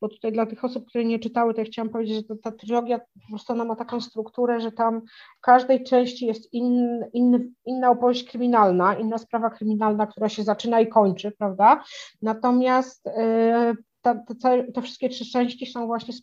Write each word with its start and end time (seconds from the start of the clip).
bo 0.00 0.08
tutaj 0.08 0.32
dla 0.32 0.46
tych 0.46 0.64
osób, 0.64 0.86
które 0.86 1.04
nie 1.04 1.18
czytały, 1.18 1.54
to 1.54 1.60
ja 1.60 1.66
chciałam 1.66 1.90
powiedzieć, 1.90 2.16
że 2.16 2.22
ta, 2.22 2.50
ta 2.50 2.56
trylogia 2.56 2.98
po 2.98 3.28
prostu 3.30 3.52
ona 3.52 3.64
ma 3.64 3.76
taką 3.76 4.00
strukturę, 4.00 4.60
że 4.60 4.72
tam 4.72 5.00
w 5.38 5.40
każdej 5.40 5.84
części 5.84 6.26
jest 6.26 6.52
in, 6.52 7.00
in, 7.12 7.54
inna 7.66 7.90
opowieść 7.90 8.24
kryminalna, 8.24 8.94
inna 8.94 9.18
sprawa 9.18 9.50
kryminalna, 9.50 10.06
która 10.06 10.28
się 10.28 10.42
zaczyna 10.42 10.80
i 10.80 10.88
kończy, 10.88 11.32
prawda? 11.38 11.84
Natomiast 12.22 13.06
yy, 13.06 13.76
ta, 14.04 14.14
te, 14.14 14.64
te, 14.72 14.82
wszystkie 14.82 15.08
trzy 15.08 15.30
części 15.30 15.66
są 15.66 15.86
właśnie 15.86 16.14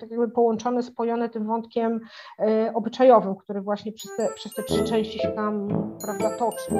tak 0.00 0.10
jakby 0.10 0.28
połączone, 0.28 0.82
spojone 0.82 1.28
tym 1.28 1.46
wątkiem 1.46 2.00
y, 2.40 2.74
obyczajowym, 2.74 3.36
który 3.36 3.60
właśnie 3.60 3.92
przez 3.92 4.16
te, 4.16 4.28
przez 4.34 4.54
te 4.54 4.62
trzy 4.62 4.84
części 4.84 5.18
się 5.18 5.28
tam 5.28 5.68
prawda, 6.00 6.36
toczy. 6.38 6.74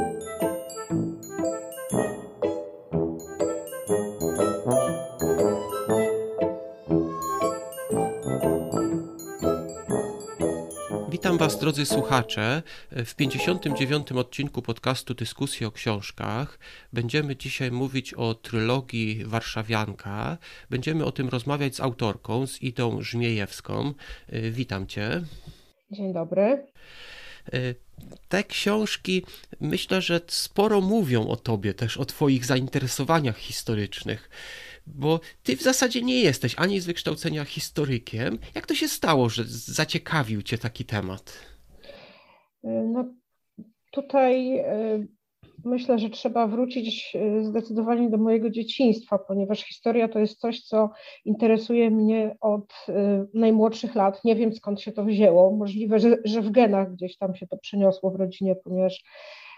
Witam 11.31 11.49
Was, 11.49 11.59
drodzy 11.59 11.87
słuchacze. 11.87 12.63
W 12.91 13.15
59. 13.15 14.13
odcinku 14.13 14.63
podcastu 14.63 15.15
Dyskusji 15.15 15.67
o 15.67 15.71
książkach 15.71 16.59
będziemy 16.93 17.37
dzisiaj 17.37 17.71
mówić 17.71 18.15
o 18.15 18.35
trylogii 18.35 19.25
Warszawianka. 19.25 20.39
Będziemy 20.71 21.05
o 21.05 21.13
tym 21.13 21.29
rozmawiać 21.29 21.77
z 21.77 21.81
autorką, 21.81 22.47
z 22.47 22.63
Idą 22.63 23.03
Żmiejewską. 23.03 23.95
Witam 24.51 24.87
Cię. 24.87 25.23
Dzień 25.91 26.13
dobry. 26.13 26.67
Te 28.29 28.45
książki 28.45 29.25
myślę, 29.61 30.03
że 30.03 30.21
sporo 30.27 30.81
mówią 30.81 31.29
o 31.29 31.37
Tobie, 31.37 31.75
też 31.75 31.97
o 31.97 32.05
Twoich 32.05 32.45
zainteresowaniach 32.45 33.39
historycznych 33.39 34.31
bo 34.95 35.21
ty 35.43 35.57
w 35.57 35.63
zasadzie 35.63 36.03
nie 36.03 36.21
jesteś 36.21 36.55
ani 36.59 36.81
z 36.81 36.87
wykształcenia 36.87 37.45
historykiem. 37.45 38.39
Jak 38.55 38.67
to 38.67 38.75
się 38.75 38.89
stało, 38.89 39.29
że 39.29 39.45
zaciekawił 39.47 40.43
cię 40.43 40.59
taki 40.59 40.85
temat? 40.85 41.33
No 42.65 43.05
tutaj 43.91 44.59
e, 44.59 45.05
myślę, 45.65 45.99
że 45.99 46.11
trzeba 46.11 46.47
wrócić 46.47 47.17
e, 47.17 47.45
zdecydowanie 47.45 48.11
do 48.11 48.19
mojego 48.19 48.51
dzieciństwa, 48.51 49.19
ponieważ 49.19 49.63
historia 49.63 50.09
to 50.09 50.19
jest 50.19 50.41
coś, 50.41 50.61
co 50.61 50.91
interesuje 51.25 51.91
mnie 51.91 52.37
od 52.41 52.73
e, 52.89 53.27
najmłodszych 53.35 53.95
lat. 53.95 54.25
Nie 54.25 54.37
wiem 54.37 54.55
skąd 54.55 54.81
się 54.81 54.93
to 54.93 55.05
wzięło. 55.05 55.57
Możliwe, 55.57 56.01
że, 56.01 56.17
że 56.25 56.43
w 56.43 56.51
genach 56.51 56.93
gdzieś 56.93 57.17
tam 57.17 57.35
się 57.35 57.47
to 57.47 57.57
przeniosło 57.57 58.11
w 58.11 58.17
rodzinie, 58.17 58.57
ponieważ 58.65 59.03
E, 59.03 59.50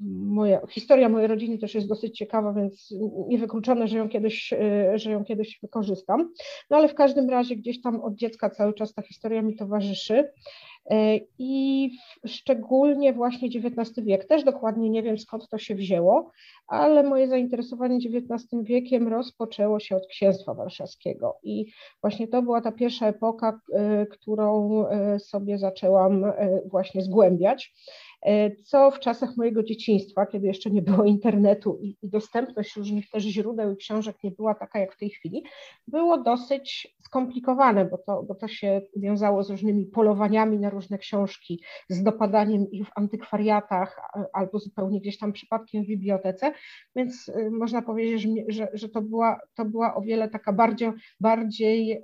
moja, 0.00 0.60
historia 0.70 1.08
mojej 1.08 1.28
rodziny 1.28 1.58
też 1.58 1.74
jest 1.74 1.88
dosyć 1.88 2.18
ciekawa, 2.18 2.52
więc 2.52 2.94
niewykluczone, 3.28 3.88
że 3.88 3.98
ją 3.98 4.08
kiedyś, 4.08 4.52
e, 4.52 4.98
że 4.98 5.10
ją 5.10 5.24
kiedyś 5.24 5.58
wykorzystam. 5.62 6.32
No 6.70 6.76
ale 6.76 6.88
w 6.88 6.94
każdym 6.94 7.30
razie 7.30 7.56
gdzieś 7.56 7.82
tam 7.82 8.00
od 8.00 8.14
dziecka 8.14 8.50
cały 8.50 8.74
czas 8.74 8.94
ta 8.94 9.02
historia 9.02 9.42
mi 9.42 9.56
towarzyszy. 9.56 10.32
E, 10.90 11.20
I 11.38 11.90
szczególnie 12.26 13.12
właśnie 13.12 13.48
XIX 13.48 14.06
wiek. 14.06 14.24
Też 14.24 14.44
dokładnie 14.44 14.90
nie 14.90 15.02
wiem 15.02 15.18
skąd 15.18 15.48
to 15.48 15.58
się 15.58 15.74
wzięło, 15.74 16.30
ale 16.66 17.02
moje 17.02 17.28
zainteresowanie 17.28 17.96
XIX 17.96 18.48
wiekiem 18.62 19.08
rozpoczęło 19.08 19.80
się 19.80 19.96
od 19.96 20.06
Księstwa 20.06 20.54
Warszawskiego. 20.54 21.38
I 21.42 21.66
właśnie 22.00 22.28
to 22.28 22.42
była 22.42 22.60
ta 22.60 22.72
pierwsza 22.72 23.06
epoka, 23.06 23.60
którą 24.10 24.84
sobie 25.18 25.58
zaczęłam 25.58 26.32
właśnie 26.70 27.02
zgłębiać. 27.02 27.74
E, 28.26 28.50
co 28.64 28.90
w 28.90 29.00
czasach 29.00 29.36
mojego 29.36 29.62
dzieciństwa, 29.62 30.26
kiedy 30.26 30.46
jeszcze 30.46 30.70
nie 30.70 30.82
było 30.82 31.04
internetu 31.04 31.78
i, 31.82 31.96
dostępność 32.02 32.76
różnych 32.76 33.10
też 33.10 33.22
źródeł 33.22 33.72
i 33.72 33.76
książek 33.76 34.16
nie 34.24 34.30
była 34.30 34.54
taka 34.54 34.78
jak 34.78 34.94
w 34.94 34.98
tej 34.98 35.10
chwili, 35.10 35.44
było 35.88 36.18
dosyć 36.18 36.96
skomplikowane, 37.00 37.84
bo 37.84 37.98
to, 37.98 38.22
bo 38.22 38.34
to 38.34 38.48
się 38.48 38.82
wiązało 38.96 39.42
z 39.42 39.50
różnymi 39.50 39.86
polowaniami 39.86 40.58
na 40.58 40.70
różne 40.70 40.98
książki, 40.98 41.62
z 41.88 42.02
dopadaniem 42.02 42.70
ich 42.70 42.86
w 42.86 42.90
antykwariatach 42.94 44.00
albo 44.32 44.58
zupełnie 44.58 45.00
gdzieś 45.00 45.18
tam 45.18 45.32
przypadkiem 45.32 45.84
w 45.84 45.86
bibliotece, 45.86 46.52
więc 46.96 47.28
y, 47.28 47.50
można 47.50 47.82
powiedzieć, 47.82 48.22
że, 48.22 48.28
że, 48.48 48.68
że 48.72 48.88
to, 48.88 49.02
była, 49.02 49.40
to 49.54 49.64
była 49.64 49.94
o 49.94 50.00
wiele 50.00 50.28
taka 50.28 50.52
bardziej, 50.52 50.90
bardziej 51.20 51.92
y, 51.92 52.02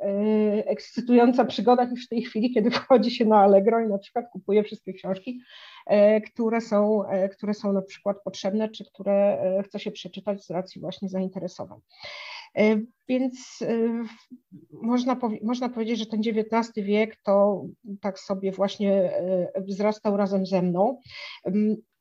ekscytująca 0.67 1.45
przygoda 1.45 1.85
niż 1.85 2.07
w 2.07 2.09
tej 2.09 2.23
chwili, 2.23 2.55
kiedy 2.55 2.71
wchodzi 2.71 3.11
się 3.11 3.25
na 3.25 3.39
Allegro 3.39 3.81
i 3.81 3.89
na 3.89 3.99
przykład 3.99 4.27
kupuje 4.33 4.63
wszystkie 4.63 4.93
książki, 4.93 5.41
E, 5.41 5.72
które 6.33 6.61
są, 6.61 7.09
e, 7.09 7.29
które 7.29 7.55
są 7.55 7.73
na 7.73 7.83
przykład 7.83 8.17
potrzebne, 8.25 8.69
czy 8.69 8.85
które 8.85 9.13
e, 9.13 9.63
chce 9.63 9.79
się 9.79 9.91
przeczytać 9.91 10.45
z 10.45 10.51
racji 10.51 10.81
właśnie 10.81 11.09
zainteresowań. 11.09 11.81
Więc 13.09 13.59
można, 14.83 15.17
można 15.43 15.69
powiedzieć, 15.69 15.99
że 15.99 16.07
ten 16.07 16.21
XIX 16.21 16.87
wiek 16.87 17.17
to 17.23 17.65
tak 18.01 18.19
sobie 18.19 18.53
właśnie 18.53 19.13
wzrastał 19.57 20.17
razem 20.17 20.47
ze 20.47 20.63
mną. 20.63 21.01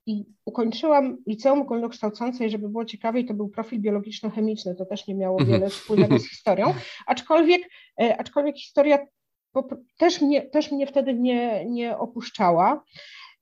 I 0.06 0.26
ukończyłam 0.46 1.18
liceum 1.28 1.62
ogólnokształcące 1.62 2.46
i 2.46 2.50
żeby 2.50 2.70
było 2.70 2.86
ciekawiej, 2.86 3.26
to 3.26 3.34
był 3.34 3.50
profil 3.50 3.82
biologiczno-chemiczny, 3.82 4.76
to 4.76 4.86
też 4.86 5.08
nie 5.08 5.16
miało 5.16 5.40
mhm. 5.40 5.60
wiele 5.60 5.70
wspólnego 5.70 6.20
z 6.20 6.30
historią, 6.30 6.74
aczkolwiek, 7.06 7.62
aczkolwiek 8.18 8.58
historia 8.58 8.98
też 9.98 10.22
mnie, 10.22 10.42
też 10.42 10.72
mnie 10.72 10.88
wtedy 10.88 11.14
nie, 11.14 11.66
nie 11.66 11.98
opuszczała. 11.98 12.84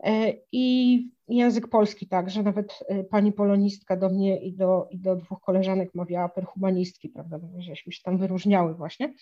E, 0.03 0.33
I 0.51 1.09
język 1.27 1.67
polski 1.67 2.07
także, 2.07 2.43
nawet 2.43 2.79
e, 2.87 3.03
pani 3.03 3.33
polonistka 3.33 3.97
do 3.97 4.09
mnie 4.09 4.41
i 4.41 4.53
do, 4.53 4.87
i 4.91 4.97
do 4.99 5.15
dwóch 5.15 5.41
koleżanek 5.41 5.95
mawiała 5.95 6.29
per 6.29 6.45
humanistki, 6.45 7.09
prawda, 7.09 7.39
żeśmy 7.57 7.91
się 7.91 8.03
tam 8.03 8.17
wyróżniały 8.17 8.75
właśnie. 8.75 9.13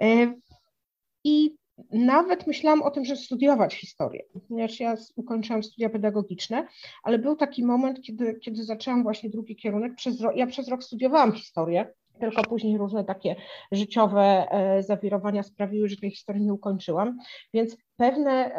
E, 0.00 0.34
I 1.24 1.56
nawet 1.92 2.46
myślałam 2.46 2.82
o 2.82 2.90
tym, 2.90 3.04
żeby 3.04 3.20
studiować 3.20 3.74
historię, 3.74 4.22
ponieważ 4.48 4.80
ja 4.80 4.96
ukończyłam 5.16 5.62
studia 5.62 5.90
pedagogiczne, 5.90 6.66
ale 7.02 7.18
był 7.18 7.36
taki 7.36 7.64
moment, 7.64 8.02
kiedy, 8.02 8.34
kiedy 8.34 8.64
zaczęłam 8.64 9.02
właśnie 9.02 9.30
drugi 9.30 9.56
kierunek. 9.56 9.94
Przez, 9.94 10.22
ja 10.34 10.46
przez 10.46 10.68
rok 10.68 10.84
studiowałam 10.84 11.32
historię, 11.32 11.94
tylko 12.20 12.42
później 12.42 12.78
różne 12.78 13.04
takie 13.04 13.36
życiowe 13.72 14.46
zawirowania 14.80 15.42
sprawiły, 15.42 15.88
że 15.88 15.96
tej 15.96 16.10
historii 16.10 16.44
nie 16.44 16.52
ukończyłam, 16.52 17.18
więc 17.54 17.76
pewne 17.96 18.56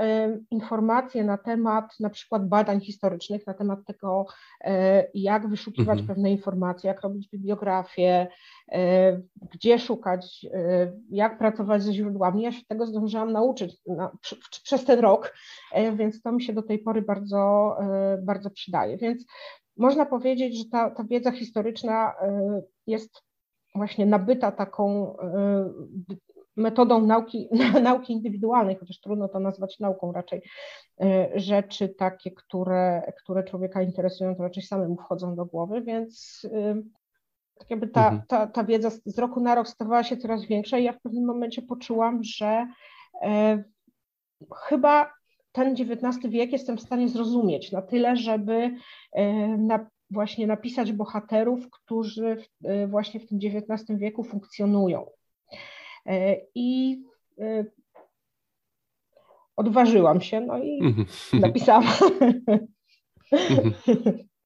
informacje 0.52 1.24
na 1.24 1.38
temat 1.38 2.00
na 2.00 2.10
przykład 2.10 2.48
badań 2.48 2.82
historycznych, 2.82 3.48
na 3.48 3.54
temat 3.54 3.80
tego, 3.86 4.26
e, 4.62 5.08
jak 5.14 5.50
wyszukiwać 5.50 6.00
mhm. 6.00 6.08
pewne 6.08 6.32
informacje, 6.32 6.88
jak 6.88 7.02
robić 7.02 7.30
bibliografię, 7.30 8.28
e, 8.72 9.22
gdzie 9.54 9.80
szukać, 9.80 10.46
e, 10.54 10.92
jak 11.10 11.38
pracować 11.38 11.84
ze 11.84 11.94
źródłami. 11.94 12.44
Ja 12.44 12.52
się 12.52 12.66
tego 12.68 12.86
zdążyłam 12.86 13.32
nauczyć 13.32 13.78
na, 13.88 14.12
przez 14.64 14.86
ten 14.86 15.00
rok, 15.00 15.34
więc 15.96 16.22
to 16.22 16.32
mi 16.32 16.44
się 16.44 16.54
do 16.54 16.64
tej 16.64 16.80
pory 16.80 17.02
bardzo, 17.02 17.76
bardzo 18.22 18.50
przydaje. 18.50 18.98
Więc 18.98 19.26
można 19.78 20.06
powiedzieć, 20.06 20.58
że 20.58 20.64
ta, 20.72 20.90
ta 20.90 21.04
wiedza 21.04 21.32
historyczna 21.32 22.14
jest 22.88 23.27
właśnie 23.78 24.06
nabyta 24.06 24.52
taką 24.52 25.16
metodą 26.58 27.06
nauki, 27.06 27.50
nauki 27.84 28.14
indywidualnej, 28.14 28.76
chociaż 28.76 29.00
trudno 29.00 29.28
to 29.28 29.40
nazwać 29.40 29.80
nauką, 29.80 30.12
raczej 30.12 30.42
e, 31.02 31.30
rzeczy 31.36 31.90
takie, 31.90 32.32
które, 32.32 33.14
które 33.24 33.44
człowieka 33.44 33.82
interesują, 33.82 34.36
to 34.36 34.44
raczej 34.44 34.64
samemu 34.64 34.96
wchodzą 34.96 35.36
do 35.36 35.46
głowy, 35.46 35.82
więc 35.82 36.42
e, 36.54 36.82
tak 37.60 37.70
jakby 37.70 37.88
ta, 37.88 38.04
mhm. 38.04 38.22
ta, 38.28 38.48
ta 38.48 38.64
wiedza 38.64 38.90
z 38.90 39.20
roku 39.20 39.40
na 39.40 39.56
rok 39.56 39.68
stawała 39.68 40.04
się 40.04 40.18
coraz 40.18 40.46
większa 40.46 40.78
i 40.78 40.84
ja 40.84 40.94
w 40.94 41.02
pewnym 41.02 41.26
momencie 41.26 41.62
poczułam, 41.62 42.24
że 42.24 42.68
e, 43.22 43.64
chyba 44.56 45.14
ten 45.52 45.74
XIX 45.74 46.28
wiek 46.30 46.52
jestem 46.52 46.78
w 46.78 46.82
stanie 46.82 47.10
zrozumieć 47.10 47.72
na 47.72 47.82
tyle, 47.82 48.16
żeby 48.16 48.72
e, 49.14 49.34
na, 49.58 49.88
właśnie 50.12 50.48
napisać 50.48 50.92
bohaterów, 50.92 51.70
którzy 51.70 52.38
e, 52.64 52.88
właśnie 52.88 53.20
w 53.20 53.28
tym 53.28 53.40
XIX 53.44 54.00
wieku 54.00 54.24
funkcjonują. 54.24 55.06
E, 56.06 56.38
I 56.56 57.02
e, 57.40 57.66
odważyłam 59.56 60.22
się, 60.22 60.42
no 60.42 60.58
i 60.64 60.80
mhm. 60.82 61.08
napisałam. 61.34 61.84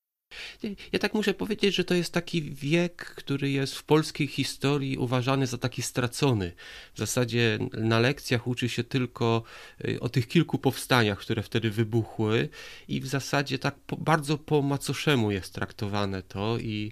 Ja 0.91 0.99
tak 0.99 1.13
muszę 1.13 1.33
powiedzieć, 1.33 1.75
że 1.75 1.83
to 1.83 1.93
jest 1.93 2.13
taki 2.13 2.41
wiek, 2.41 3.05
który 3.05 3.49
jest 3.49 3.75
w 3.75 3.83
polskiej 3.83 4.27
historii 4.27 4.97
uważany 4.97 5.47
za 5.47 5.57
taki 5.57 5.81
stracony. 5.81 6.51
W 6.93 6.99
zasadzie 6.99 7.59
na 7.73 7.99
lekcjach 7.99 8.47
uczy 8.47 8.69
się 8.69 8.83
tylko 8.83 9.43
e, 9.85 9.99
o 9.99 10.09
tych 10.09 10.27
kilku 10.27 10.57
powstaniach, 10.57 11.19
które 11.19 11.43
wtedy 11.43 11.71
wybuchły, 11.71 12.49
i 12.87 13.01
w 13.01 13.07
zasadzie 13.07 13.59
tak 13.59 13.75
po, 13.75 13.97
bardzo 13.97 14.37
po 14.37 14.61
macoszemu 14.61 15.31
jest 15.31 15.53
traktowane 15.53 16.23
to. 16.23 16.57
I, 16.57 16.91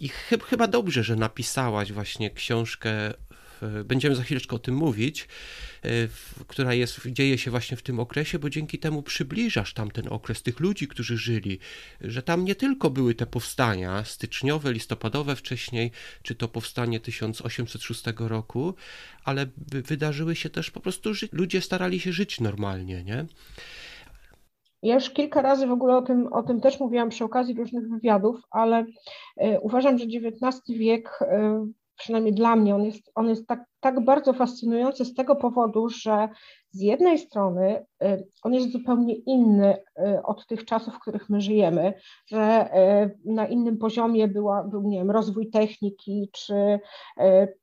i 0.00 0.08
chyba 0.48 0.66
dobrze, 0.66 1.04
że 1.04 1.16
napisałaś 1.16 1.92
właśnie 1.92 2.30
książkę 2.30 3.14
będziemy 3.84 4.14
za 4.14 4.22
chwileczkę 4.22 4.56
o 4.56 4.58
tym 4.58 4.74
mówić, 4.74 5.28
która 6.46 6.74
jest, 6.74 7.06
dzieje 7.06 7.38
się 7.38 7.50
właśnie 7.50 7.76
w 7.76 7.82
tym 7.82 8.00
okresie, 8.00 8.38
bo 8.38 8.50
dzięki 8.50 8.78
temu 8.78 9.02
przybliżasz 9.02 9.74
tam 9.74 9.90
ten 9.90 10.08
okres 10.08 10.42
tych 10.42 10.60
ludzi, 10.60 10.88
którzy 10.88 11.16
żyli, 11.16 11.58
że 12.00 12.22
tam 12.22 12.44
nie 12.44 12.54
tylko 12.54 12.90
były 12.90 13.14
te 13.14 13.26
powstania 13.26 14.04
styczniowe, 14.04 14.72
listopadowe 14.72 15.36
wcześniej, 15.36 15.90
czy 16.22 16.34
to 16.34 16.48
powstanie 16.48 17.00
1806 17.00 18.04
roku, 18.18 18.74
ale 19.24 19.46
wydarzyły 19.66 20.36
się 20.36 20.50
też 20.50 20.70
po 20.70 20.80
prostu, 20.80 21.10
ludzie 21.32 21.60
starali 21.60 22.00
się 22.00 22.12
żyć 22.12 22.40
normalnie, 22.40 23.04
nie? 23.04 23.26
Ja 24.82 24.94
już 24.94 25.10
kilka 25.10 25.42
razy 25.42 25.66
w 25.66 25.72
ogóle 25.72 25.96
o 25.96 26.02
tym, 26.02 26.32
o 26.32 26.42
tym 26.42 26.60
też 26.60 26.80
mówiłam 26.80 27.08
przy 27.08 27.24
okazji 27.24 27.54
różnych 27.54 27.88
wywiadów, 27.88 28.40
ale 28.50 28.80
y, 28.82 29.60
uważam, 29.60 29.98
że 29.98 30.04
XIX 30.04 30.62
wiek, 30.68 31.18
przynajmniej 32.00 32.34
dla 32.34 32.56
mnie, 32.56 32.74
on 32.74 32.84
jest, 32.84 33.10
on 33.14 33.28
jest 33.28 33.46
tak, 33.46 33.64
tak 33.80 34.04
bardzo 34.04 34.32
fascynujący 34.32 35.04
z 35.04 35.14
tego 35.14 35.36
powodu, 35.36 35.88
że 35.88 36.28
z 36.72 36.80
jednej 36.80 37.18
strony 37.18 37.86
y, 38.02 38.28
on 38.42 38.54
jest 38.54 38.72
zupełnie 38.72 39.14
inny 39.14 39.76
y, 39.76 40.22
od 40.22 40.46
tych 40.46 40.64
czasów, 40.64 40.94
w 40.94 40.98
których 40.98 41.30
my 41.30 41.40
żyjemy, 41.40 41.94
że 42.26 42.70
y, 43.04 43.18
na 43.24 43.46
innym 43.46 43.78
poziomie 43.78 44.28
była, 44.28 44.64
był 44.64 44.82
nie 44.82 44.98
wiem, 44.98 45.10
rozwój 45.10 45.50
techniki, 45.50 46.30
czy 46.32 46.80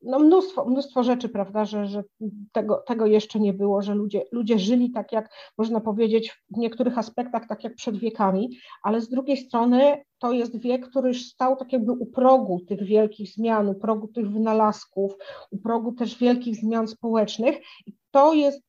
no 0.01 0.19
mnóstwo, 0.19 0.65
mnóstwo 0.65 1.03
rzeczy, 1.03 1.29
prawda, 1.29 1.65
że, 1.65 1.87
że 1.87 2.03
tego, 2.51 2.83
tego 2.87 3.05
jeszcze 3.05 3.39
nie 3.39 3.53
było, 3.53 3.81
że 3.81 3.95
ludzie, 3.95 4.23
ludzie 4.31 4.59
żyli 4.59 4.91
tak 4.91 5.11
jak, 5.11 5.29
można 5.57 5.81
powiedzieć, 5.81 6.43
w 6.55 6.57
niektórych 6.57 6.97
aspektach 6.97 7.47
tak 7.47 7.63
jak 7.63 7.75
przed 7.75 7.97
wiekami, 7.97 8.57
ale 8.83 9.01
z 9.01 9.09
drugiej 9.09 9.37
strony 9.37 10.03
to 10.19 10.31
jest 10.31 10.59
wiek, 10.59 10.89
który 10.89 11.07
już 11.07 11.25
stał 11.25 11.55
tak 11.55 11.73
jakby 11.73 11.91
u 11.91 12.05
progu 12.05 12.59
tych 12.67 12.83
wielkich 12.83 13.29
zmian, 13.29 13.69
u 13.69 13.75
progu 13.75 14.07
tych 14.07 14.31
wynalazków, 14.31 15.13
u 15.51 15.57
progu 15.57 15.91
też 15.91 16.17
wielkich 16.17 16.55
zmian 16.55 16.87
społecznych. 16.87 17.57
I 17.85 17.93
to 18.11 18.33
jest 18.33 18.66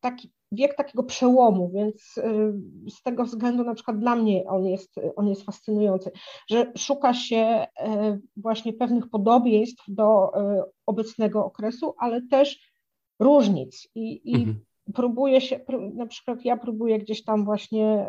taki 0.00 0.32
wiek 0.52 0.76
takiego 0.76 1.02
przełomu, 1.02 1.70
więc 1.74 2.18
y, 2.18 2.52
z 2.90 3.02
tego 3.02 3.24
względu 3.24 3.64
na 3.64 3.74
przykład 3.74 3.98
dla 3.98 4.16
mnie 4.16 4.44
on 4.46 4.66
jest, 4.66 4.94
on 5.16 5.28
jest 5.28 5.42
fascynujący, 5.42 6.10
że 6.50 6.72
szuka 6.76 7.14
się 7.14 7.66
y, 7.80 8.20
właśnie 8.36 8.72
pewnych 8.72 9.10
podobieństw 9.10 9.84
do 9.88 10.32
y, 10.58 10.62
obecnego 10.86 11.44
okresu, 11.44 11.94
ale 11.98 12.22
też 12.22 12.72
różnic 13.18 13.88
i, 13.94 14.30
i 14.32 14.34
mhm. 14.34 14.60
próbuje 14.94 15.40
się, 15.40 15.60
na 15.94 16.06
przykład 16.06 16.44
ja 16.44 16.56
próbuję 16.56 16.98
gdzieś 16.98 17.24
tam 17.24 17.44
właśnie 17.44 18.06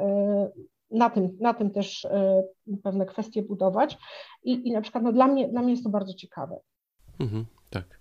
na 0.92 1.10
tym, 1.10 1.38
na 1.40 1.54
tym 1.54 1.72
też 1.72 2.08
pewne 2.84 3.06
kwestie 3.06 3.44
budować 3.44 3.98
i, 4.44 4.68
i 4.68 4.72
na 4.72 4.82
przykład 4.82 5.04
no 5.04 5.12
dla, 5.12 5.28
mnie, 5.28 5.48
dla 5.48 5.62
mnie 5.62 5.72
jest 5.72 5.84
to 5.84 5.90
bardzo 5.90 6.14
ciekawe. 6.14 6.60
Mhm, 7.20 7.46
tak. 7.70 7.99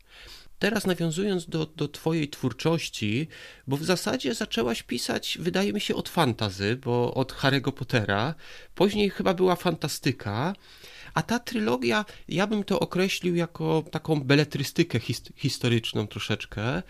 Teraz 0.58 0.86
nawiązując 0.86 1.46
do, 1.46 1.66
do 1.66 1.88
Twojej 1.88 2.28
twórczości, 2.28 3.28
bo 3.66 3.76
w 3.76 3.84
zasadzie 3.84 4.34
zaczęłaś 4.34 4.82
pisać, 4.82 5.38
wydaje 5.40 5.72
mi 5.72 5.80
się, 5.80 5.94
od 5.94 6.08
fantazy, 6.08 6.76
bo 6.76 7.14
od 7.14 7.32
Harry'ego 7.32 7.72
Pottera, 7.72 8.34
później 8.74 9.10
chyba 9.10 9.34
była 9.34 9.56
fantastyka, 9.56 10.54
a 11.14 11.22
ta 11.22 11.38
trylogia, 11.38 12.04
ja 12.28 12.46
bym 12.46 12.64
to 12.64 12.80
określił 12.80 13.34
jako 13.34 13.84
taką 13.90 14.20
beletrystykę 14.20 15.00
his 15.00 15.22
historyczną 15.36 16.06
troszeczkę. 16.06 16.82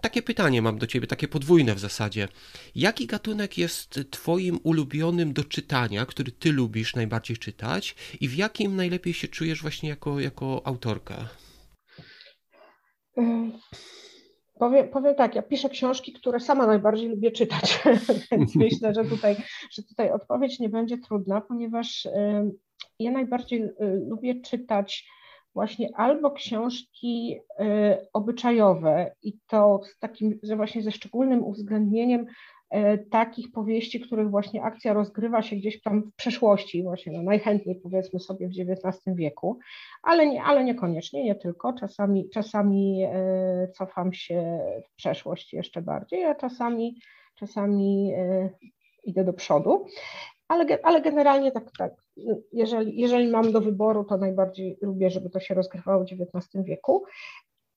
Takie 0.00 0.22
pytanie 0.22 0.62
mam 0.62 0.78
do 0.78 0.86
ciebie, 0.86 1.06
takie 1.06 1.28
podwójne 1.28 1.74
w 1.74 1.78
zasadzie. 1.78 2.28
Jaki 2.74 3.06
gatunek 3.06 3.58
jest 3.58 4.00
twoim 4.10 4.60
ulubionym 4.62 5.32
do 5.32 5.44
czytania, 5.44 6.06
który 6.06 6.32
ty 6.32 6.52
lubisz 6.52 6.94
najbardziej 6.94 7.36
czytać 7.36 7.94
i 8.20 8.28
w 8.28 8.34
jakim 8.34 8.76
najlepiej 8.76 9.14
się 9.14 9.28
czujesz 9.28 9.62
właśnie 9.62 9.88
jako, 9.88 10.20
jako 10.20 10.62
autorka? 10.64 11.28
Powiem, 14.58 14.88
powiem 14.88 15.14
tak, 15.14 15.34
ja 15.34 15.42
piszę 15.42 15.68
książki, 15.68 16.12
które 16.12 16.40
sama 16.40 16.66
najbardziej 16.66 17.08
lubię 17.08 17.30
czytać, 17.30 17.82
więc 18.30 18.54
myślę, 18.54 18.94
że 18.94 19.04
tutaj, 19.04 19.36
że 19.70 19.82
tutaj 19.82 20.10
odpowiedź 20.10 20.58
nie 20.58 20.68
będzie 20.68 20.98
trudna, 20.98 21.40
ponieważ 21.40 22.08
ja 22.98 23.10
najbardziej 23.10 23.62
y, 23.62 23.72
lubię 24.08 24.40
czytać 24.40 25.08
właśnie 25.54 25.88
albo 25.96 26.30
książki 26.30 27.36
y, 27.60 27.64
obyczajowe 28.12 29.14
i 29.22 29.38
to 29.46 29.80
z 29.84 29.98
takim, 29.98 30.38
że 30.42 30.56
właśnie 30.56 30.82
ze 30.82 30.90
szczególnym 30.90 31.44
uwzględnieniem 31.44 32.26
E, 32.26 32.59
takich 33.10 33.52
powieści, 33.52 34.00
których 34.00 34.30
właśnie 34.30 34.62
akcja 34.62 34.92
rozgrywa 34.92 35.42
się 35.42 35.56
gdzieś 35.56 35.82
tam 35.82 36.02
w 36.02 36.14
przeszłości, 36.14 36.82
właśnie 36.82 37.12
no 37.12 37.22
najchętniej 37.22 37.76
powiedzmy 37.76 38.20
sobie 38.20 38.48
w 38.48 38.50
XIX 38.50 39.16
wieku, 39.16 39.58
ale, 40.02 40.26
nie, 40.26 40.42
ale 40.42 40.64
niekoniecznie, 40.64 41.24
nie 41.24 41.34
tylko. 41.34 41.72
Czasami, 41.72 42.30
czasami 42.30 43.02
e, 43.04 43.68
cofam 43.74 44.12
się 44.12 44.60
w 44.84 44.94
przeszłość 44.96 45.52
jeszcze 45.52 45.82
bardziej, 45.82 46.24
a 46.24 46.34
czasami, 46.34 47.00
czasami 47.34 48.12
e, 48.16 48.50
idę 49.04 49.24
do 49.24 49.32
przodu. 49.32 49.86
Ale, 50.48 50.78
ale 50.82 51.02
generalnie 51.02 51.52
tak, 51.52 51.70
tak 51.78 51.92
jeżeli, 52.52 53.00
jeżeli 53.00 53.28
mam 53.28 53.52
do 53.52 53.60
wyboru, 53.60 54.04
to 54.04 54.16
najbardziej 54.16 54.78
lubię, 54.82 55.10
żeby 55.10 55.30
to 55.30 55.40
się 55.40 55.54
rozgrywało 55.54 56.04
w 56.04 56.06
XIX 56.12 56.64
wieku. 56.64 57.04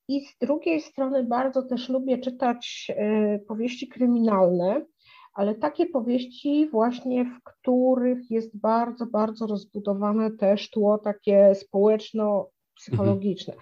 I 0.07 0.25
z 0.25 0.37
drugiej 0.37 0.81
strony 0.81 1.23
bardzo 1.23 1.63
też 1.63 1.89
lubię 1.89 2.17
czytać 2.17 2.91
e, 2.95 3.39
powieści 3.39 3.87
kryminalne, 3.87 4.85
ale 5.33 5.55
takie 5.55 5.85
powieści 5.85 6.69
właśnie, 6.69 7.25
w 7.25 7.43
których 7.43 8.31
jest 8.31 8.57
bardzo, 8.57 9.05
bardzo 9.05 9.47
rozbudowane 9.47 10.31
też 10.31 10.69
tło 10.69 10.97
takie 10.97 11.55
społeczno-psychologiczne. 11.55 13.53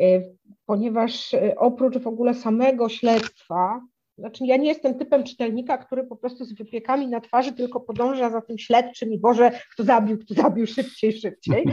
Mhm. 0.00 0.36
Ponieważ 0.66 1.34
e, 1.34 1.56
oprócz 1.56 1.98
w 1.98 2.06
ogóle 2.06 2.34
samego 2.34 2.88
śledztwa, 2.88 3.80
znaczy, 4.18 4.46
ja 4.46 4.56
nie 4.56 4.68
jestem 4.68 4.98
typem 4.98 5.24
czytelnika, 5.24 5.78
który 5.78 6.04
po 6.04 6.16
prostu 6.16 6.44
z 6.44 6.52
wypiekami 6.52 7.08
na 7.08 7.20
twarzy 7.20 7.52
tylko 7.52 7.80
podąża 7.80 8.30
za 8.30 8.40
tym 8.40 8.58
śledczym 8.58 9.12
i 9.12 9.18
Boże, 9.18 9.50
kto 9.72 9.84
zabił, 9.84 10.18
kto 10.18 10.34
zabił, 10.34 10.66
szybciej, 10.66 11.12
szybciej. 11.12 11.64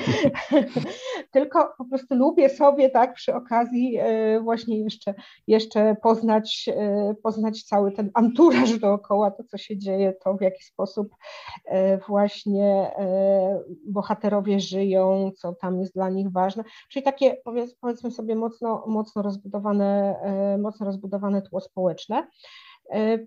tylko 1.32 1.74
po 1.78 1.86
prostu 1.86 2.16
lubię 2.16 2.50
sobie 2.50 2.90
tak 2.90 3.14
przy 3.14 3.36
okazji 3.36 3.98
e, 4.00 4.40
właśnie 4.40 4.80
jeszcze, 4.80 5.14
jeszcze 5.48 5.96
poznać, 6.04 6.70
e, 6.76 7.16
poznać 7.24 7.64
cały 7.64 7.92
ten 7.92 8.12
anturaż 8.14 8.80
dookoła, 8.80 9.32
to 9.32 9.44
co 9.44 9.58
się 9.58 9.78
dzieje, 9.78 10.14
to 10.24 10.34
w 10.34 10.42
jaki 10.42 10.64
sposób 10.64 11.16
e, 11.66 11.98
właśnie 11.98 12.92
bohaterowie 13.86 14.60
żyją, 14.60 15.32
co 15.38 15.54
tam 15.54 15.80
jest 15.80 15.94
dla 15.94 16.10
nich 16.10 16.32
ważne. 16.32 16.64
Czyli 16.90 17.04
takie 17.04 17.38
powiedzmy 17.82 18.12
sobie 18.12 18.36
mocno, 18.36 18.84
mocno 18.88 19.22
rozbudowane, 19.22 20.16
mocno 20.60 20.86
rozbudowane 20.86 21.42
tło 21.42 21.62
społeczne. 21.62 22.28
E, 22.90 23.20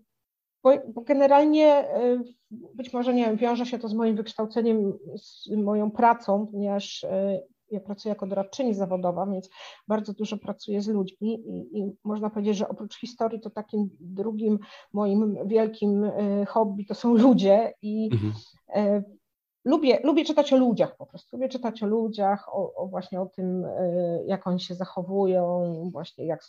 bo, 0.62 0.70
bo 0.94 1.00
generalnie 1.00 1.66
e, 1.66 2.22
być 2.50 2.92
może 2.92 3.14
nie 3.14 3.24
wiem, 3.24 3.36
wiąże 3.36 3.66
się 3.66 3.78
to 3.78 3.88
z 3.88 3.94
moim 3.94 4.16
wykształceniem, 4.16 4.92
z 5.16 5.50
moją 5.50 5.90
pracą, 5.90 6.46
ponieważ 6.46 7.04
e, 7.04 7.40
ja 7.70 7.80
pracuję 7.80 8.10
jako 8.10 8.26
doradczyni 8.26 8.74
zawodowa, 8.74 9.26
więc 9.26 9.50
bardzo 9.88 10.12
dużo 10.12 10.36
pracuję 10.36 10.82
z 10.82 10.88
ludźmi 10.88 11.34
i, 11.34 11.78
i, 11.78 11.92
można 12.04 12.30
powiedzieć, 12.30 12.56
że 12.56 12.68
oprócz 12.68 13.00
historii 13.00 13.40
to 13.40 13.50
takim 13.50 13.90
drugim 14.00 14.58
moim 14.92 15.36
wielkim 15.46 16.10
hobby 16.48 16.86
to 16.86 16.94
są 16.94 17.14
ludzie 17.14 17.72
i 17.82 18.10
mhm. 18.12 19.02
Lubię, 19.68 20.00
lubię 20.04 20.24
czytać 20.24 20.52
o 20.52 20.56
ludziach 20.56 20.96
po 20.96 21.06
prostu, 21.06 21.36
lubię 21.36 21.48
czytać 21.48 21.82
o 21.82 21.86
ludziach, 21.86 22.48
o, 22.54 22.74
o 22.74 22.86
właśnie 22.86 23.20
o 23.20 23.26
tym, 23.26 23.66
jak 24.26 24.46
oni 24.46 24.60
się 24.60 24.74
zachowują, 24.74 25.72
właśnie 25.92 26.26
jak 26.26 26.44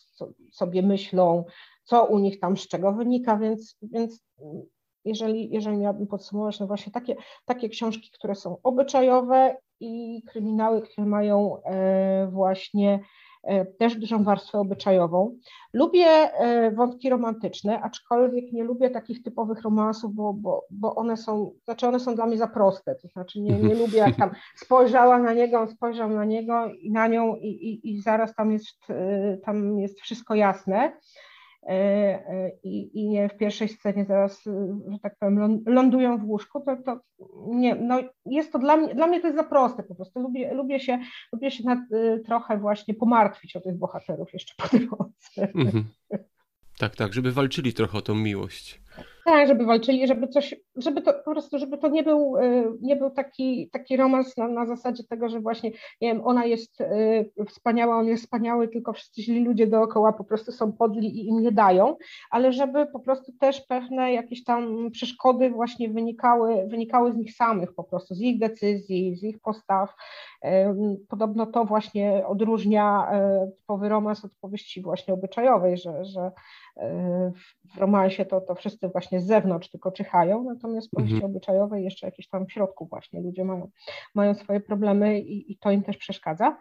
sobie 0.52 0.82
myślą, 0.82 1.44
co 1.84 2.06
u 2.06 2.20
nich 2.20 2.40
tam 2.40 2.58
z 2.58 2.68
czego 2.68 2.94
wynika, 2.94 3.38
więc, 3.38 3.78
więc 3.82 4.24
jeżeli, 5.06 5.50
jeżeli 5.50 5.78
miałabym 5.78 6.08
podsumować, 6.08 6.60
no 6.60 6.68
właśnie 6.68 6.92
takie, 6.92 7.16
takie 7.46 7.70
książki, 7.70 8.12
które 8.12 8.36
są 8.36 8.58
obyczajowe 8.64 9.56
i 9.80 10.24
kryminały, 10.28 10.82
które 10.82 11.08
mają 11.08 11.64
e, 11.64 12.28
właśnie 12.32 13.00
e, 13.44 13.66
też 13.66 13.96
dużą 13.96 14.24
warstwę 14.24 14.60
obyczajową. 14.60 15.38
Lubię 15.74 16.08
e, 16.08 16.72
wątki 16.72 17.10
romantyczne, 17.10 17.82
aczkolwiek 17.82 18.52
nie 18.52 18.64
lubię 18.64 18.90
takich 18.90 19.24
typowych 19.24 19.62
romansów, 19.62 20.14
bo, 20.14 20.34
bo, 20.34 20.66
bo 20.72 20.96
one 20.96 21.18
są, 21.18 21.52
znaczy 21.66 21.88
one 21.88 22.00
są 22.00 22.16
dla 22.16 22.26
mnie 22.26 22.38
za 22.38 22.48
proste, 22.48 22.96
to 22.96 23.08
znaczy 23.08 23.42
nie, 23.42 23.60
nie 23.60 23.76
lubię 23.76 23.98
jak 23.98 24.16
tam 24.16 24.32
spojrzała 24.56 25.20
na 25.20 25.34
niego, 25.34 25.60
on 25.60 25.68
spojrzał 25.68 26.10
na 26.10 26.26
niego 26.26 26.68
i 26.82 26.92
na 26.92 27.08
nią 27.08 27.36
i, 27.36 27.48
i, 27.48 27.92
i 27.92 28.02
zaraz 28.02 28.36
tam 28.36 28.52
jest, 28.52 28.78
tam 29.46 29.80
jest 29.80 30.02
wszystko 30.02 30.36
jasne. 30.36 30.92
E, 31.70 31.74
e, 31.74 32.52
i, 32.64 33.00
i 33.00 33.10
nie 33.10 33.30
w 33.30 33.38
pierwszej 33.38 33.68
scenie 33.68 34.06
zaraz, 34.06 34.44
że 34.92 35.00
tak 35.02 35.16
powiem, 35.20 35.64
lądują 35.66 36.18
w 36.18 36.26
łóżku, 36.26 36.62
to, 36.66 36.78
to 36.86 37.00
nie, 37.48 37.76
no 37.76 38.00
jest 38.26 38.52
to 38.52 38.60
dla 38.60 38.78
mnie, 38.78 38.96
dla 38.96 39.08
mnie 39.08 39.22
to 39.22 39.28
jest 39.28 39.38
za 39.38 39.44
proste 39.44 39.84
po 39.84 39.96
prostu. 39.96 40.20
Lubię, 40.20 40.54
lubię 40.54 40.80
się, 40.80 41.00
lubię 41.34 41.52
się 41.52 41.64
nad, 41.64 41.80
trochę 42.26 42.58
właśnie 42.58 42.94
pomartwić 42.94 43.56
o 43.56 43.62
tych 43.62 43.78
bohaterów 43.78 44.34
jeszcze 44.34 44.54
po 44.58 44.78
drodze. 44.78 45.54
Mhm. 45.56 45.86
Tak, 46.80 46.96
tak, 46.96 47.14
żeby 47.14 47.32
walczyli 47.32 47.74
trochę 47.74 47.98
o 47.98 48.02
tą 48.02 48.16
miłość. 48.16 48.82
Tak, 49.30 49.48
żeby 49.48 49.66
walczyli, 49.66 50.08
żeby 50.08 50.28
coś, 50.28 50.56
żeby 50.76 51.02
to 51.02 51.14
po 51.14 51.32
prostu, 51.32 51.58
żeby 51.58 51.78
to 51.78 51.88
nie 51.88 52.04
był, 52.04 52.38
y, 52.38 52.64
nie 52.82 52.96
był 52.96 53.10
taki, 53.10 53.70
taki 53.70 53.98
romans 53.98 54.38
na, 54.38 54.48
na 54.48 54.66
zasadzie 54.66 55.04
tego, 55.04 55.30
że 55.30 55.40
właśnie, 55.40 55.72
nie 56.02 56.14
wiem, 56.14 56.22
ona 56.26 56.46
jest 56.46 56.82
y, 56.82 57.46
wspaniała, 57.48 57.98
on 57.98 58.08
jest 58.08 58.24
wspaniały, 58.24 58.68
tylko 58.68 58.94
wszyscy 58.94 59.22
źli 59.22 59.44
ludzie 59.44 59.68
dookoła 59.68 60.14
po 60.14 60.24
prostu 60.24 60.52
są 60.52 60.72
podli 60.72 61.08
i 61.08 61.28
im 61.28 61.42
nie 61.42 61.52
dają, 61.52 61.96
ale 62.32 62.54
żeby 62.54 62.86
po 62.86 63.00
prostu 63.00 63.32
też 63.40 63.62
pewne 63.62 64.14
jakieś 64.14 64.44
tam 64.44 64.92
przeszkody 64.92 65.50
właśnie 65.50 65.90
wynikały, 65.90 66.68
wynikały 66.68 67.14
z 67.14 67.16
nich 67.16 67.36
samych 67.36 67.74
po 67.74 67.84
prostu, 67.84 68.16
z 68.16 68.22
ich 68.22 68.40
decyzji, 68.40 69.16
z 69.16 69.24
ich 69.24 69.40
postaw. 69.40 69.94
Podobno 71.10 71.46
to 71.46 71.66
właśnie 71.66 72.28
odróżnia 72.28 73.12
y, 73.46 73.52
typowy 73.52 73.90
romans 73.90 74.26
od 74.26 74.32
powieści 74.42 74.82
właśnie 74.82 75.14
obyczajowej, 75.14 75.78
że, 75.78 76.06
że 76.06 76.32
w 77.76 77.78
romansie 77.78 78.26
to, 78.26 78.42
to 78.42 78.56
wszyscy 78.56 78.88
właśnie 78.88 79.22
z 79.22 79.26
zewnątrz 79.26 79.70
tylko 79.70 79.92
czyhają, 79.92 80.44
natomiast 80.44 80.88
w 80.88 80.92
powieści 80.92 81.16
mhm. 81.16 81.32
obyczajowej 81.32 81.84
jeszcze 81.84 82.08
jakieś 82.08 82.28
tam 82.28 82.46
w 82.46 82.52
środku 82.52 82.86
właśnie 82.86 83.22
ludzie 83.22 83.44
mają, 83.44 83.70
mają 84.16 84.34
swoje 84.34 84.60
problemy 84.60 85.20
i, 85.20 85.52
i 85.52 85.58
to 85.58 85.72
im 85.72 85.84
też 85.84 85.98
przeszkadza. 85.98 86.58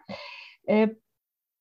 E, 0.69 0.87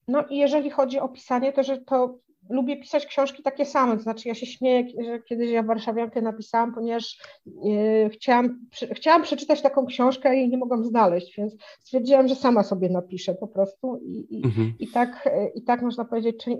no 0.08 0.26
i 0.26 0.37
jeżeli 0.38 0.70
chodzi 0.70 1.00
o 1.00 1.08
pisanie, 1.08 1.52
to 1.52 1.62
że 1.62 1.78
to 1.78 2.18
lubię 2.50 2.76
pisać 2.76 3.06
książki 3.06 3.42
takie 3.42 3.64
same, 3.64 3.96
to 3.96 4.02
znaczy 4.02 4.28
ja 4.28 4.34
się 4.34 4.46
śmieję, 4.46 4.84
że 5.04 5.22
kiedyś 5.22 5.50
ja 5.50 5.62
Warszawiankę 5.62 6.22
napisałam, 6.22 6.74
ponieważ 6.74 7.18
yy, 7.46 8.10
chciałam, 8.10 8.66
przy, 8.70 8.94
chciałam 8.94 9.22
przeczytać 9.22 9.62
taką 9.62 9.86
książkę 9.86 10.36
i 10.36 10.48
nie 10.48 10.58
mogłam 10.58 10.84
znaleźć, 10.84 11.36
więc 11.36 11.56
stwierdziłam, 11.80 12.28
że 12.28 12.34
sama 12.34 12.62
sobie 12.62 12.88
napiszę 12.88 13.34
po 13.34 13.48
prostu 13.48 13.96
i, 13.96 14.38
i, 14.38 14.44
mhm. 14.44 14.74
i 14.78 14.88
tak, 14.88 15.28
i 15.54 15.62
tak 15.62 15.82
można 15.82 16.04
powiedzieć, 16.04 16.44
czy 16.44 16.50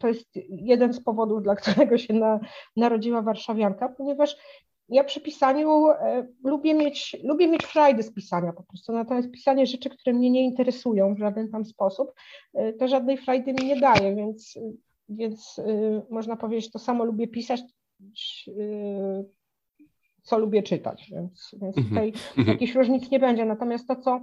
to 0.00 0.08
jest 0.08 0.28
jeden 0.48 0.92
z 0.92 1.00
powodów, 1.00 1.42
dla 1.42 1.56
którego 1.56 1.98
się 1.98 2.14
na, 2.14 2.40
narodziła 2.76 3.22
Warszawianka, 3.22 3.88
ponieważ 3.88 4.36
ja 4.88 5.04
przy 5.04 5.20
pisaniu 5.20 5.90
e, 5.90 6.26
lubię 6.44 6.74
mieć, 6.74 7.16
lubię 7.24 7.48
mieć 7.48 7.62
frajdę 7.62 8.02
z 8.02 8.14
pisania 8.14 8.52
po 8.52 8.62
prostu, 8.62 8.92
natomiast 8.92 9.30
pisanie 9.30 9.66
rzeczy, 9.66 9.90
które 9.90 10.12
mnie 10.12 10.30
nie 10.30 10.44
interesują 10.44 11.14
w 11.14 11.18
żaden 11.18 11.50
tam 11.50 11.64
sposób, 11.64 12.12
e, 12.54 12.72
to 12.72 12.88
żadnej 12.88 13.18
frajdy 13.18 13.52
mi 13.52 13.66
nie 13.66 13.80
daje, 13.80 14.16
więc 14.16 14.58
więc 15.08 15.58
y, 15.58 16.02
można 16.10 16.36
powiedzieć, 16.36 16.70
to 16.70 16.78
samo 16.78 17.04
lubię 17.04 17.28
pisać, 17.28 17.60
y, 18.48 19.24
co 20.22 20.38
lubię 20.38 20.62
czytać, 20.62 21.10
więc, 21.10 21.50
więc 21.62 21.78
mhm. 21.78 21.88
tutaj 21.88 22.08
mhm. 22.08 22.48
jakichś 22.48 22.74
różnic 22.74 23.10
nie 23.10 23.18
będzie. 23.18 23.44
Natomiast 23.44 23.88
to, 23.88 23.96
co 23.96 24.20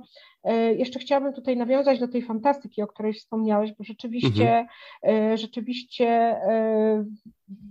y, 0.49 0.75
jeszcze 0.75 0.99
chciałabym 0.99 1.33
tutaj 1.33 1.57
nawiązać 1.57 1.99
do 1.99 2.07
tej 2.07 2.21
fantastyki, 2.21 2.81
o 2.81 2.87
której 2.87 3.13
wspomniałeś, 3.13 3.73
bo 3.73 3.83
rzeczywiście, 3.83 4.67
mhm. 5.03 5.37
rzeczywiście 5.37 6.35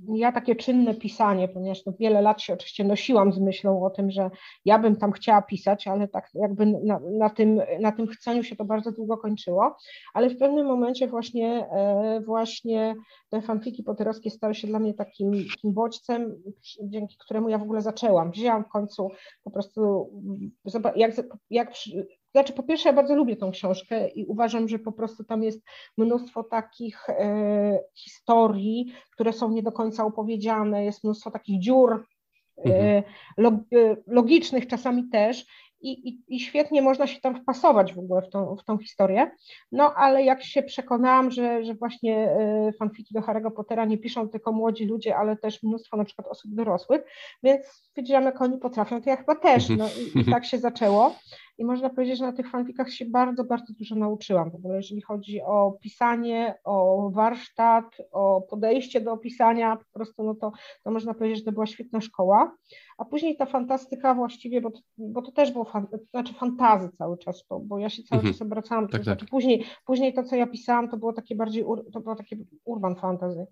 ja 0.09 0.33
takie 0.33 0.57
czynne 0.57 0.95
pisanie, 0.95 1.49
ponieważ 1.49 1.87
no 1.87 1.93
wiele 2.01 2.23
lat 2.23 2.43
się 2.43 2.55
oczywiście 2.55 2.85
nosiłam 2.85 3.33
z 3.33 3.39
myślą 3.39 3.85
o 3.85 3.91
tym, 3.91 4.11
że 4.11 4.31
ja 4.65 4.79
bym 4.79 4.97
tam 4.97 5.13
chciała 5.13 5.43
pisać, 5.43 5.89
ale 5.89 6.09
tak 6.09 6.31
jakby 6.35 6.67
na, 6.67 7.01
na, 7.19 7.31
tym, 7.31 7.61
na 7.81 7.93
tym 7.93 8.07
chceniu 8.07 8.43
się 8.43 8.57
to 8.57 8.65
bardzo 8.65 8.93
długo 8.93 9.17
kończyło, 9.17 9.77
ale 10.15 10.31
w 10.31 10.39
pewnym 10.39 10.67
momencie 10.67 11.09
właśnie, 11.09 11.67
e, 11.71 12.21
właśnie 12.21 12.95
te 13.29 13.43
fanfiki 13.43 13.83
poterowskie 13.83 14.31
stały 14.31 14.55
się 14.55 14.67
dla 14.67 14.79
mnie 14.79 14.95
takim, 14.95 15.33
takim 15.33 15.73
bodźcem, 15.73 16.43
dzięki 16.83 17.17
któremu 17.19 17.49
ja 17.49 17.59
w 17.59 17.63
ogóle 17.63 17.83
zaczęłam. 17.83 18.31
Wzięłam 18.31 18.65
w 18.65 18.69
końcu 18.69 19.11
po 19.45 19.51
prostu, 19.51 20.11
jak, 20.97 21.13
jak 21.51 21.73
znaczy, 22.35 22.53
po 22.53 22.63
pierwsze, 22.63 22.89
ja 22.89 22.93
bardzo 22.93 23.15
lubię 23.15 23.37
tą 23.37 23.51
książkę 23.51 24.09
i 24.09 24.25
uważam, 24.25 24.69
że 24.69 24.79
po 24.79 24.93
prostu 24.93 25.25
tam 25.25 25.43
jest 25.43 25.63
mnóstwo 25.99 26.45
takich 26.45 27.11
e, 27.11 27.79
historii, 27.95 28.93
które 29.11 29.33
są 29.33 29.51
nie 29.51 29.63
do 29.63 29.73
końca 29.73 30.05
opowiedziane, 30.05 30.85
jest 30.85 31.05
mnóstwo 31.05 31.31
takich 31.31 31.61
dziur 31.61 32.07
e, 32.59 32.63
mhm. 32.65 33.03
log, 33.37 33.55
e, 33.55 33.97
logicznych 34.07 34.67
czasami 34.67 35.09
też 35.09 35.47
i, 35.81 36.09
i, 36.09 36.23
i, 36.29 36.41
świetnie 36.41 36.83
można 36.83 37.07
się 37.07 37.21
tam 37.21 37.43
wpasować 37.43 37.95
w 37.95 37.99
ogóle 37.99 38.23
w 38.23 38.31
tą, 38.31 38.57
w 38.57 38.65
tą 38.65 38.79
historię. 38.79 39.31
No 39.73 39.95
ale 39.95 40.23
jak 40.25 40.45
się 40.45 40.63
przekonałam, 40.63 41.31
że, 41.31 41.65
że 41.65 41.75
właśnie 41.75 42.17
e, 42.17 42.73
fanfiki 42.79 43.15
do 43.15 43.21
Harry'ego 43.21 43.51
Pottera 43.51 43.85
nie 43.85 43.99
piszą 43.99 44.29
tylko 44.29 44.53
młodzi 44.53 44.87
ludzie, 44.87 45.17
ale 45.17 45.37
też 45.37 45.63
mnóstwo 45.63 45.97
na 45.97 46.05
przykład 46.05 46.29
osób 46.29 46.55
dorosłych, 46.55 47.03
więc 47.43 47.91
wiedziałam, 47.97 48.25
jak 48.25 48.43
oni 48.43 48.59
potrafią, 48.59 49.03
to 49.03 49.11
ja 49.11 49.17
chyba 49.17 49.35
też. 49.35 49.69
No 49.69 49.89
i, 50.15 50.21
i 50.21 50.25
tak 50.25 50.45
się 50.45 50.59
zaczęło. 50.59 51.15
I 51.59 51.65
można 51.65 51.91
powiedzieć, 51.91 52.19
że 52.19 52.25
na 52.25 52.33
tych 52.33 52.51
fanfikach 52.51 52.91
się 52.91 53.05
bardzo, 53.05 53.45
bardzo 53.45 53.73
dużo 53.79 53.95
nauczyłam 53.95 54.51
w 54.51 54.55
ogóle, 54.55 54.77
jeżeli 54.77 55.01
chodzi 55.01 55.43
o 55.43 55.79
pisanie, 55.81 56.55
o 56.65 57.11
warsztat, 57.11 57.85
o 58.13 58.43
podejście 58.51 59.01
do 59.01 59.17
pisania, 59.17 59.77
po 59.77 59.85
prostu 59.93 60.23
no 60.23 60.35
to, 60.35 60.53
to 60.83 60.91
można 60.91 61.15
powiedzieć, 61.15 61.39
że 61.39 61.45
to 61.45 61.53
była 61.53 61.67
świetna 61.67 62.01
szkoła. 62.01 62.57
A 62.99 63.05
później 63.05 63.37
ta 63.37 63.47
fantastyka 63.47 64.15
właściwie, 64.15 64.61
bo 64.61 64.71
to, 64.71 64.81
bo 64.99 65.23
to 65.23 65.33
też 65.33 65.53
było, 65.53 65.65
fan, 65.65 65.87
znaczy 66.11 66.35
fantazy 66.35 66.89
cały 66.99 67.19
czas, 67.19 67.45
bo, 67.51 67.61
bo 67.61 67.79
ja 67.79 67.89
się 67.89 68.03
cały 68.03 68.19
mhm. 68.19 68.35
czas 68.35 68.43
obracałam, 68.43 68.89
tak, 68.89 69.01
to 69.01 69.05
znaczy 69.05 69.21
tak. 69.21 69.31
później, 69.31 69.65
później 69.87 70.15
to, 70.15 70.23
co 70.23 70.37
ja 70.37 70.47
pisałam, 70.47 70.89
to 70.89 70.97
było 70.97 71.13
takie 71.13 71.35
bardziej, 71.35 71.65
to 71.93 72.01
było 72.01 72.17
takie 72.17 72.37
urban 72.65 72.97
fantasy 72.97 73.47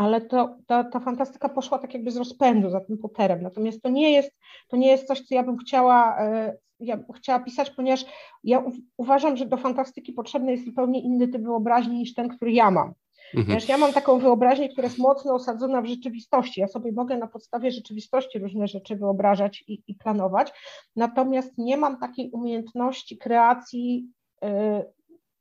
ale 0.00 0.20
to, 0.20 0.56
ta, 0.66 0.84
ta 0.84 1.00
fantastyka 1.00 1.48
poszła 1.48 1.78
tak 1.78 1.94
jakby 1.94 2.10
z 2.10 2.16
rozpędu 2.16 2.70
za 2.70 2.80
tym 2.80 2.98
Potterem. 2.98 3.42
Natomiast 3.42 3.82
to 3.82 3.88
nie 3.88 4.12
jest, 4.12 4.32
to 4.68 4.76
nie 4.76 4.88
jest 4.88 5.06
coś, 5.06 5.20
co 5.20 5.34
ja 5.34 5.42
bym 5.42 5.58
chciała, 5.58 6.18
e, 6.20 6.56
ja 6.80 6.98
chciała 7.16 7.40
pisać, 7.40 7.70
ponieważ 7.70 8.04
ja 8.44 8.64
uważam, 8.96 9.36
że 9.36 9.46
do 9.46 9.56
fantastyki 9.56 10.12
potrzebny 10.12 10.52
jest 10.52 10.64
zupełnie 10.64 11.00
inny 11.00 11.28
typ 11.28 11.42
wyobraźni 11.42 11.98
niż 11.98 12.14
ten, 12.14 12.28
który 12.28 12.52
ja 12.52 12.70
mam. 12.70 12.92
Mhm. 13.34 13.58
Ja 13.68 13.78
mam 13.78 13.92
taką 13.92 14.18
wyobraźnię, 14.18 14.68
która 14.68 14.86
jest 14.86 14.98
mocno 14.98 15.34
osadzona 15.34 15.82
w 15.82 15.86
rzeczywistości. 15.86 16.60
Ja 16.60 16.68
sobie 16.68 16.92
mogę 16.92 17.16
na 17.16 17.26
podstawie 17.26 17.70
rzeczywistości 17.70 18.38
różne 18.38 18.68
rzeczy 18.68 18.96
wyobrażać 18.96 19.64
i, 19.68 19.82
i 19.86 19.94
planować, 19.94 20.52
natomiast 20.96 21.58
nie 21.58 21.76
mam 21.76 21.98
takiej 21.98 22.30
umiejętności 22.30 23.18
kreacji 23.18 24.06
y, 24.44 24.48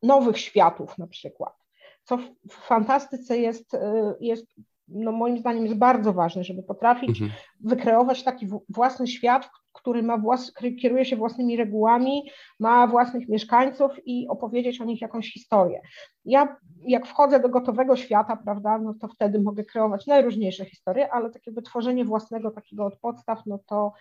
nowych 0.04 0.40
światów 0.40 0.98
na 0.98 1.08
przykład 1.08 1.59
co 2.04 2.18
w 2.50 2.54
fantastyce 2.54 3.38
jest, 3.38 3.74
y, 3.74 3.78
jest 4.20 4.46
no 4.92 5.12
moim 5.12 5.38
zdaniem 5.38 5.66
jest 5.66 5.78
bardzo 5.78 6.14
ważne, 6.14 6.44
żeby 6.44 6.64
potrafić 6.64 7.10
mhm. 7.10 7.32
wykreować 7.60 8.24
taki 8.24 8.48
własny 8.70 9.08
świat, 9.08 9.50
który 9.74 10.04
ma 10.04 10.18
włas, 10.18 10.54
kieruje 10.82 11.06
się 11.06 11.16
własnymi 11.16 11.58
regułami, 11.58 12.30
ma 12.60 12.88
własnych 12.88 13.30
mieszkańców 13.30 13.92
i 14.06 14.28
opowiedzieć 14.28 14.82
o 14.82 14.86
nich 14.86 15.02
jakąś 15.02 15.34
historię. 15.34 15.82
Ja 16.26 16.58
jak 16.82 17.08
wchodzę 17.08 17.40
do 17.40 17.50
gotowego 17.50 17.96
świata, 17.96 18.36
prawda, 18.36 18.78
no 18.78 18.94
to 18.94 19.08
wtedy 19.08 19.42
mogę 19.42 19.64
kreować 19.64 20.08
najróżniejsze 20.08 20.66
historie, 20.66 21.14
ale 21.14 21.30
takie 21.30 21.52
wytworzenie 21.52 22.06
własnego 22.06 22.52
takiego 22.52 22.86
od 22.86 23.00
podstaw, 23.00 23.40
no 23.46 23.60
to 23.66 23.94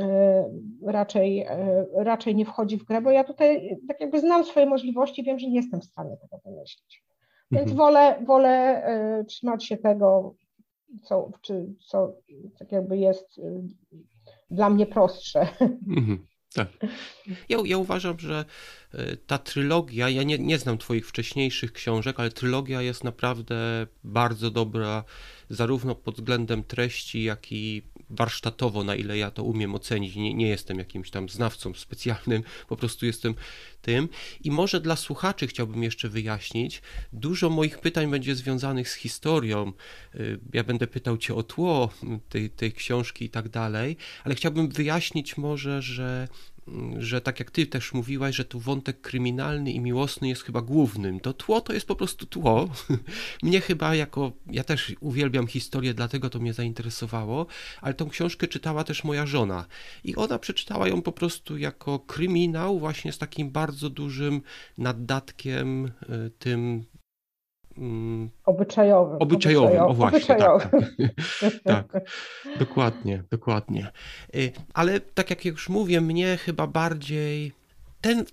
y, 0.00 0.04
raczej, 0.86 1.46
y, 1.46 1.46
raczej 1.94 2.36
nie 2.36 2.44
wchodzi 2.44 2.76
w 2.76 2.84
grę, 2.84 3.00
bo 3.00 3.10
ja 3.10 3.24
tutaj 3.24 3.78
tak 3.88 4.00
jakby 4.00 4.20
znam 4.20 4.44
swoje 4.44 4.66
możliwości, 4.66 5.22
wiem, 5.22 5.38
że 5.38 5.46
nie 5.46 5.56
jestem 5.56 5.80
w 5.80 5.84
stanie 5.84 6.16
tego 6.16 6.38
wymyślić. 6.44 7.04
Więc 7.52 7.70
mhm. 7.70 7.76
wolę, 7.76 8.24
wolę 8.26 8.84
y, 9.20 9.24
trzymać 9.24 9.66
się 9.66 9.76
tego, 9.76 10.34
co, 11.02 11.30
czy, 11.40 11.74
co 11.86 12.12
tak 12.58 12.72
jakby 12.72 12.98
jest 12.98 13.38
y, 13.38 13.42
dla 14.50 14.70
mnie 14.70 14.86
prostsze. 14.86 15.40
Mhm. 15.88 16.26
Tak. 16.54 16.68
Ja, 17.48 17.58
ja 17.64 17.78
uważam, 17.78 18.18
że 18.18 18.44
e, 18.94 19.16
ta 19.16 19.38
trylogia, 19.38 20.08
ja 20.08 20.22
nie, 20.22 20.38
nie 20.38 20.58
znam 20.58 20.78
Twoich 20.78 21.08
wcześniejszych 21.08 21.72
książek, 21.72 22.20
ale 22.20 22.30
trylogia 22.30 22.82
jest 22.82 23.04
naprawdę 23.04 23.86
bardzo 24.04 24.50
dobra, 24.50 25.04
zarówno 25.50 25.94
pod 25.94 26.14
względem 26.14 26.64
treści, 26.64 27.22
jak 27.22 27.52
i 27.52 27.82
warsztatowo, 28.12 28.84
na 28.84 28.94
ile 28.94 29.18
ja 29.18 29.30
to 29.30 29.44
umiem 29.44 29.74
ocenić. 29.74 30.16
Nie, 30.16 30.34
nie 30.34 30.48
jestem 30.48 30.78
jakimś 30.78 31.10
tam 31.10 31.28
znawcą 31.28 31.74
specjalnym, 31.74 32.42
po 32.68 32.76
prostu 32.76 33.06
jestem 33.06 33.34
tym. 33.82 34.08
I 34.44 34.50
może 34.50 34.80
dla 34.80 34.96
słuchaczy 34.96 35.46
chciałbym 35.46 35.82
jeszcze 35.82 36.08
wyjaśnić, 36.08 36.82
dużo 37.12 37.50
moich 37.50 37.78
pytań 37.78 38.10
będzie 38.10 38.34
związanych 38.34 38.88
z 38.88 38.94
historią. 38.94 39.72
E, 40.14 40.18
ja 40.52 40.64
będę 40.64 40.86
pytał 40.86 41.18
Cię 41.18 41.34
o 41.34 41.42
tło 41.42 41.90
tej, 42.28 42.50
tej 42.50 42.72
książki 42.72 43.24
i 43.24 43.30
tak 43.30 43.48
dalej, 43.48 43.96
ale 44.24 44.34
chciałbym 44.34 44.68
wyjaśnić 44.68 45.36
może, 45.36 45.82
że 45.82 46.28
że 46.98 47.20
tak 47.20 47.38
jak 47.38 47.50
ty 47.50 47.66
też 47.66 47.92
mówiłaś, 47.92 48.36
że 48.36 48.44
tu 48.44 48.60
wątek 48.60 49.00
kryminalny 49.00 49.72
i 49.72 49.80
miłosny 49.80 50.28
jest 50.28 50.42
chyba 50.42 50.62
głównym. 50.62 51.20
To 51.20 51.32
tło 51.32 51.60
to 51.60 51.72
jest 51.72 51.86
po 51.86 51.96
prostu 51.96 52.26
tło. 52.26 52.68
Mnie 53.42 53.60
chyba 53.60 53.94
jako, 53.94 54.32
ja 54.50 54.64
też 54.64 54.94
uwielbiam 55.00 55.46
historię, 55.46 55.94
dlatego 55.94 56.30
to 56.30 56.38
mnie 56.38 56.52
zainteresowało, 56.52 57.46
ale 57.80 57.94
tą 57.94 58.08
książkę 58.08 58.48
czytała 58.48 58.84
też 58.84 59.04
moja 59.04 59.26
żona 59.26 59.66
i 60.04 60.16
ona 60.16 60.38
przeczytała 60.38 60.88
ją 60.88 61.02
po 61.02 61.12
prostu 61.12 61.58
jako 61.58 61.98
kryminał 61.98 62.78
właśnie 62.78 63.12
z 63.12 63.18
takim 63.18 63.50
bardzo 63.50 63.90
dużym 63.90 64.42
naddatkiem 64.78 65.86
y, 65.86 66.30
tym 66.38 66.84
Mm, 67.78 68.30
obyczajowym. 68.44 69.16
Obyczajowym, 69.20 69.80
o 69.80 69.94
właśnie, 69.94 70.20
tak, 70.20 70.40
obyczajowym. 70.40 71.10
Tak, 71.64 71.88
tak, 71.92 72.04
dokładnie, 72.58 73.22
dokładnie. 73.30 73.90
Y, 74.34 74.52
ale 74.74 75.00
tak 75.00 75.30
jak 75.30 75.44
już 75.44 75.68
mówię, 75.68 76.00
mnie 76.00 76.36
chyba 76.36 76.66
bardziej 76.66 77.52
ten 78.02 78.24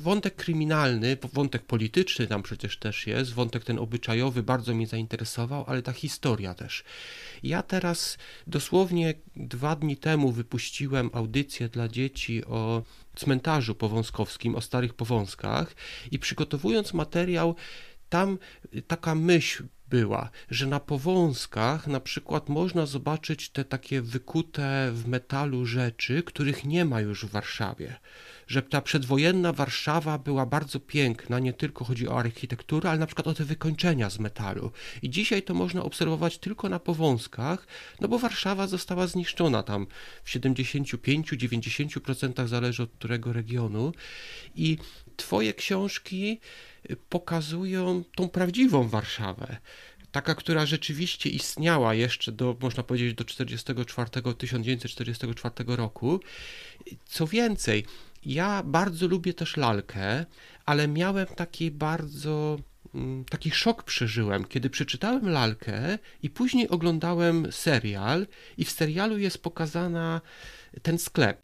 wątek 0.00 0.36
kryminalny, 0.36 1.16
wątek 1.32 1.62
polityczny 1.62 2.26
tam 2.26 2.42
przecież 2.42 2.78
też 2.78 3.06
jest, 3.06 3.32
wątek 3.32 3.64
ten 3.64 3.78
obyczajowy 3.78 4.42
bardzo 4.42 4.74
mnie 4.74 4.86
zainteresował, 4.86 5.64
ale 5.66 5.82
ta 5.82 5.92
historia 5.92 6.54
też. 6.54 6.84
Ja 7.42 7.62
teraz 7.62 8.18
dosłownie 8.46 9.14
dwa 9.36 9.76
dni 9.76 9.96
temu 9.96 10.32
wypuściłem 10.32 11.10
audycję 11.12 11.68
dla 11.68 11.88
dzieci 11.88 12.44
o 12.44 12.82
cmentarzu 13.16 13.74
powązkowskim, 13.74 14.54
o 14.54 14.60
starych 14.60 14.94
powązkach 14.94 15.74
i 16.10 16.18
przygotowując 16.18 16.94
materiał, 16.94 17.54
tam 18.12 18.38
taka 18.86 19.14
myśl 19.14 19.64
była, 19.88 20.30
że 20.50 20.66
na 20.66 20.80
powązkach 20.80 21.86
na 21.86 22.00
przykład 22.00 22.48
można 22.48 22.86
zobaczyć 22.86 23.50
te 23.50 23.64
takie 23.64 24.02
wykute 24.02 24.90
w 24.92 25.08
metalu 25.08 25.66
rzeczy, 25.66 26.22
których 26.22 26.64
nie 26.64 26.84
ma 26.84 27.00
już 27.00 27.24
w 27.24 27.30
Warszawie. 27.30 27.96
Że 28.46 28.62
ta 28.62 28.80
przedwojenna 28.80 29.52
Warszawa 29.52 30.18
była 30.18 30.46
bardzo 30.46 30.80
piękna, 30.80 31.38
nie 31.38 31.52
tylko 31.52 31.84
chodzi 31.84 32.08
o 32.08 32.18
architekturę, 32.18 32.90
ale 32.90 32.98
na 32.98 33.06
przykład 33.06 33.26
o 33.26 33.34
te 33.34 33.44
wykończenia 33.44 34.10
z 34.10 34.18
metalu. 34.18 34.70
I 35.02 35.10
dzisiaj 35.10 35.42
to 35.42 35.54
można 35.54 35.82
obserwować 35.82 36.38
tylko 36.38 36.68
na 36.68 36.78
powązkach, 36.78 37.66
no 38.00 38.08
bo 38.08 38.18
Warszawa 38.18 38.66
została 38.66 39.06
zniszczona 39.06 39.62
tam 39.62 39.86
w 40.24 40.30
75-90% 40.30 42.46
zależy 42.46 42.82
od 42.82 42.90
którego 42.90 43.32
regionu. 43.32 43.92
I 44.54 44.78
twoje 45.16 45.54
książki 45.54 46.40
pokazują 47.08 48.04
tą 48.16 48.28
prawdziwą 48.28 48.88
Warszawę. 48.88 49.56
Taka, 50.12 50.34
która 50.34 50.66
rzeczywiście 50.66 51.30
istniała 51.30 51.94
jeszcze 51.94 52.32
do, 52.32 52.56
można 52.60 52.82
powiedzieć, 52.82 53.14
do 53.14 53.24
44, 53.24 54.10
1944 54.38 55.54
roku. 55.76 56.20
Co 57.04 57.26
więcej, 57.26 57.86
ja 58.26 58.62
bardzo 58.62 59.06
lubię 59.08 59.34
też 59.34 59.56
lalkę, 59.56 60.26
ale 60.66 60.88
miałem 60.88 61.26
taki 61.26 61.70
bardzo 61.70 62.58
mm, 62.94 63.24
taki 63.24 63.50
szok 63.50 63.82
przeżyłem, 63.82 64.44
kiedy 64.44 64.70
przeczytałem 64.70 65.28
lalkę 65.28 65.98
i 66.22 66.30
później 66.30 66.68
oglądałem 66.68 67.52
serial 67.52 68.26
i 68.56 68.64
w 68.64 68.70
serialu 68.70 69.18
jest 69.18 69.42
pokazana 69.42 70.20
ten 70.82 70.98
sklep 70.98 71.42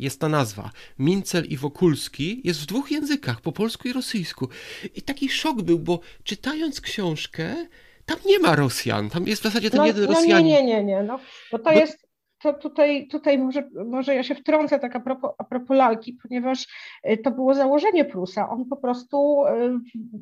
jest 0.00 0.20
ta 0.20 0.28
nazwa. 0.28 0.70
Mincel 0.98 1.44
i 1.44 1.56
Wokulski 1.56 2.40
jest 2.44 2.60
w 2.60 2.66
dwóch 2.66 2.90
językach, 2.90 3.40
po 3.40 3.52
polsku 3.52 3.88
i 3.88 3.92
rosyjsku. 3.92 4.48
I 4.94 5.02
taki 5.02 5.28
szok 5.28 5.62
był, 5.62 5.78
bo 5.78 6.00
czytając 6.24 6.80
książkę, 6.80 7.66
tam 8.06 8.16
nie 8.26 8.38
ma 8.38 8.56
Rosjan, 8.56 9.10
tam 9.10 9.26
jest 9.26 9.42
w 9.42 9.44
zasadzie 9.44 9.70
ten 9.70 9.80
no, 9.80 9.86
jeden 9.86 10.04
no 10.04 10.12
Rosjanin. 10.12 10.46
Nie, 10.46 10.62
nie, 10.62 10.64
nie, 10.64 10.84
nie, 10.84 11.02
no, 11.02 11.18
bo 11.52 11.58
to 11.58 11.70
bo... 11.70 11.78
jest, 11.78 12.08
to 12.42 12.52
tutaj, 12.54 13.08
tutaj 13.08 13.38
może, 13.38 13.68
może 13.86 14.14
ja 14.14 14.22
się 14.22 14.34
wtrącę 14.34 14.78
tak 14.78 14.96
a 14.96 15.00
propos, 15.00 15.30
a 15.38 15.44
propos 15.44 15.76
lalki, 15.76 16.18
ponieważ 16.22 16.66
e, 17.02 17.16
to 17.16 17.30
było 17.30 17.54
założenie 17.54 18.04
Prusa. 18.04 18.50
On 18.50 18.64
po 18.64 18.76
prostu 18.76 19.44
e, 19.46 19.78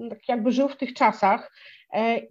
tak 0.08 0.28
jakby 0.28 0.52
żył 0.52 0.68
w 0.68 0.76
tych 0.76 0.94
czasach 0.94 1.52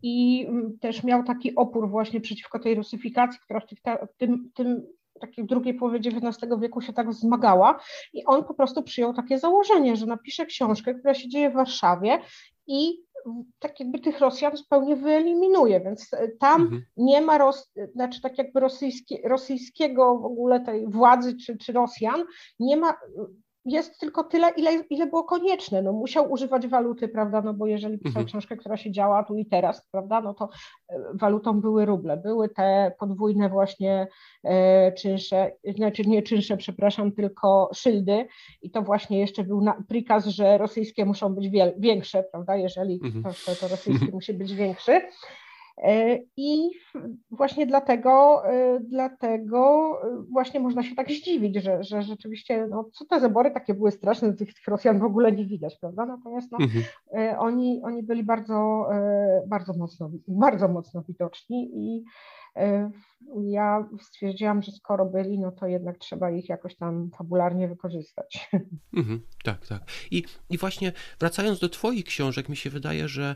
i 0.03 0.47
też 0.81 1.03
miał 1.03 1.23
taki 1.23 1.55
opór 1.55 1.89
właśnie 1.89 2.21
przeciwko 2.21 2.59
tej 2.59 2.75
rusyfikacji, 2.75 3.39
która 3.43 3.59
w, 3.59 3.67
tych, 3.67 3.79
w 4.13 4.17
tym, 4.17 4.51
tym 4.55 4.87
takiej 5.19 5.45
drugiej 5.45 5.73
połowie 5.73 5.99
XIX 5.99 6.37
wieku 6.59 6.81
się 6.81 6.93
tak 6.93 7.09
wzmagała 7.09 7.79
i 8.13 8.25
on 8.25 8.43
po 8.43 8.53
prostu 8.53 8.83
przyjął 8.83 9.13
takie 9.13 9.39
założenie, 9.39 9.95
że 9.95 10.05
napisze 10.05 10.45
książkę, 10.45 10.93
która 10.93 11.13
się 11.13 11.29
dzieje 11.29 11.49
w 11.49 11.53
Warszawie 11.53 12.19
i 12.67 13.09
tak 13.59 13.79
jakby 13.79 13.99
tych 13.99 14.19
Rosjan 14.19 14.57
zupełnie 14.57 14.95
wyeliminuje, 14.95 15.79
więc 15.79 16.09
tam 16.39 16.61
mhm. 16.61 16.85
nie 16.97 17.21
ma, 17.21 17.37
Ros, 17.37 17.71
znaczy 17.93 18.21
tak 18.21 18.37
jakby 18.37 18.59
rosyjskie, 18.59 19.21
rosyjskiego 19.25 20.17
w 20.19 20.25
ogóle 20.25 20.59
tej 20.59 20.87
władzy 20.87 21.37
czy, 21.37 21.57
czy 21.57 21.73
Rosjan, 21.73 22.23
nie 22.59 22.77
ma 22.77 22.97
jest 23.69 23.99
tylko 23.99 24.23
tyle, 24.23 24.49
ile, 24.57 24.73
ile 24.89 25.07
było 25.07 25.23
konieczne. 25.23 25.81
No, 25.81 25.93
musiał 25.93 26.31
używać 26.31 26.67
waluty, 26.67 27.07
prawda, 27.07 27.41
no 27.41 27.53
bo 27.53 27.67
jeżeli 27.67 27.97
pisał 27.97 28.09
mhm. 28.09 28.25
książkę, 28.25 28.57
która 28.57 28.77
się 28.77 28.91
działa 28.91 29.23
tu 29.23 29.35
i 29.35 29.45
teraz, 29.45 29.87
prawda, 29.91 30.21
no 30.21 30.33
to 30.33 30.49
e, 30.89 30.99
walutą 31.13 31.61
były 31.61 31.85
ruble, 31.85 32.17
były 32.17 32.49
te 32.49 32.91
podwójne 32.99 33.49
właśnie 33.49 34.07
e, 34.43 34.91
czynsze, 34.91 35.51
znaczy 35.75 36.03
nie 36.05 36.21
czynsze, 36.21 36.57
przepraszam, 36.57 37.11
tylko 37.11 37.69
szyldy 37.73 38.27
i 38.61 38.71
to 38.71 38.81
właśnie 38.81 39.19
jeszcze 39.19 39.43
był 39.43 39.65
prikaz, 39.87 40.25
że 40.25 40.57
rosyjskie 40.57 41.05
muszą 41.05 41.35
być 41.35 41.49
większe, 41.77 42.23
prawda, 42.23 42.55
jeżeli 42.55 42.99
mhm. 43.03 43.23
to, 43.23 43.55
to 43.55 43.67
rosyjskie 43.67 44.11
musi 44.11 44.33
być 44.33 44.53
większy. 44.53 45.01
E, 45.83 46.19
I 46.37 46.69
właśnie 47.31 47.67
dlatego, 47.67 48.43
e, 48.45 48.79
dlatego 48.79 49.91
właśnie 50.31 50.59
można 50.59 50.83
się 50.83 50.95
tak 50.95 51.11
zdziwić, 51.11 51.55
że, 51.55 51.83
że 51.83 52.01
rzeczywiście, 52.01 52.67
no, 52.69 52.89
co 52.93 53.05
te 53.05 53.19
zabory 53.19 53.51
takie 53.51 53.73
były 53.73 53.91
straszne, 53.91 54.33
tych, 54.33 54.53
tych 54.53 54.67
Rosjan 54.67 54.99
w 54.99 55.03
ogóle 55.03 55.31
nie 55.31 55.45
widać, 55.45 55.77
prawda? 55.79 56.05
Natomiast 56.05 56.51
no, 56.51 56.57
mhm. 56.61 56.83
E, 57.17 57.39
oni, 57.39 57.81
oni 57.83 58.03
byli 58.03 58.23
bardzo, 58.23 58.89
bardzo 59.47 59.73
mocno, 59.73 60.11
bardzo 60.27 60.67
mocno 60.67 61.01
widoczni 61.07 61.71
i 61.73 62.03
ja 63.41 63.87
stwierdziłam, 64.01 64.61
że 64.61 64.71
skoro 64.71 65.05
byli, 65.05 65.39
no 65.39 65.51
to 65.51 65.67
jednak 65.67 65.97
trzeba 65.97 66.31
ich 66.31 66.49
jakoś 66.49 66.75
tam 66.75 67.09
fabularnie 67.17 67.67
wykorzystać. 67.67 68.49
Mhm, 68.97 69.21
tak, 69.43 69.67
tak. 69.67 69.81
I, 70.11 70.23
I 70.49 70.57
właśnie 70.57 70.93
wracając 71.19 71.59
do 71.59 71.69
Twoich 71.69 72.05
książek, 72.05 72.49
mi 72.49 72.55
się 72.55 72.69
wydaje, 72.69 73.07
że 73.07 73.35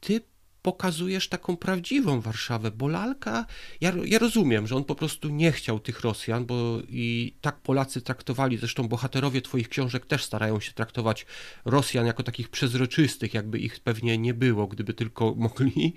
Ty 0.00 0.20
pokazujesz 0.62 1.28
taką 1.28 1.56
prawdziwą 1.56 2.20
Warszawę, 2.20 2.70
bo 2.70 2.88
lalka, 2.88 3.46
ja, 3.80 3.92
ja 4.04 4.18
rozumiem, 4.18 4.66
że 4.66 4.76
on 4.76 4.84
po 4.84 4.94
prostu 4.94 5.28
nie 5.28 5.52
chciał 5.52 5.80
tych 5.80 6.00
Rosjan, 6.00 6.46
bo 6.46 6.78
i 6.88 7.34
tak 7.40 7.56
Polacy 7.56 8.02
traktowali, 8.02 8.56
zresztą 8.56 8.88
bohaterowie 8.88 9.42
twoich 9.42 9.68
książek 9.68 10.06
też 10.06 10.24
starają 10.24 10.60
się 10.60 10.72
traktować 10.72 11.26
Rosjan 11.64 12.06
jako 12.06 12.22
takich 12.22 12.48
przezroczystych, 12.48 13.34
jakby 13.34 13.58
ich 13.58 13.80
pewnie 13.80 14.18
nie 14.18 14.34
było, 14.34 14.66
gdyby 14.66 14.94
tylko 14.94 15.34
mogli, 15.44 15.94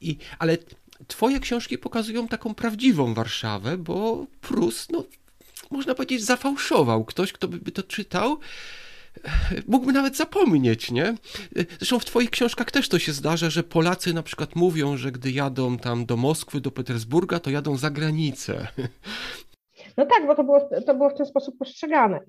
I, 0.00 0.16
ale 0.38 0.58
twoje 1.06 1.40
książki 1.40 1.78
pokazują 1.78 2.28
taką 2.28 2.54
prawdziwą 2.54 3.14
Warszawę, 3.14 3.78
bo 3.78 4.26
Prus, 4.40 4.88
no, 4.90 5.04
można 5.70 5.94
powiedzieć, 5.94 6.24
zafałszował. 6.24 7.04
Ktoś, 7.04 7.32
kto 7.32 7.48
by 7.48 7.72
to 7.72 7.82
czytał, 7.82 8.40
mógłby 9.68 9.92
nawet 9.92 10.16
zapomnieć, 10.16 10.90
nie? 10.90 11.14
Zresztą 11.78 11.98
w 11.98 12.04
twoich 12.04 12.30
książkach 12.30 12.70
też 12.70 12.88
to 12.88 12.98
się 12.98 13.12
zdarza, 13.12 13.50
że 13.50 13.62
Polacy 13.62 14.14
na 14.14 14.22
przykład 14.22 14.56
mówią, 14.56 14.96
że 14.96 15.12
gdy 15.12 15.30
jadą 15.30 15.76
tam 15.76 16.06
do 16.06 16.16
Moskwy, 16.16 16.60
do 16.60 16.70
Petersburga, 16.70 17.40
to 17.40 17.50
jadą 17.50 17.76
za 17.76 17.90
granicę. 17.90 18.66
No 19.96 20.06
tak, 20.06 20.26
bo 20.26 20.34
to 20.34 20.44
było, 20.44 20.68
to 20.86 20.94
było 20.94 21.10
w 21.10 21.14
ten 21.14 21.26
sposób 21.26 21.58
postrzegane. 21.58 22.20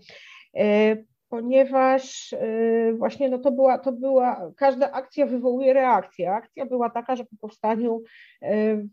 E, 0.55 0.97
ponieważ 1.29 2.33
e, 2.33 2.93
właśnie 2.93 3.29
no 3.29 3.37
to 3.37 3.51
była, 3.51 3.77
to 3.77 3.91
była, 3.91 4.51
każda 4.57 4.91
akcja 4.91 5.25
wywołuje 5.25 5.73
reakcję. 5.73 6.31
Akcja 6.31 6.65
była 6.65 6.89
taka, 6.89 7.15
że 7.15 7.23
po 7.23 7.35
powstaniu 7.41 8.01
e, 8.41 8.83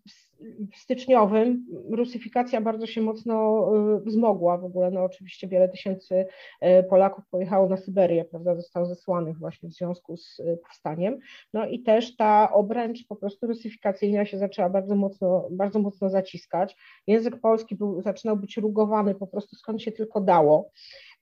styczniowym 0.74 1.66
rusyfikacja 1.90 2.60
bardzo 2.60 2.86
się 2.86 3.00
mocno 3.00 3.66
y, 3.96 4.00
wzmogła 4.00 4.58
w 4.58 4.64
ogóle. 4.64 4.90
No 4.90 5.04
oczywiście 5.04 5.48
wiele 5.48 5.68
tysięcy 5.68 6.26
y, 6.62 6.82
Polaków 6.82 7.24
pojechało 7.30 7.68
na 7.68 7.76
Syberię, 7.76 8.24
prawda, 8.24 8.54
zostało 8.54 8.86
zesłanych 8.86 9.38
właśnie 9.38 9.68
w 9.68 9.72
związku 9.72 10.16
z 10.16 10.40
y, 10.40 10.58
powstaniem. 10.62 11.18
No 11.54 11.66
i 11.66 11.82
też 11.82 12.16
ta 12.16 12.52
obręcz 12.52 13.06
po 13.06 13.16
prostu 13.16 13.46
rusyfikacyjna 13.46 14.24
się 14.24 14.38
zaczęła 14.38 14.68
bardzo 14.68 14.94
mocno, 14.96 15.48
bardzo 15.50 15.78
mocno 15.78 16.10
zaciskać. 16.10 16.76
Język 17.06 17.40
polski 17.40 17.74
był, 17.74 18.02
zaczynał 18.02 18.36
być 18.36 18.56
rugowany 18.56 19.14
po 19.14 19.26
prostu 19.26 19.56
skąd 19.56 19.82
się 19.82 19.92
tylko 19.92 20.20
dało. 20.20 20.70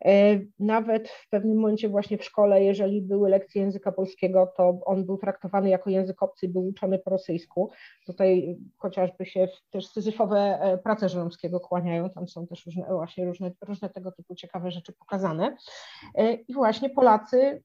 E, 0.04 0.40
nawet 0.58 1.08
w 1.08 1.28
pewnym 1.28 1.56
momencie 1.56 1.88
właśnie 1.88 2.18
w 2.18 2.24
szkole, 2.24 2.64
jeżeli 2.64 3.02
były 3.02 3.30
lekcje 3.30 3.62
języka 3.62 3.92
polskiego, 3.92 4.52
to 4.56 4.80
on 4.84 5.04
był 5.04 5.18
traktowany 5.18 5.68
jako 5.68 5.90
język 5.90 6.22
obcy 6.22 6.48
był 6.48 6.66
uczony 6.66 6.98
po 6.98 7.10
rosyjsku. 7.10 7.70
Tutaj 8.06 8.56
chociażby 8.78 9.26
się 9.26 9.48
też 9.70 9.86
syzyfowe 9.86 10.38
e, 10.38 10.78
prace 10.78 11.08
Żeromskiego 11.08 11.60
kłaniają, 11.60 12.10
tam 12.10 12.28
są 12.28 12.46
też 12.46 12.66
różne, 12.66 12.86
właśnie 12.88 13.26
różne, 13.26 13.50
różne 13.60 13.90
tego 13.90 14.12
typu 14.12 14.34
ciekawe 14.34 14.70
rzeczy 14.70 14.92
pokazane. 14.92 15.56
E, 16.14 16.32
I 16.32 16.54
właśnie 16.54 16.90
Polacy 16.90 17.62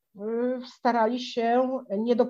starali 0.65 1.19
się 1.19 1.79
nie 1.97 2.15
do, 2.15 2.27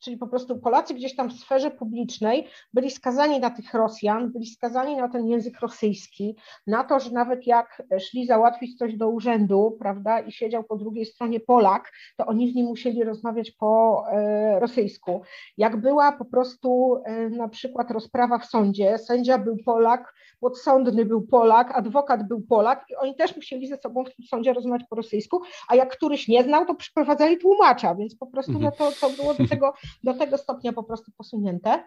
czyli 0.00 0.16
po 0.16 0.26
prostu 0.26 0.58
Polacy 0.58 0.94
gdzieś 0.94 1.16
tam 1.16 1.30
w 1.30 1.32
sferze 1.32 1.70
publicznej 1.70 2.48
byli 2.74 2.90
skazani 2.90 3.40
na 3.40 3.50
tych 3.50 3.74
Rosjan, 3.74 4.32
byli 4.32 4.46
skazani 4.46 4.96
na 4.96 5.08
ten 5.08 5.28
język 5.28 5.60
rosyjski, 5.60 6.36
na 6.66 6.84
to, 6.84 7.00
że 7.00 7.10
nawet 7.10 7.46
jak 7.46 7.82
szli 7.98 8.26
załatwić 8.26 8.78
coś 8.78 8.96
do 8.96 9.08
urzędu, 9.08 9.76
prawda, 9.80 10.20
i 10.20 10.32
siedział 10.32 10.64
po 10.64 10.76
drugiej 10.76 11.06
stronie 11.06 11.40
Polak, 11.40 11.92
to 12.16 12.26
oni 12.26 12.52
z 12.52 12.54
nim 12.54 12.66
musieli 12.66 13.04
rozmawiać 13.04 13.50
po 13.50 14.04
e, 14.10 14.60
rosyjsku. 14.60 15.22
Jak 15.56 15.80
była 15.80 16.12
po 16.12 16.24
prostu 16.24 17.00
e, 17.04 17.28
na 17.28 17.48
przykład 17.48 17.90
rozprawa 17.90 18.38
w 18.38 18.46
sądzie, 18.46 18.98
sędzia 18.98 19.38
był 19.38 19.56
Polak, 19.64 20.14
podsądny 20.40 21.04
był 21.04 21.22
Polak, 21.26 21.70
adwokat 21.78 22.28
był 22.28 22.40
Polak 22.40 22.84
i 22.90 22.94
oni 22.94 23.14
też 23.16 23.36
musieli 23.36 23.66
ze 23.66 23.76
sobą 23.76 24.04
w 24.04 24.14
tym 24.14 24.24
sądzie 24.24 24.52
rozmawiać 24.52 24.86
po 24.90 24.96
rosyjsku, 24.96 25.42
a 25.68 25.74
jak 25.74 25.96
któryś 25.96 26.28
nie 26.28 26.44
znał, 26.44 26.66
to 26.66 26.74
przyprowadzali 26.74 27.38
tłumacza, 27.38 27.94
więc 27.94 28.16
po 28.16 28.26
prostu 28.26 28.52
no 28.58 28.72
to, 28.72 28.90
to 29.00 29.10
było 29.10 29.34
do 29.34 29.48
tego, 29.48 29.74
do 30.04 30.14
tego 30.14 30.38
stopnia 30.38 30.72
po 30.72 30.82
prostu 30.82 31.12
posunięte. 31.16 31.84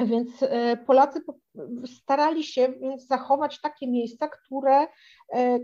Więc 0.00 0.42
e, 0.42 0.76
Polacy 0.76 1.20
starali 1.86 2.44
się 2.44 2.72
więc 2.80 3.06
zachować 3.06 3.60
takie 3.60 3.88
miejsca, 3.88 4.28
które, 4.28 4.86
e, 5.32 5.58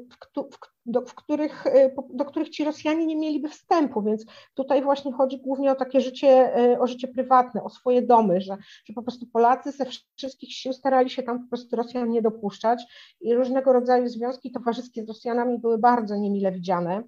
do, 0.86 1.02
których, 1.02 1.66
e, 1.66 1.90
do 2.14 2.24
których 2.24 2.48
ci 2.48 2.64
Rosjanie 2.64 3.06
nie 3.06 3.16
mieliby 3.16 3.48
wstępu, 3.48 4.02
więc 4.02 4.24
tutaj 4.54 4.82
właśnie 4.82 5.12
chodzi 5.12 5.38
głównie 5.38 5.72
o 5.72 5.74
takie 5.74 6.00
życie, 6.00 6.52
o 6.80 6.86
życie 6.86 7.08
prywatne, 7.08 7.62
o 7.64 7.70
swoje 7.70 8.02
domy, 8.02 8.40
że, 8.40 8.56
że 8.84 8.92
po 8.94 9.02
prostu 9.02 9.26
Polacy 9.26 9.72
ze 9.72 9.86
wszystkich 10.16 10.52
sił 10.52 10.72
starali 10.72 11.10
się 11.10 11.22
tam 11.22 11.42
po 11.42 11.48
prostu 11.48 11.76
Rosjan 11.76 12.10
nie 12.10 12.22
dopuszczać. 12.22 12.82
I 13.20 13.34
różnego 13.34 13.72
rodzaju 13.72 14.08
związki 14.08 14.50
towarzyskie 14.50 15.04
z 15.04 15.08
Rosjanami 15.08 15.58
były 15.58 15.78
bardzo 15.78 16.16
niemile 16.16 16.52
widziane 16.52 17.02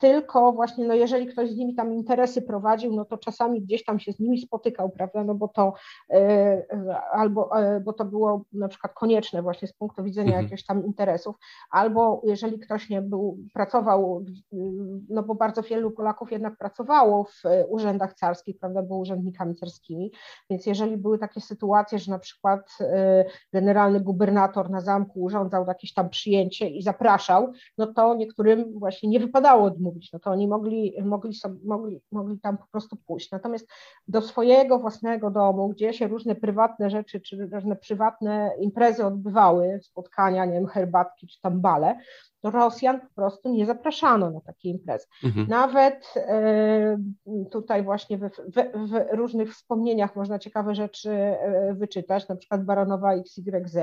tylko 0.00 0.52
właśnie, 0.52 0.86
no 0.86 0.94
jeżeli 0.94 1.26
ktoś 1.26 1.50
z 1.50 1.56
nimi 1.56 1.74
tam 1.74 1.92
interesy 1.92 2.42
prowadził, 2.42 2.96
no 2.96 3.04
to 3.04 3.18
czasami 3.18 3.62
gdzieś 3.62 3.84
tam 3.84 3.98
się 3.98 4.12
z 4.12 4.20
nimi 4.20 4.40
spotykał, 4.40 4.90
prawda, 4.90 5.24
no 5.24 5.34
bo 5.34 5.48
to 5.48 5.72
e, 6.10 6.62
albo, 7.12 7.60
e, 7.60 7.80
bo 7.80 7.92
to 7.92 8.04
było 8.04 8.44
na 8.52 8.68
przykład 8.68 8.94
konieczne 8.94 9.42
właśnie 9.42 9.68
z 9.68 9.72
punktu 9.72 10.04
widzenia 10.04 10.28
mhm. 10.28 10.44
jakichś 10.44 10.64
tam 10.64 10.86
interesów, 10.86 11.36
albo 11.70 12.22
jeżeli 12.24 12.58
ktoś 12.58 12.90
nie 12.90 13.02
był, 13.02 13.38
pracował, 13.54 14.24
no 15.08 15.22
bo 15.22 15.34
bardzo 15.34 15.62
wielu 15.62 15.90
Polaków 15.90 16.32
jednak 16.32 16.56
pracowało 16.56 17.24
w 17.24 17.42
urzędach 17.68 18.14
carskich, 18.14 18.58
prawda, 18.58 18.82
były 18.82 19.00
urzędnikami 19.00 19.56
carskimi, 19.56 20.12
więc 20.50 20.66
jeżeli 20.66 20.96
były 20.96 21.18
takie 21.18 21.40
sytuacje, 21.40 21.98
że 21.98 22.12
na 22.12 22.18
przykład 22.18 22.78
e, 22.80 23.24
generalny 23.52 24.00
gubernator 24.00 24.70
na 24.70 24.80
zamku 24.80 25.22
urządzał 25.22 25.66
jakieś 25.66 25.94
tam 25.94 26.10
przyjęcie 26.10 26.68
i 26.68 26.82
zapraszał, 26.82 27.52
no 27.78 27.86
to 27.86 28.14
niektórym 28.14 28.78
właśnie 28.78 29.08
nie 29.08 29.20
wypadało 29.20 29.64
odmówić 29.64 29.89
mówić, 29.90 30.12
no 30.12 30.18
to 30.18 30.30
oni 30.30 30.48
mogli, 30.48 30.94
mogli, 31.02 31.34
sobie, 31.34 31.56
mogli, 31.64 32.00
mogli 32.12 32.40
tam 32.40 32.58
po 32.58 32.66
prostu 32.72 32.96
pójść. 33.06 33.30
Natomiast 33.30 33.68
do 34.08 34.20
swojego 34.20 34.78
własnego 34.78 35.30
domu, 35.30 35.68
gdzie 35.68 35.92
się 35.92 36.08
różne 36.08 36.34
prywatne 36.34 36.90
rzeczy, 36.90 37.20
czy 37.20 37.48
różne 37.52 37.76
prywatne 37.76 38.50
imprezy 38.60 39.06
odbywały, 39.06 39.80
spotkania, 39.82 40.44
nie 40.44 40.52
wiem, 40.52 40.66
herbatki, 40.66 41.26
czy 41.26 41.40
tam 41.40 41.60
bale, 41.60 41.96
to 42.40 42.50
Rosjan 42.50 43.00
po 43.00 43.14
prostu 43.14 43.52
nie 43.52 43.66
zapraszano 43.66 44.30
na 44.30 44.40
takie 44.40 44.68
imprezy. 44.68 45.06
Mhm. 45.24 45.46
Nawet 45.48 46.14
e, 46.16 46.98
tutaj 47.50 47.82
właśnie 47.82 48.18
w, 48.18 48.22
w, 48.22 48.90
w, 48.90 49.16
różnych 49.16 49.54
wspomnieniach 49.54 50.16
można 50.16 50.38
ciekawe 50.38 50.74
rzeczy 50.74 51.10
e, 51.10 51.74
wyczytać, 51.74 52.28
na 52.28 52.36
przykład 52.36 52.64
baronowa 52.64 53.14
XYZ 53.14 53.76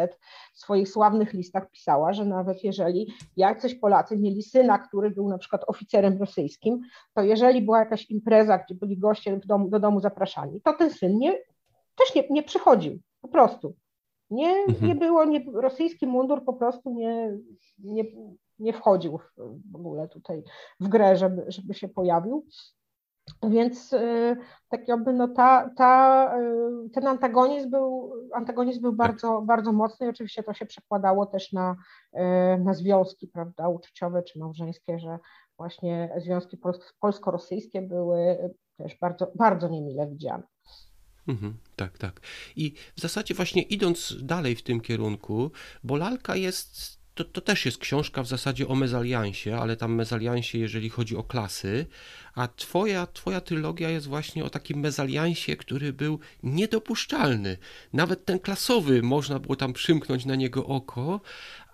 w 0.53 0.59
swoich 0.59 0.89
sławnych 0.89 1.33
listach 1.33 1.71
pisała, 1.71 2.13
że 2.13 2.25
nawet 2.25 2.63
jeżeli 2.63 3.13
jacyś 3.37 3.75
Polacy 3.75 4.17
mieli 4.17 4.43
syna, 4.43 4.79
który 4.79 5.11
był 5.11 5.29
na 5.29 5.37
przykład 5.37 5.63
oficerem 5.67 5.96
rosyjskim, 6.01 6.81
to 7.13 7.21
jeżeli 7.21 7.61
była 7.61 7.79
jakaś 7.79 8.11
impreza, 8.11 8.57
gdzie 8.57 8.75
byli 8.75 8.97
goście 8.97 9.39
domu, 9.45 9.69
do 9.69 9.79
domu 9.79 9.99
zapraszani, 9.99 10.61
to 10.61 10.73
ten 10.73 10.89
syn 10.89 11.17
nie, 11.17 11.31
też 11.95 12.15
nie, 12.15 12.23
nie 12.29 12.43
przychodził, 12.43 12.99
po 13.21 13.27
prostu. 13.27 13.75
Nie, 14.29 14.49
mhm. 14.49 14.87
nie 14.87 14.95
było, 14.95 15.25
nie, 15.25 15.45
rosyjski 15.53 16.07
mundur 16.07 16.45
po 16.45 16.53
prostu 16.53 16.89
nie, 16.89 17.37
nie, 17.79 18.03
nie 18.59 18.73
wchodził 18.73 19.19
w, 19.71 19.75
ogóle 19.75 20.07
tutaj 20.07 20.43
w 20.79 20.87
grę, 20.87 21.17
żeby, 21.17 21.45
żeby 21.47 21.73
się 21.73 21.87
pojawił. 21.87 22.45
Więc 23.43 23.93
y, 23.93 24.37
tak 24.69 24.87
jakby 24.87 25.13
no 25.13 25.27
ta, 25.27 25.69
ta, 25.77 26.33
y, 26.85 26.89
ten 26.89 27.07
antagonizm 27.07 27.69
był, 27.69 28.13
antagonizm 28.33 28.81
był 28.81 28.93
bardzo, 28.93 29.41
bardzo 29.41 29.71
mocny 29.71 30.05
i 30.05 30.09
oczywiście 30.09 30.43
to 30.43 30.53
się 30.53 30.65
przekładało 30.65 31.25
też 31.25 31.53
na, 31.53 31.75
y, 32.13 32.19
na 32.63 32.73
związki 32.73 33.27
prawda, 33.27 33.69
uczuciowe 33.69 34.23
czy 34.23 34.39
małżeńskie, 34.39 34.99
że 34.99 35.19
właśnie 35.57 36.09
związki 36.17 36.57
polsko-rosyjskie 36.99 37.81
były 37.81 38.37
też 38.77 38.97
bardzo, 39.01 39.31
bardzo 39.35 39.67
niemile 39.69 40.07
widziane. 40.07 40.43
Mhm, 41.27 41.57
tak, 41.75 41.97
tak. 41.97 42.19
I 42.55 42.73
w 42.95 43.01
zasadzie 43.01 43.33
właśnie 43.33 43.61
idąc 43.61 44.15
dalej 44.21 44.55
w 44.55 44.63
tym 44.63 44.81
kierunku, 44.81 45.51
bo 45.83 45.95
lalka 45.95 46.35
jest 46.35 46.97
to, 47.17 47.23
to 47.23 47.41
też 47.41 47.65
jest 47.65 47.77
książka 47.77 48.23
w 48.23 48.27
zasadzie 48.27 48.67
o 48.67 48.75
mezaliansie, 48.75 49.57
ale 49.57 49.77
tam 49.77 49.95
mezaliansie, 49.95 50.57
jeżeli 50.57 50.89
chodzi 50.89 51.17
o 51.17 51.23
klasy, 51.23 51.85
a 52.35 52.47
twoja, 52.47 53.07
twoja 53.07 53.41
trylogia 53.41 53.89
jest 53.89 54.07
właśnie 54.07 54.43
o 54.45 54.49
takim 54.49 54.79
mezaliansie, 54.79 55.55
który 55.55 55.93
był 55.93 56.19
niedopuszczalny. 56.43 57.57
Nawet 57.93 58.25
ten 58.25 58.39
klasowy, 58.39 59.01
można 59.01 59.39
było 59.39 59.55
tam 59.55 59.73
przymknąć 59.73 60.25
na 60.25 60.35
niego 60.35 60.65
oko, 60.65 61.21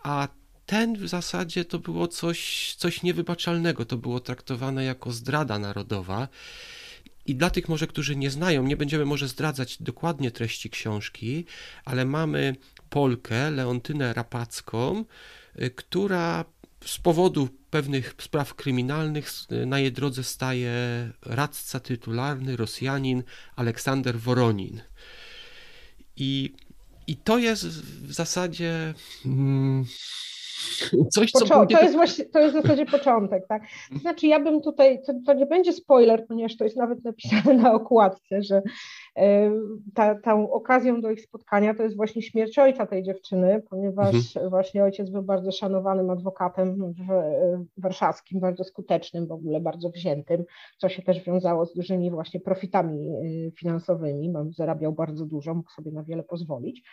a 0.04 0.28
ten 0.74 0.98
w 0.98 1.08
zasadzie 1.08 1.66
to 1.66 1.80
było 1.80 2.08
coś, 2.08 2.74
coś 2.78 3.04
niewybaczalnego, 3.04 3.86
to 3.86 3.98
było 3.98 4.20
traktowane 4.20 4.84
jako 4.84 5.12
zdrada 5.12 5.60
narodowa. 5.60 6.28
I 7.26 7.36
dla 7.36 7.50
tych 7.50 7.70
może, 7.70 7.88
którzy 7.88 8.16
nie 8.16 8.30
znają, 8.30 8.64
nie 8.64 8.78
będziemy 8.78 9.06
może 9.06 9.28
zdradzać 9.28 9.78
dokładnie 9.82 10.32
treści 10.32 10.70
książki, 10.70 11.46
ale 11.86 12.06
mamy 12.06 12.56
Polkę, 12.90 13.52
Leontynę 13.52 14.14
Rapacką, 14.14 15.06
y, 15.62 15.70
która 15.70 16.46
z 16.86 16.98
powodu 16.98 17.50
pewnych 17.70 18.16
spraw 18.22 18.56
kryminalnych 18.56 19.30
y, 19.52 19.66
na 19.66 19.80
jej 19.80 19.92
drodze 19.92 20.24
staje 20.24 20.74
radca 21.22 21.80
tytularny 21.80 22.58
Rosjanin 22.58 23.24
Aleksander 23.56 24.20
Woronin. 24.20 24.82
I, 26.18 26.54
i 27.08 27.16
to 27.18 27.38
jest 27.38 27.66
w 27.66 28.14
zasadzie. 28.14 28.94
Hmm, 29.24 29.86
Coś, 31.12 31.32
co 31.32 31.45
Począ- 31.45 31.67
to, 31.67 31.82
jest 31.82 31.95
właśnie, 31.95 32.26
to 32.26 32.39
jest 32.39 32.56
w 32.56 32.62
zasadzie 32.62 32.86
początek, 32.86 33.47
tak? 33.47 33.62
Znaczy 34.02 34.28
ja 34.28 34.39
bym 34.39 34.62
tutaj, 34.62 35.02
to, 35.06 35.13
to, 35.26 35.34
nie 35.34 35.45
będzie 35.45 35.73
spoiler, 35.73 36.28
ponieważ 36.28 36.58
to 36.58 36.63
jest 36.63 36.78
nawet 36.78 37.04
napisane 37.04 37.54
na 37.54 37.73
okładce, 37.73 38.41
że 38.41 38.62
ta, 39.93 40.15
tą 40.15 40.52
okazją 40.52 41.02
do 41.02 41.12
ich 41.12 41.21
spotkania 41.21 41.73
to 41.73 41.84
jest 41.84 41.95
właśnie 41.95 42.21
śmierć 42.21 42.60
ojca 42.60 42.86
tej 42.86 43.04
dziewczyny, 43.04 43.63
ponieważ 43.69 44.15
mhm. 44.15 44.49
właśnie 44.49 44.84
ojciec 44.84 45.10
był 45.10 45.21
bardzo 45.21 45.52
szanowanym 45.52 46.10
adwokatem 46.10 46.93
w, 46.93 47.08
warszawskim, 47.78 48.39
bardzo 48.39 48.63
skutecznym, 48.63 49.28
w 49.28 49.32
ogóle 49.32 49.60
bardzo 49.60 49.89
wziętym, 49.89 50.43
co 50.78 50.89
się 50.89 51.02
też 51.02 51.23
wiązało 51.23 51.65
z 51.65 51.73
dużymi 51.73 52.12
właśnie 52.12 52.39
profitami 52.39 53.10
e, 53.10 53.52
finansowymi, 53.52 54.34
zarabiał 54.58 54.93
bardzo 54.93 55.26
dużo, 55.26 55.54
mógł 55.54 55.71
sobie 55.71 55.91
na 55.91 56.04
wiele 56.04 56.23
pozwolić. 56.23 56.84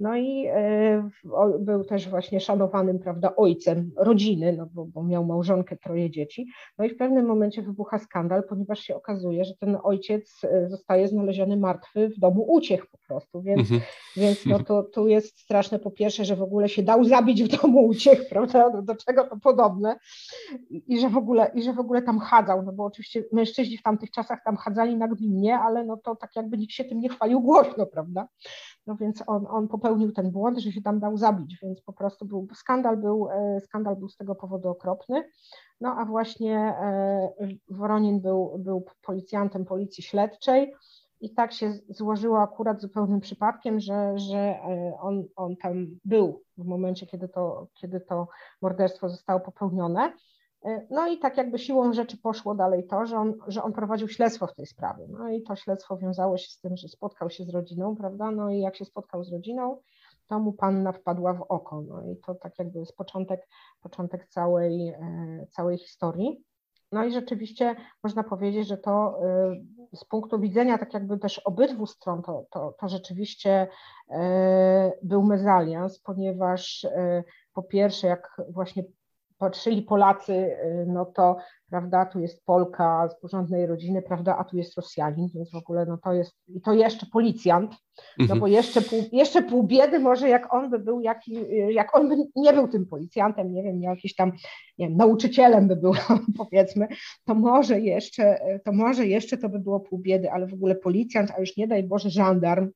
No 0.00 0.16
i 0.16 0.46
e, 0.46 1.08
był 1.60 1.84
też 1.84 2.08
właśnie 2.08 2.40
szanowanym, 2.40 2.98
prawda, 2.98 3.36
ojcem 3.36 3.90
rodziny, 3.96 4.52
no 4.52 4.68
bo, 4.74 4.86
bo 4.86 5.02
miał 5.02 5.24
małżonkę, 5.24 5.76
troje 5.76 6.10
dzieci. 6.10 6.46
No 6.78 6.84
i 6.84 6.90
w 6.90 6.96
pewnym 6.96 7.26
momencie 7.26 7.62
wybucha 7.62 7.98
skandal, 7.98 8.42
ponieważ 8.48 8.80
się 8.80 8.96
okazuje, 8.96 9.44
że 9.44 9.54
ten 9.54 9.78
ojciec 9.82 10.44
e, 10.44 10.68
zostaje 10.68 11.08
znaleziony 11.08 11.56
martwy 11.68 12.08
w 12.08 12.18
domu 12.18 12.42
uciech 12.52 12.86
po 12.86 12.98
prostu, 12.98 13.42
więc, 13.42 13.60
mhm. 13.60 13.80
więc 14.16 14.46
no 14.46 14.58
to 14.58 14.82
tu 14.82 15.08
jest 15.08 15.40
straszne 15.40 15.78
po 15.78 15.90
pierwsze, 15.90 16.24
że 16.24 16.36
w 16.36 16.42
ogóle 16.42 16.68
się 16.68 16.82
dał 16.82 17.04
zabić 17.04 17.42
w 17.42 17.60
domu 17.60 17.86
uciech, 17.86 18.28
prawda, 18.28 18.70
do, 18.70 18.82
do 18.82 18.96
czego 18.96 19.24
to 19.24 19.36
podobne 19.36 19.96
I, 20.70 20.94
i, 20.94 21.00
że 21.00 21.08
w 21.08 21.16
ogóle, 21.16 21.50
i 21.54 21.62
że 21.62 21.72
w 21.72 21.78
ogóle 21.78 22.02
tam 22.02 22.18
chadzał, 22.18 22.62
no 22.62 22.72
bo 22.72 22.84
oczywiście 22.84 23.24
mężczyźni 23.32 23.76
w 23.78 23.82
tamtych 23.82 24.10
czasach 24.10 24.38
tam 24.44 24.56
chadzali 24.56 24.96
nagminnie, 24.96 25.58
ale 25.58 25.84
no 25.84 25.96
to 25.96 26.16
tak 26.16 26.36
jakby 26.36 26.58
nikt 26.58 26.72
się 26.72 26.84
tym 26.84 27.00
nie 27.00 27.08
chwalił 27.08 27.40
głośno, 27.40 27.86
prawda, 27.86 28.28
no 28.86 28.96
więc 28.96 29.22
on, 29.26 29.46
on 29.50 29.68
popełnił 29.68 30.12
ten 30.12 30.30
błąd, 30.30 30.58
że 30.58 30.72
się 30.72 30.82
tam 30.82 31.00
dał 31.00 31.16
zabić, 31.16 31.58
więc 31.62 31.80
po 31.80 31.92
prostu 31.92 32.24
był 32.24 32.48
skandal, 32.54 32.96
był, 32.96 33.28
e, 33.30 33.60
skandal 33.60 33.96
był 33.96 34.08
z 34.08 34.16
tego 34.16 34.34
powodu 34.34 34.68
okropny. 34.68 35.24
No 35.80 35.96
a 35.98 36.04
właśnie 36.04 36.56
e, 36.56 37.28
Woronin 37.68 38.20
był, 38.20 38.58
był 38.58 38.84
policjantem 39.02 39.64
policji 39.64 40.02
śledczej 40.02 40.74
i 41.20 41.34
tak 41.34 41.52
się 41.52 41.72
złożyło 41.88 42.42
akurat 42.42 42.80
zupełnym 42.80 43.20
przypadkiem, 43.20 43.80
że, 43.80 44.18
że 44.18 44.38
e, 44.38 44.98
on, 45.00 45.24
on 45.36 45.56
tam 45.56 45.86
był 46.04 46.42
w 46.58 46.64
momencie, 46.64 47.06
kiedy 47.06 47.28
to, 47.28 47.66
kiedy 47.80 48.00
to 48.00 48.28
morderstwo 48.62 49.08
zostało 49.08 49.40
popełnione. 49.40 50.12
E, 50.64 50.86
no 50.90 51.06
i 51.06 51.18
tak 51.18 51.36
jakby 51.36 51.58
siłą 51.58 51.92
rzeczy 51.92 52.16
poszło 52.18 52.54
dalej 52.54 52.86
to, 52.86 53.06
że 53.06 53.16
on, 53.16 53.34
że 53.46 53.62
on 53.62 53.72
prowadził 53.72 54.08
śledztwo 54.08 54.46
w 54.46 54.54
tej 54.54 54.66
sprawie. 54.66 55.06
No 55.08 55.28
i 55.28 55.42
to 55.42 55.56
śledztwo 55.56 55.96
wiązało 55.96 56.38
się 56.38 56.50
z 56.50 56.60
tym, 56.60 56.76
że 56.76 56.88
spotkał 56.88 57.30
się 57.30 57.44
z 57.44 57.48
rodziną, 57.48 57.96
prawda? 57.96 58.30
No 58.30 58.50
i 58.50 58.60
jak 58.60 58.76
się 58.76 58.84
spotkał 58.84 59.24
z 59.24 59.32
rodziną, 59.32 59.80
to 60.28 60.38
mu 60.38 60.52
panna 60.52 60.92
wpadła 60.92 61.34
w 61.34 61.42
oko. 61.42 61.82
No 61.82 62.02
i 62.02 62.16
to 62.16 62.34
tak 62.34 62.58
jakby 62.58 62.78
jest 62.78 62.96
początek, 62.96 63.48
początek 63.82 64.28
całej, 64.28 64.88
e, 64.88 65.46
całej 65.50 65.78
historii. 65.78 66.44
No 66.92 67.04
i 67.04 67.12
rzeczywiście 67.12 67.76
można 68.02 68.24
powiedzieć, 68.24 68.68
że 68.68 68.76
to 68.76 69.18
e, 69.24 69.96
z 69.96 70.04
punktu 70.04 70.40
widzenia 70.40 70.78
tak 70.78 70.94
jakby 70.94 71.18
też 71.18 71.38
obydwu 71.38 71.86
stron 71.86 72.22
to, 72.22 72.44
to, 72.50 72.74
to 72.80 72.88
rzeczywiście 72.88 73.68
był 75.02 75.22
mezalians, 75.22 75.98
ponieważ 75.98 76.86
po 77.52 77.62
pierwsze 77.62 78.06
jak 78.06 78.36
właśnie 78.48 78.84
patrzyli 79.38 79.82
Polacy, 79.82 80.32
y, 80.32 80.86
no 80.86 81.04
to, 81.04 81.36
prawda, 81.70 82.06
tu 82.06 82.20
jest 82.20 82.44
Polka 82.44 83.08
z 83.08 83.20
porządnej 83.20 83.66
rodziny, 83.66 84.02
prawda, 84.02 84.36
a 84.38 84.44
tu 84.44 84.56
jest 84.56 84.76
Rosjanin, 84.76 85.28
więc 85.34 85.50
w 85.50 85.54
ogóle, 85.54 85.86
no 85.86 85.98
to 86.04 86.12
jest, 86.12 86.32
i 86.48 86.60
to 86.60 86.72
jeszcze 86.72 87.06
policjant, 87.06 87.70
no 88.18 88.22
mhm. 88.22 88.40
bo 88.40 88.46
jeszcze 88.46 88.80
pół, 88.80 89.04
jeszcze 89.12 89.42
pół 89.42 89.62
biedy 89.62 89.98
może 89.98 90.28
jak 90.28 90.54
on 90.54 90.70
by 90.70 90.78
był, 90.78 91.00
jak, 91.00 91.20
jak 91.70 91.96
on 91.96 92.08
by 92.08 92.16
nie 92.36 92.52
był 92.52 92.68
tym 92.68 92.86
policjantem, 92.86 93.52
nie 93.52 93.62
wiem, 93.62 93.82
jakiś 93.82 94.14
tam, 94.14 94.32
nie 94.78 94.88
wiem, 94.88 94.96
nauczycielem 94.96 95.68
by 95.68 95.76
był, 95.76 95.92
powiedzmy, 96.38 96.88
to 97.24 97.34
może 97.34 97.80
jeszcze, 97.80 98.38
to 98.64 98.72
może 98.72 99.06
jeszcze 99.06 99.38
to 99.38 99.48
by 99.48 99.58
było 99.58 99.80
pół 99.80 99.98
biedy, 99.98 100.30
ale 100.30 100.46
w 100.46 100.54
ogóle 100.54 100.74
policjant, 100.74 101.30
a 101.30 101.40
już 101.40 101.56
nie 101.56 101.68
daj 101.68 101.82
Boże 101.82 102.10
żandarm, 102.10 102.70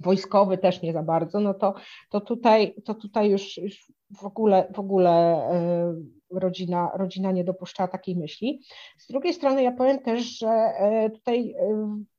wojskowy 0.00 0.58
też 0.58 0.82
nie 0.82 0.92
za 0.92 1.02
bardzo, 1.02 1.40
no 1.40 1.54
to, 1.54 1.74
to, 2.10 2.20
tutaj, 2.20 2.74
to 2.84 2.94
tutaj 2.94 3.30
już, 3.30 3.56
już 3.56 3.92
w 4.20 4.24
ogóle, 4.24 4.72
w 4.74 4.78
ogóle 4.78 5.42
rodzina, 6.30 6.90
rodzina 6.94 7.32
nie 7.32 7.44
dopuszczała 7.44 7.88
takiej 7.88 8.16
myśli. 8.16 8.62
Z 8.98 9.06
drugiej 9.06 9.34
strony 9.34 9.62
ja 9.62 9.72
powiem 9.72 9.98
też, 9.98 10.38
że 10.38 10.72
tutaj 11.14 11.54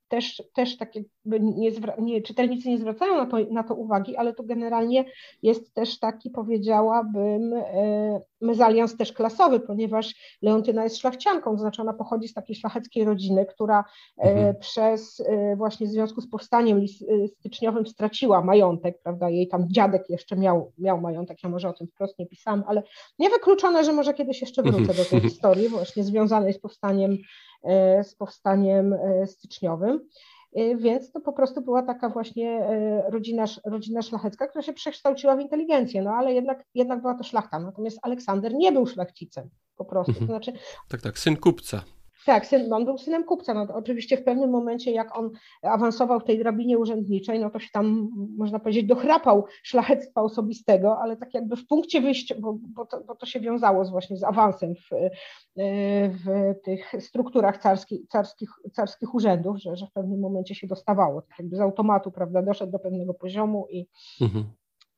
też, 0.07 0.43
też 0.53 0.77
tak 0.77 0.95
jakby 0.95 1.14
nie, 1.25 1.71
nie, 1.99 2.21
czytelnicy 2.21 2.69
nie 2.69 2.77
zwracają 2.77 3.15
na 3.15 3.25
to, 3.25 3.37
na 3.51 3.63
to 3.63 3.75
uwagi, 3.75 4.15
ale 4.15 4.33
tu 4.33 4.43
generalnie 4.43 5.05
jest 5.43 5.73
też 5.73 5.99
taki, 5.99 6.29
powiedziałabym, 6.29 7.53
e, 7.53 8.21
mezalians 8.41 8.97
też 8.97 9.13
klasowy, 9.13 9.59
ponieważ 9.59 10.15
Leontyna 10.41 10.83
jest 10.83 10.97
szlachcianką, 10.97 11.51
to 11.51 11.57
znaczy 11.57 11.81
ona 11.81 11.93
pochodzi 11.93 12.27
z 12.27 12.33
takiej 12.33 12.55
szlacheckiej 12.55 13.03
rodziny, 13.03 13.45
która 13.45 13.83
e, 14.17 14.21
mhm. 14.21 14.55
przez 14.59 15.19
e, 15.19 15.55
właśnie 15.55 15.87
w 15.87 15.89
związku 15.89 16.21
z 16.21 16.29
powstaniem 16.29 16.85
styczniowym 17.27 17.87
straciła 17.87 18.41
majątek, 18.41 19.01
prawda, 19.03 19.29
jej 19.29 19.47
tam 19.47 19.69
dziadek 19.69 20.09
jeszcze 20.09 20.35
miał, 20.35 20.71
miał 20.77 21.01
majątek, 21.01 21.43
ja 21.43 21.49
może 21.49 21.69
o 21.69 21.73
tym 21.73 21.87
wprost 21.87 22.19
nie 22.19 22.25
pisałam, 22.25 22.63
ale 22.67 22.83
niewykluczone, 23.19 23.83
że 23.83 23.93
może 23.93 24.13
kiedyś 24.13 24.41
jeszcze 24.41 24.63
wrócę 24.63 24.93
do 24.93 25.05
tej 25.05 25.17
mhm. 25.17 25.21
historii 25.29 25.69
właśnie 25.69 26.03
związanej 26.03 26.53
z 26.53 26.59
powstaniem 26.59 27.17
z 28.03 28.15
powstaniem 28.15 28.95
styczniowym. 29.25 29.99
E, 30.55 30.75
więc 30.75 31.11
to 31.11 31.19
po 31.19 31.33
prostu 31.33 31.61
była 31.61 31.83
taka 31.83 32.09
właśnie 32.09 32.67
rodzina, 33.09 33.45
rodzina 33.65 34.01
szlachecka, 34.01 34.47
która 34.47 34.61
się 34.61 34.73
przekształciła 34.73 35.35
w 35.35 35.39
inteligencję, 35.39 36.01
no 36.01 36.11
ale 36.11 36.33
jednak, 36.33 36.65
jednak 36.73 37.01
była 37.01 37.15
to 37.15 37.23
szlachta. 37.23 37.59
Natomiast 37.59 37.99
Aleksander 38.01 38.53
nie 38.53 38.71
był 38.71 38.87
szlachcicem 38.87 39.49
po 39.75 39.85
prostu. 39.85 40.13
To 40.13 40.25
znaczy, 40.25 40.53
tak, 40.89 41.01
tak, 41.01 41.19
syn 41.19 41.37
kupca. 41.37 41.81
Tak, 42.25 42.45
syn, 42.45 42.73
on 42.73 42.85
był 42.85 42.97
synem 42.97 43.23
kupca. 43.23 43.53
No, 43.53 43.67
oczywiście 43.73 44.17
w 44.17 44.23
pewnym 44.23 44.49
momencie, 44.49 44.91
jak 44.91 45.17
on 45.17 45.31
awansował 45.61 46.19
w 46.19 46.23
tej 46.23 46.39
drabinie 46.39 46.77
urzędniczej, 46.79 47.39
no 47.39 47.49
to 47.49 47.59
się 47.59 47.69
tam, 47.73 48.09
można 48.37 48.59
powiedzieć, 48.59 48.85
dochrapał 48.85 49.45
szlachectwa 49.63 50.21
osobistego, 50.21 50.99
ale 50.99 51.17
tak 51.17 51.33
jakby 51.33 51.55
w 51.55 51.67
punkcie 51.67 52.01
wyjścia, 52.01 52.35
bo, 52.39 52.57
bo, 52.59 52.85
to, 52.85 53.03
bo 53.03 53.15
to 53.15 53.25
się 53.25 53.39
wiązało 53.39 53.85
z, 53.85 53.89
właśnie 53.89 54.17
z 54.17 54.23
awansem 54.23 54.75
w, 54.75 54.89
w 56.25 56.53
tych 56.63 56.91
strukturach 56.99 57.57
carskich, 57.57 58.07
carskich, 58.07 58.49
carskich 58.75 59.13
urzędów, 59.13 59.57
że, 59.57 59.75
że 59.75 59.87
w 59.87 59.91
pewnym 59.91 60.19
momencie 60.19 60.55
się 60.55 60.67
dostawało, 60.67 61.21
tak 61.21 61.39
jakby 61.39 61.55
z 61.55 61.59
automatu, 61.59 62.11
prawda, 62.11 62.41
doszedł 62.41 62.71
do 62.71 62.79
pewnego 62.79 63.13
poziomu 63.13 63.67
i, 63.69 63.87
mhm. 64.21 64.45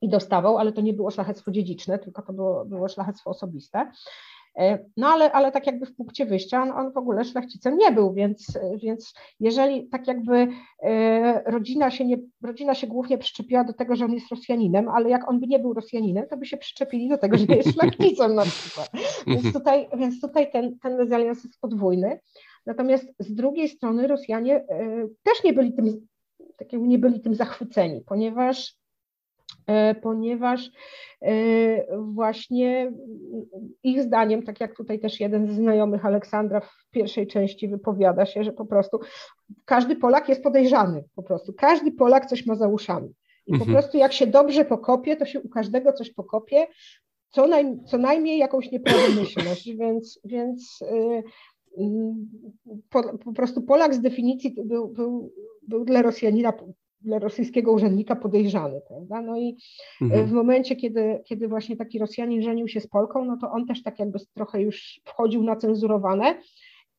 i 0.01 0.09
dostawał, 0.09 0.57
ale 0.57 0.71
to 0.71 0.81
nie 0.81 0.93
było 0.93 1.11
szlachectwo 1.11 1.51
dziedziczne, 1.51 1.99
tylko 1.99 2.21
to 2.21 2.33
było, 2.33 2.65
było 2.65 2.87
szlachectwo 2.87 3.29
osobiste. 3.29 3.91
E, 4.57 4.79
no 4.97 5.07
ale, 5.07 5.31
ale 5.31 5.51
tak 5.51 5.67
jakby 5.67 5.85
w 5.85 5.95
punkcie 5.95 6.25
wyjścia 6.25 6.63
on, 6.63 6.71
on 6.71 6.91
w 6.91 6.97
ogóle 6.97 7.25
szlachcicem 7.25 7.77
nie 7.77 7.91
był, 7.91 8.13
więc, 8.13 8.59
więc 8.83 9.13
jeżeli 9.39 9.87
tak 9.87 10.07
jakby 10.07 10.47
e, 10.83 11.51
rodzina 11.51 11.91
się, 11.91 12.05
nie, 12.05 12.17
rodzina 12.43 12.75
się 12.75 12.87
głównie 12.87 13.17
przyczepiła 13.17 13.63
do 13.63 13.73
tego, 13.73 13.95
że 13.95 14.05
on 14.05 14.13
jest 14.13 14.29
Rosjaninem, 14.29 14.89
ale 14.89 15.09
jak 15.09 15.29
on 15.29 15.39
by 15.39 15.47
nie 15.47 15.59
był 15.59 15.73
Rosjaninem, 15.73 16.27
to 16.27 16.37
by 16.37 16.45
się 16.45 16.57
przyczepili 16.57 17.09
do 17.09 17.17
tego, 17.17 17.37
że 17.37 17.45
jest 17.45 17.73
szlachcicem 17.73 18.35
na 18.35 18.43
przykład. 18.43 18.89
Więc 19.27 19.45
mhm. 19.45 19.53
tutaj, 19.53 19.87
więc 19.97 20.21
tutaj 20.21 20.51
ten, 20.51 20.79
ten 20.79 20.97
mezalians 20.97 21.43
jest 21.43 21.61
podwójny. 21.61 22.19
Natomiast 22.65 23.13
z 23.19 23.35
drugiej 23.35 23.69
strony 23.69 24.07
Rosjanie 24.07 24.55
e, 24.55 25.07
też 25.23 25.43
nie 25.43 25.53
byli 25.53 25.73
tym, 25.73 26.07
tak 26.57 26.73
jakby 26.73 26.87
nie 26.87 26.99
byli 26.99 27.21
tym 27.21 27.35
zachwyceni, 27.35 28.01
ponieważ 28.01 28.75
ponieważ 30.01 30.71
e, 31.21 31.31
właśnie 31.97 32.91
ich 33.83 34.03
zdaniem, 34.03 34.43
tak 34.43 34.59
jak 34.61 34.75
tutaj 34.75 34.99
też 34.99 35.19
jeden 35.19 35.47
z 35.47 35.55
znajomych 35.55 36.05
Aleksandra 36.05 36.59
w 36.59 36.89
pierwszej 36.91 37.27
części 37.27 37.67
wypowiada 37.67 38.25
się, 38.25 38.43
że 38.43 38.51
po 38.51 38.65
prostu 38.65 38.99
każdy 39.65 39.95
Polak 39.95 40.29
jest 40.29 40.43
podejrzany, 40.43 41.03
po 41.15 41.23
prostu 41.23 41.53
każdy 41.53 41.91
Polak 41.91 42.25
coś 42.25 42.45
ma 42.45 42.55
za 42.55 42.67
uszami. 42.67 43.13
I 43.47 43.51
po 43.51 43.55
mhm. 43.55 43.71
prostu 43.71 43.97
jak 43.97 44.13
się 44.13 44.27
dobrze 44.27 44.65
pokopie, 44.65 45.15
to 45.15 45.25
się 45.25 45.41
u 45.41 45.49
każdego 45.49 45.93
coś 45.93 46.13
pokopie, 46.13 46.67
co, 47.29 47.47
naj, 47.47 47.77
co 47.85 47.97
najmniej 47.97 48.37
jakąś 48.37 48.71
nieprawomyślność, 48.71 49.69
więc, 49.79 50.19
więc 50.25 50.79
yy, 50.81 51.23
po, 52.89 53.17
po, 53.17 53.33
prostu 53.33 53.61
Polak 53.61 53.95
z 53.95 54.01
definicji 54.01 54.55
był, 54.65 54.87
był, 54.87 55.31
był 55.67 55.85
dla 55.85 56.01
Rosjanina 56.01 56.53
dla 57.07 57.19
rosyjskiego 57.19 57.71
urzędnika 57.71 58.15
podejrzany, 58.15 58.81
prawda? 58.87 59.21
No 59.21 59.37
i 59.37 59.57
e, 60.01 60.05
mhm. 60.05 60.27
w 60.27 60.31
momencie, 60.31 60.75
kiedy, 60.75 61.21
kiedy 61.25 61.47
właśnie 61.47 61.77
taki 61.77 61.99
Rosjanin 61.99 62.41
żenił 62.41 62.67
się 62.67 62.81
z 62.81 62.87
Polką, 62.87 63.25
no 63.25 63.37
to 63.41 63.51
on 63.51 63.65
też 63.65 63.83
tak 63.83 63.99
jakby 63.99 64.19
trochę 64.33 64.61
już 64.61 65.01
wchodził 65.05 65.43
na 65.43 65.55
cenzurowane 65.55 66.41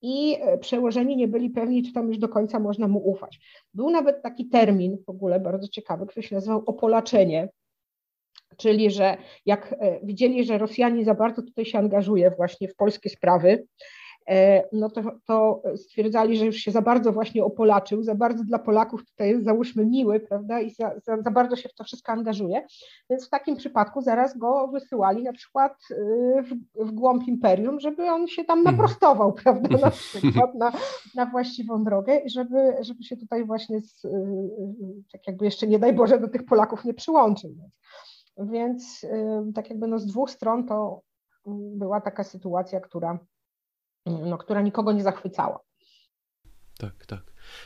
i 0.02 0.36
e, 0.40 0.58
przełożeni 0.58 1.16
nie 1.16 1.28
byli 1.28 1.50
pewni, 1.50 1.82
czy 1.82 1.92
tam 1.92 2.08
już 2.08 2.18
do 2.18 2.28
końca 2.28 2.58
można 2.58 2.88
mu 2.88 3.08
ufać. 3.08 3.40
Był 3.74 3.90
nawet 3.90 4.22
taki 4.22 4.48
termin 4.48 4.98
w 5.06 5.08
ogóle 5.08 5.40
bardzo 5.40 5.68
ciekawy, 5.68 6.06
który 6.06 6.26
się 6.26 6.34
nazywał 6.34 6.62
opolaczenie, 6.66 7.48
czyli 8.56 8.90
że 8.90 9.16
jak 9.46 9.74
e, 9.78 10.00
widzieli, 10.02 10.44
że 10.44 10.58
Rosjanie 10.58 11.04
za 11.04 11.14
bardzo 11.14 11.42
tutaj 11.42 11.64
się 11.64 11.78
angażuje 11.78 12.30
właśnie 12.30 12.68
w 12.68 12.76
polskie 12.76 13.10
sprawy, 13.10 13.66
no 14.72 14.90
to, 14.90 15.02
to 15.26 15.62
stwierdzali, 15.76 16.36
że 16.36 16.46
już 16.46 16.56
się 16.56 16.70
za 16.70 16.82
bardzo 16.82 17.12
właśnie 17.12 17.44
opolaczył, 17.44 18.02
za 18.02 18.14
bardzo 18.14 18.44
dla 18.44 18.58
Polaków 18.58 19.06
tutaj 19.06 19.28
jest 19.28 19.44
załóżmy 19.44 19.86
miły, 19.86 20.20
prawda, 20.20 20.60
i 20.60 20.70
za, 20.70 21.00
za, 21.04 21.22
za 21.22 21.30
bardzo 21.30 21.56
się 21.56 21.68
w 21.68 21.74
to 21.74 21.84
wszystko 21.84 22.12
angażuje, 22.12 22.66
więc 23.10 23.26
w 23.26 23.30
takim 23.30 23.56
przypadku 23.56 24.00
zaraz 24.00 24.38
go 24.38 24.68
wysyłali 24.68 25.22
na 25.22 25.32
przykład 25.32 25.72
y, 25.90 26.42
w, 26.42 26.84
w 26.86 26.90
głąb 26.90 27.28
imperium, 27.28 27.80
żeby 27.80 28.10
on 28.10 28.28
się 28.28 28.44
tam 28.44 28.58
mhm. 28.58 28.76
naprostował, 28.76 29.32
prawda, 29.42 29.78
na 29.78 29.90
przykład 29.90 30.54
na, 30.54 30.72
na 31.14 31.26
właściwą 31.26 31.84
drogę 31.84 32.16
i 32.16 32.30
żeby, 32.30 32.76
żeby 32.80 33.04
się 33.04 33.16
tutaj 33.16 33.44
właśnie 33.44 33.80
z, 33.80 34.04
y, 34.04 34.08
y, 34.08 35.02
tak 35.12 35.26
jakby 35.26 35.44
jeszcze 35.44 35.66
nie 35.66 35.78
daj 35.78 35.92
Boże 35.92 36.20
do 36.20 36.28
tych 36.28 36.44
Polaków 36.44 36.84
nie 36.84 36.94
przyłączył. 36.94 37.50
Więc 38.38 39.06
tak 39.54 39.70
jakby 39.70 39.86
no 39.86 39.98
z 39.98 40.06
dwóch 40.06 40.30
stron 40.30 40.66
to 40.66 41.02
była 41.46 42.00
taka 42.00 42.24
sytuacja, 42.24 42.80
która 42.80 43.18
no, 44.08 44.38
która 44.38 44.60
nikogo 44.60 44.92
nie 44.92 45.02
zachwycała. 45.02 45.60
Tak, 46.78 47.06
tak. 47.06 47.22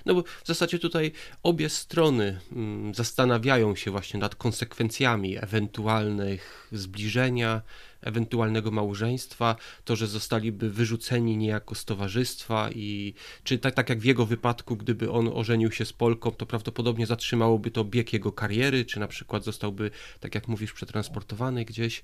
No 0.07 0.15
bo 0.15 0.23
w 0.23 0.47
zasadzie 0.47 0.79
tutaj 0.79 1.13
obie 1.43 1.69
strony 1.69 2.41
mm, 2.53 2.95
zastanawiają 2.95 3.77
się 3.77 3.91
właśnie 3.91 4.21
nad 4.21 4.35
konsekwencjami 4.35 5.37
ewentualnych 5.39 6.69
zbliżenia, 6.73 7.63
ewentualnego 8.03 8.71
małżeństwa, 8.71 9.57
to, 9.85 9.97
że 9.97 10.07
zostaliby 10.07 10.71
wyrzuceni 10.71 11.37
niejako 11.37 11.75
z 11.75 11.85
towarzystwa 11.85 12.71
i 12.71 13.15
czy 13.45 13.59
tak, 13.59 13.75
tak 13.75 13.89
jak 13.89 14.01
w 14.01 14.05
jego 14.05 14.27
wypadku, 14.27 14.77
gdyby 14.77 15.11
on 15.11 15.31
ożenił 15.35 15.73
się 15.73 15.85
z 15.85 15.93
Polką, 15.93 16.31
to 16.31 16.47
prawdopodobnie 16.47 17.07
zatrzymałoby 17.07 17.71
to 17.71 17.85
bieg 17.85 18.13
jego 18.13 18.33
kariery, 18.33 18.85
czy 18.85 19.01
na 19.01 19.09
przykład 19.09 19.45
zostałby, 19.45 19.91
tak 20.21 20.35
jak 20.35 20.49
mówisz, 20.49 20.73
przetransportowany 20.73 21.65
gdzieś. 21.65 22.03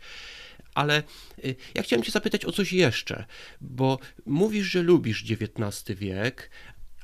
Ale 0.74 1.02
y, 1.44 1.56
ja 1.74 1.82
chciałem 1.82 2.02
Cię 2.02 2.12
zapytać 2.12 2.44
o 2.44 2.52
coś 2.52 2.72
jeszcze, 2.72 3.24
bo 3.60 3.98
mówisz, 4.26 4.66
że 4.66 4.82
lubisz 4.82 5.24
XIX 5.30 5.98
wiek, 5.98 6.50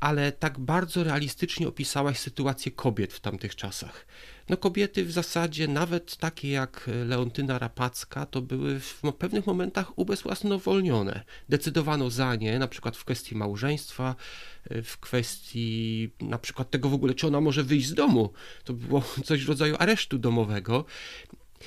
ale 0.05 0.33
tak 0.33 0.59
bardzo 0.59 1.05
realistycznie 1.05 1.69
opisałaś 1.69 2.19
sytuację 2.19 2.73
kobiet 2.73 3.13
w 3.13 3.21
tamtych 3.21 3.57
czasach. 3.57 4.07
No 4.49 4.57
kobiety 4.57 5.05
w 5.05 5.13
zasadzie, 5.13 5.69
nawet 5.69 6.17
takie 6.17 6.51
jak 6.51 6.91
Leontyna 7.07 7.59
Rapacka, 7.59 8.27
to 8.27 8.43
były 8.43 8.81
w 8.81 9.03
pewnych 9.19 9.47
momentach 9.47 9.99
ubezwłasnowolnione. 9.99 11.25
Decydowano 11.49 12.11
za 12.11 12.35
nie, 12.35 12.59
na 12.59 12.69
przykład 12.69 12.97
w 12.97 13.05
kwestii 13.05 13.35
małżeństwa, 13.35 14.15
y, 14.71 14.83
w 14.83 14.99
kwestii 14.99 16.11
na 16.21 16.39
przykład 16.39 16.71
tego 16.71 16.89
w 16.89 16.95
ogóle, 16.95 17.15
czy 17.15 17.27
ona 17.27 17.41
może 17.41 17.63
wyjść 17.63 17.87
z 17.87 17.95
domu. 17.95 18.33
To 18.65 18.73
było 18.73 19.03
coś 19.29 19.45
w 19.45 19.49
rodzaju 19.49 19.77
aresztu 19.79 20.19
domowego. 20.19 20.85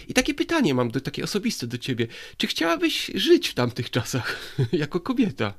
I 0.08 0.13
takie 0.13 0.34
pytanie 0.34 0.73
mam, 0.73 0.91
do, 0.91 1.02
takie 1.02 1.23
osobiste 1.23 1.67
do 1.67 1.78
ciebie. 1.78 2.08
Czy 2.38 2.47
chciałabyś 2.47 3.12
żyć 3.15 3.47
w 3.47 3.54
tamtych 3.54 3.89
czasach 3.89 4.56
jako 4.71 5.00
kobieta? 5.00 5.54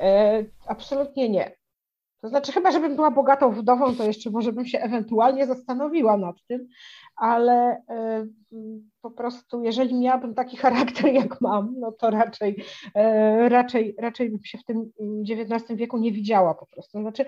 E, 0.00 0.44
absolutnie 0.66 1.28
nie. 1.28 1.63
To 2.24 2.28
znaczy, 2.28 2.52
chyba 2.52 2.70
żebym 2.70 2.96
była 2.96 3.10
bogatą 3.10 3.50
wdową, 3.50 3.96
to 3.96 4.04
jeszcze 4.04 4.30
może 4.30 4.52
bym 4.52 4.66
się 4.66 4.80
ewentualnie 4.80 5.46
zastanowiła 5.46 6.16
nad 6.16 6.36
tym, 6.48 6.68
ale 7.16 7.82
e, 7.88 8.26
po 9.00 9.10
prostu, 9.10 9.62
jeżeli 9.62 9.94
miałabym 9.94 10.34
taki 10.34 10.56
charakter, 10.56 11.12
jak 11.12 11.40
mam, 11.40 11.74
no 11.78 11.92
to 11.92 12.10
raczej, 12.10 12.64
e, 12.94 13.48
raczej, 13.48 13.94
raczej 13.98 14.30
bym 14.30 14.44
się 14.44 14.58
w 14.58 14.64
tym 14.64 14.92
XIX 15.30 15.78
wieku 15.78 15.98
nie 15.98 16.12
widziała 16.12 16.54
po 16.54 16.66
prostu. 16.66 17.00
Znaczy, 17.00 17.24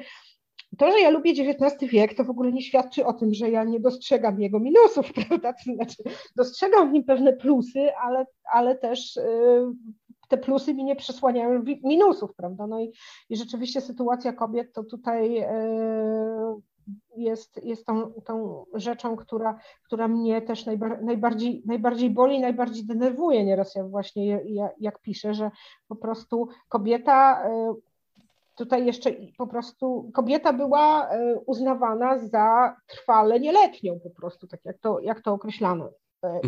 to, 0.78 0.92
że 0.92 1.00
ja 1.00 1.11
lubię 1.11 1.30
XIX 1.30 1.92
wiek, 1.92 2.14
to 2.14 2.24
w 2.24 2.30
ogóle 2.30 2.52
nie 2.52 2.62
świadczy 2.62 3.06
o 3.06 3.12
tym, 3.12 3.35
że 3.35 3.50
ja 3.50 3.64
nie 3.64 3.80
dostrzegam 3.80 4.40
jego 4.40 4.61
minusów, 4.61 5.12
prawda? 5.28 5.52
To 5.52 5.74
znaczy, 5.74 6.02
dostrzegam 6.37 6.90
w 6.90 6.92
nim 6.92 7.04
pewne 7.04 7.32
plusy, 7.32 7.94
ale, 8.02 8.26
ale 8.52 8.76
też 8.76 9.16
y, 9.16 9.22
te 10.28 10.38
plusy 10.38 10.74
mi 10.74 10.84
nie 10.84 10.96
przesłaniają 10.96 11.62
minusów, 11.84 12.34
prawda? 12.34 12.66
No 12.66 12.80
i, 12.80 12.92
i 13.28 13.36
rzeczywiście 13.36 13.80
sytuacja 13.80 14.32
kobiet 14.32 14.72
to 14.72 14.84
tutaj 14.84 15.38
y, 15.38 15.46
jest, 17.16 17.64
jest 17.64 17.86
tą, 17.86 18.12
tą 18.24 18.64
rzeczą, 18.74 19.16
która, 19.16 19.58
która 19.82 20.08
mnie 20.08 20.42
też 20.42 20.66
najbar, 20.66 21.02
najbardziej, 21.02 21.62
najbardziej 21.66 22.10
boli, 22.10 22.40
najbardziej 22.40 22.86
denerwuje 22.86 23.44
nieraz, 23.44 23.74
jak 23.74 23.90
właśnie 23.90 24.40
jak, 24.80 25.00
piszę, 25.00 25.34
że 25.34 25.50
po 25.88 25.96
prostu 25.96 26.48
kobieta 26.68 27.48
y, 27.48 27.74
tutaj 28.54 28.86
jeszcze 28.86 29.10
po 29.38 29.46
prostu 29.46 30.10
kobieta 30.14 30.52
była 30.52 31.10
uznawana 31.46 32.18
za 32.18 32.76
trwale 32.86 33.40
nieletnią 33.40 34.00
po 34.00 34.10
prostu, 34.10 34.46
tak 34.46 34.64
jak 34.64 34.78
to, 34.78 35.00
jak 35.00 35.20
to 35.20 35.32
określano. 35.32 35.90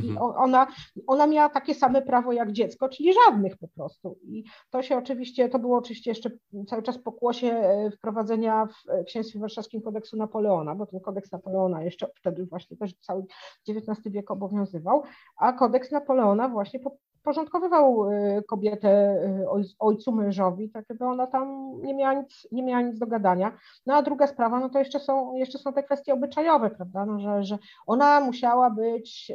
I 0.02 0.08
mhm. 0.08 0.18
ona, 0.18 0.66
ona 1.06 1.26
miała 1.26 1.48
takie 1.48 1.74
same 1.74 2.02
prawo 2.02 2.32
jak 2.32 2.52
dziecko, 2.52 2.88
czyli 2.88 3.12
żadnych 3.12 3.56
po 3.56 3.68
prostu. 3.68 4.18
I 4.22 4.44
to 4.70 4.82
się 4.82 4.98
oczywiście, 4.98 5.48
to 5.48 5.58
było 5.58 5.78
oczywiście 5.78 6.10
jeszcze 6.10 6.30
cały 6.68 6.82
czas 6.82 6.98
pokłosie 6.98 7.46
e, 7.46 7.90
wprowadzenia 7.90 8.66
w 8.66 9.04
Księstwie 9.04 9.38
Warszawskim 9.38 9.82
kodeksu 9.82 10.16
Napoleona, 10.16 10.74
bo 10.74 10.86
ten 10.86 11.00
kodeks 11.00 11.32
Napoleona 11.32 11.82
jeszcze 11.82 12.06
wtedy 12.14 12.46
właśnie 12.46 12.76
też 12.76 12.94
cały 12.94 13.24
XIX 13.68 14.00
wiek 14.06 14.30
obowiązywał, 14.30 15.02
a 15.36 15.52
kodeks 15.52 15.90
Napoleona 15.90 16.48
właśnie 16.48 16.80
porządkowywał 17.22 18.10
y, 18.10 18.42
kobietę 18.48 19.22
y, 19.60 19.76
ojcu, 19.78 20.12
mężowi, 20.12 20.70
tak 20.70 20.84
żeby 20.90 21.04
ona 21.04 21.26
tam 21.26 21.72
nie 21.82 21.94
miała 21.94 22.14
nic, 22.14 22.48
nie 22.52 22.62
miała 22.62 22.82
nic 22.82 22.98
do 22.98 23.06
gadania. 23.06 23.52
No 23.86 23.94
a 23.94 24.02
druga 24.02 24.26
sprawa, 24.26 24.60
no 24.60 24.68
to 24.68 24.78
jeszcze 24.78 25.00
są, 25.00 25.34
jeszcze 25.34 25.58
są 25.58 25.72
te 25.72 25.82
kwestie 25.82 26.14
obyczajowe, 26.14 26.70
prawda, 26.70 27.06
no, 27.06 27.18
że, 27.18 27.42
że 27.42 27.58
ona 27.86 28.20
musiała 28.20 28.70
być, 28.70 29.32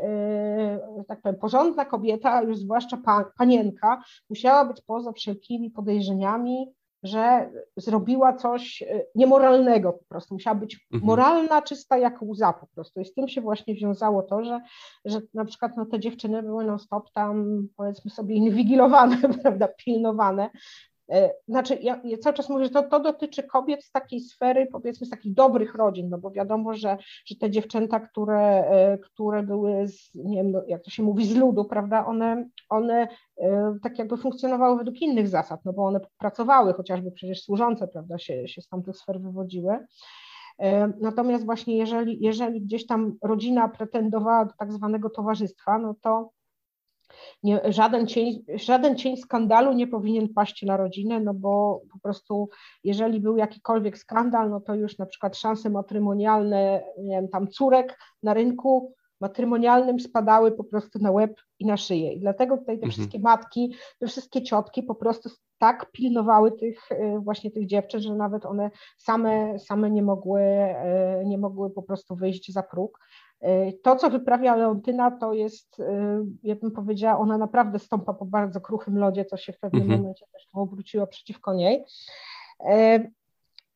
y, 1.00 1.04
tak 1.08 1.22
powiem, 1.22 1.40
porządna 1.40 1.86
kobieta, 1.86 2.42
już 2.42 2.58
zwłaszcza 2.58 2.98
panienka, 3.38 4.04
musiała 4.30 4.66
być 4.66 4.82
poza 4.82 5.12
wszelkimi 5.12 5.72
podejrzeniami, 5.72 6.74
że 7.04 7.52
zrobiła 7.78 8.34
coś 8.34 8.82
e, 8.82 9.06
niemoralnego 9.16 9.94
po 9.94 10.04
prostu, 10.04 10.34
musiała 10.34 10.56
być 10.56 10.88
mhm. 10.94 11.08
moralna, 11.08 11.62
czysta 11.62 11.98
jak 11.98 12.22
łza 12.22 12.54
po 12.54 12.68
prostu 12.68 13.02
i 13.02 13.06
z 13.06 13.14
tym 13.14 13.28
się 13.28 13.42
właśnie 13.42 13.76
wiązało 13.76 14.24
to, 14.24 14.44
że, 14.44 14.62
że 15.06 15.22
na 15.34 15.46
przykład 15.46 15.72
no, 15.78 15.86
te 15.86 16.00
dziewczyny 16.00 16.44
były 16.44 16.66
non 16.66 16.80
stop 16.80 17.12
tam 17.12 17.68
powiedzmy 17.78 18.12
sobie 18.12 18.36
inwigilowane, 18.36 19.18
prawda, 19.42 19.68
pilnowane, 19.68 20.50
znaczy, 21.48 21.78
ja, 21.82 22.02
ja, 22.04 22.18
cały 22.18 22.36
czas 22.36 22.50
mówię, 22.50 22.64
że 22.66 22.70
to, 22.70 22.84
to 22.84 23.00
dotyczy 23.00 23.44
kobiet 23.44 23.84
z 23.84 23.92
takiej 23.92 24.20
sfery, 24.20 24.68
powiedzmy, 24.72 25.08
z 25.08 25.10
takich 25.10 25.34
dobrych 25.34 25.76
rodzin, 25.76 26.10
no 26.10 26.18
bo 26.18 26.32
wiadomo, 26.32 26.74
że, 26.74 26.98
że 27.26 27.36
te 27.36 27.52
dziewczęta, 27.52 28.00
które, 28.00 28.40
e, 28.40 28.98
które 28.98 29.44
były, 29.44 29.88
z, 29.88 30.16
nie 30.16 30.38
wiem, 30.38 30.52
no, 30.52 30.62
jak 30.68 30.84
to 30.84 30.90
się 30.92 31.04
mówi, 31.04 31.26
z 31.26 31.36
ludu, 31.36 31.66
prawda, 31.66 32.06
one, 32.06 32.50
one 32.70 33.08
e, 33.38 33.76
tak 33.84 34.00
jakby 34.00 34.18
funkcjonowały 34.18 34.78
według 34.78 35.02
innych 35.02 35.28
zasad, 35.28 35.60
no 35.66 35.74
bo 35.74 35.86
one 35.86 36.00
pracowały, 36.18 36.74
chociażby 36.74 37.12
przecież 37.12 37.44
służące, 37.44 37.88
prawda, 37.88 38.18
się, 38.18 38.48
się 38.48 38.62
z 38.62 38.68
tamtych 38.68 38.98
sfer 38.98 39.22
wywodziły. 39.22 39.80
Natomiast 41.02 41.46
właśnie 41.46 41.78
jeżeli, 41.78 42.18
jeżeli 42.22 42.62
gdzieś 42.62 42.86
tam 42.86 43.18
rodzina 43.24 43.70
pretendowała 43.70 44.46
do 44.46 44.54
tak 44.58 44.74
zwanego 44.74 45.10
towarzystwa, 45.10 45.78
no 45.78 45.96
to 46.02 46.30
nie, 47.44 47.62
żaden, 47.66 48.08
cień, 48.08 48.44
żaden 48.56 48.96
cień 48.96 49.18
skandalu 49.18 49.74
nie 49.74 49.88
powinien 49.88 50.34
paść 50.34 50.64
na 50.64 50.78
rodzinę, 50.78 51.20
no 51.20 51.34
bo 51.34 51.82
po 51.92 52.00
prostu 52.00 52.50
jeżeli 52.84 53.20
był 53.20 53.38
jakikolwiek 53.38 53.98
skandal, 53.98 54.50
no 54.50 54.62
to 54.62 54.76
już 54.76 54.98
na 54.98 55.06
przykład 55.06 55.38
szanse 55.38 55.70
matrymonialne, 55.70 56.84
nie 56.98 57.16
wiem, 57.16 57.28
tam 57.28 57.48
córek 57.48 58.00
na 58.24 58.34
rynku 58.34 58.94
matrymonialnym 59.24 60.00
spadały 60.00 60.52
po 60.52 60.64
prostu 60.64 61.00
na 61.00 61.12
łeb 61.12 61.42
i 61.60 61.66
na 61.66 61.78
szyję. 61.78 62.14
I 62.14 62.20
dlatego 62.20 62.58
tutaj 62.58 62.76
te 62.76 62.86
mhm. 62.86 62.92
wszystkie 62.92 63.20
matki, 63.20 63.76
te 64.00 64.08
wszystkie 64.08 64.44
ciotki 64.44 64.84
po 64.84 64.96
prostu 64.96 65.30
tak 65.58 65.92
pilnowały 65.92 66.52
tych 66.52 66.92
y, 66.92 67.20
właśnie 67.20 67.52
tych 67.52 67.68
dziewczyn, 67.68 68.02
że 68.02 68.16
nawet 68.16 68.46
one 68.46 68.72
same, 68.98 69.60
same 69.60 69.92
nie, 69.92 70.04
mogły, 70.04 70.42
y, 71.22 71.26
nie 71.26 71.38
mogły 71.38 71.70
po 71.70 71.84
prostu 71.84 72.16
wyjść 72.16 72.52
za 72.52 72.64
próg. 72.64 73.00
Y, 73.44 73.80
to, 73.84 73.96
co 73.96 74.10
wyprawia 74.10 74.56
Leontyna, 74.56 75.12
to 75.12 75.34
jest, 75.34 75.82
jak 76.44 76.60
bym 76.60 76.72
powiedziała, 76.72 77.20
ona 77.20 77.38
naprawdę 77.38 77.80
stąpa 77.80 78.14
po 78.14 78.26
bardzo 78.26 78.62
kruchym 78.62 78.98
lodzie, 78.98 79.26
co 79.26 79.38
się 79.38 79.54
w 79.54 79.60
pewnym 79.60 79.82
mhm. 79.82 80.02
momencie 80.02 80.26
też 80.34 80.48
obróciło 80.54 81.08
przeciwko 81.08 81.54
niej. 81.54 81.84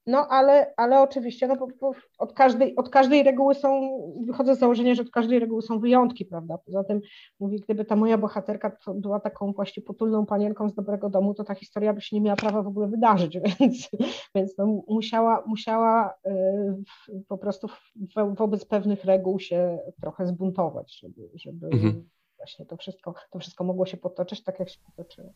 No 0.08 0.28
ale, 0.28 0.74
ale 0.78 1.02
oczywiście 1.02 1.48
no, 1.48 1.56
bo, 1.56 1.67
bo 1.82 1.91
od, 2.17 2.34
każdej, 2.34 2.76
od 2.76 2.89
każdej 2.89 3.24
reguły 3.24 3.56
są, 3.56 4.00
wychodzę 4.26 4.56
z 4.56 4.60
założenia, 4.60 4.96
że 4.96 5.02
od 5.02 5.12
każdej 5.12 5.39
reguły 5.39 5.62
są 5.62 5.80
wyjątki, 5.80 6.26
prawda? 6.26 6.58
Poza 6.58 6.84
tym 6.84 7.02
mówi, 7.39 7.60
gdyby 7.60 7.86
ta 7.86 7.96
moja 7.96 8.17
bohaterka 8.17 8.78
była 8.96 9.20
taką 9.20 9.54
właśnie 9.54 9.84
potulną 9.84 10.26
panienką 10.26 10.70
z 10.70 10.74
dobrego 10.74 11.10
domu, 11.10 11.34
to 11.34 11.43
ta 11.43 11.56
historia 11.56 11.93
by 11.93 12.02
się 12.02 12.15
nie 12.15 12.22
miała 12.22 12.36
prawa 12.36 12.62
w 12.62 12.67
ogóle 12.67 12.88
wydarzyć, 12.88 13.38
więc, 13.60 13.89
więc 14.36 14.58
no, 14.58 14.84
musiała, 14.88 15.43
musiała 15.48 16.13
y, 16.28 17.24
po 17.28 17.38
prostu 17.38 17.67
wo, 18.15 18.32
wobec 18.32 18.65
pewnych 18.65 19.06
reguł 19.06 19.39
się 19.39 19.80
trochę 20.02 20.28
zbuntować, 20.28 21.00
żeby, 21.00 21.30
żeby 21.36 21.67
mhm. 21.67 22.10
właśnie 22.38 22.65
to 22.65 22.78
wszystko, 22.78 23.13
to 23.32 23.39
wszystko 23.39 23.63
mogło 23.63 23.86
się 23.86 23.98
potoczyć 23.98 24.43
tak, 24.43 24.60
jak 24.60 24.70
się 24.70 24.80
potoczyło. 24.86 25.34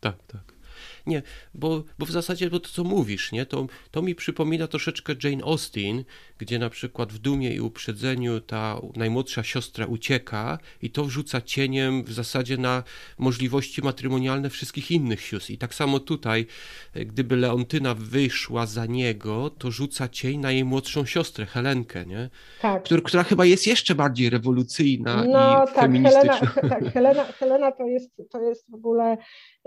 Tak, 0.00 0.16
tak. 0.26 0.57
Nie, 1.06 1.22
bo, 1.54 1.84
bo 1.98 2.06
w 2.06 2.10
zasadzie 2.10 2.50
bo 2.50 2.60
to, 2.60 2.68
co 2.68 2.84
mówisz, 2.84 3.32
nie, 3.32 3.46
to, 3.46 3.66
to 3.90 4.02
mi 4.02 4.14
przypomina 4.14 4.66
troszeczkę 4.66 5.14
Jane 5.24 5.44
Austen, 5.44 6.04
gdzie 6.38 6.58
na 6.58 6.70
przykład 6.70 7.12
w 7.12 7.18
Dumie 7.18 7.54
i 7.54 7.60
Uprzedzeniu 7.60 8.40
ta 8.40 8.80
najmłodsza 8.96 9.42
siostra 9.42 9.86
ucieka 9.86 10.58
i 10.82 10.90
to 10.90 11.04
wrzuca 11.04 11.40
cieniem 11.40 12.04
w 12.04 12.12
zasadzie 12.12 12.56
na 12.56 12.82
możliwości 13.18 13.82
matrymonialne 13.82 14.50
wszystkich 14.50 14.90
innych 14.90 15.20
sióstr. 15.20 15.50
I 15.50 15.58
tak 15.58 15.74
samo 15.74 16.00
tutaj, 16.00 16.46
gdyby 16.94 17.36
Leontyna 17.36 17.94
wyszła 17.94 18.66
za 18.66 18.86
niego, 18.86 19.50
to 19.50 19.70
rzuca 19.70 20.08
cień 20.08 20.40
na 20.40 20.52
jej 20.52 20.64
młodszą 20.64 21.06
siostrę, 21.06 21.46
Helenkę, 21.46 22.06
nie? 22.06 22.30
Tak. 22.62 22.82
Która, 22.82 23.00
która 23.00 23.22
chyba 23.22 23.44
jest 23.44 23.66
jeszcze 23.66 23.94
bardziej 23.94 24.30
rewolucyjna 24.30 25.24
no, 25.24 25.64
i 25.64 25.66
tak, 25.66 25.74
feministyczna. 25.74 26.46
Helena, 26.46 26.74
tak, 26.74 26.92
Helena, 26.92 27.24
Helena 27.24 27.72
to, 27.72 27.86
jest, 27.86 28.10
to 28.30 28.42
jest 28.42 28.70
w 28.70 28.74
ogóle 28.74 29.16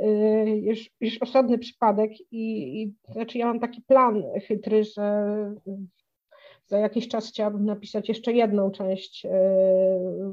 Y, 0.02 0.62
już, 1.02 1.18
osobny 1.18 1.58
przypadek 1.58 2.12
i, 2.32 2.82
i 2.82 2.94
znaczy 3.14 3.38
ja 3.38 3.46
mam 3.46 3.60
taki 3.60 3.82
plan 3.82 4.24
chytry, 4.48 4.84
że 4.84 5.36
za 6.66 6.80
jakiś 6.80 7.08
czas 7.08 7.28
chciałabym 7.28 7.66
napisać 7.66 8.10
jeszcze 8.10 8.34
jedną 8.34 8.72
część 8.72 9.26
y, 9.26 9.30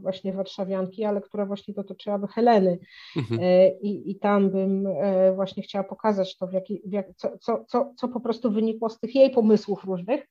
właśnie 0.00 0.32
Warszawianki, 0.32 1.04
ale 1.04 1.20
która 1.20 1.46
właśnie 1.46 1.74
dotyczyłaby 1.74 2.26
Heleny. 2.26 2.78
Mhm. 3.16 3.40
Y, 3.40 3.78
I, 3.82 4.10
I 4.10 4.18
tam 4.18 4.50
bym 4.50 4.88
właśnie 5.34 5.62
chciała 5.62 5.84
pokazać 5.84 6.36
to, 6.36 6.46
w 6.46 6.52
jaki, 6.52 6.82
w 6.84 6.92
jak, 6.92 7.06
co, 7.16 7.64
co, 7.66 7.92
co 7.96 8.08
po 8.08 8.20
prostu 8.20 8.50
wynikło 8.50 8.90
z 8.90 9.00
tych 9.00 9.14
jej 9.14 9.30
pomysłów 9.30 9.84
różnych. 9.84 10.28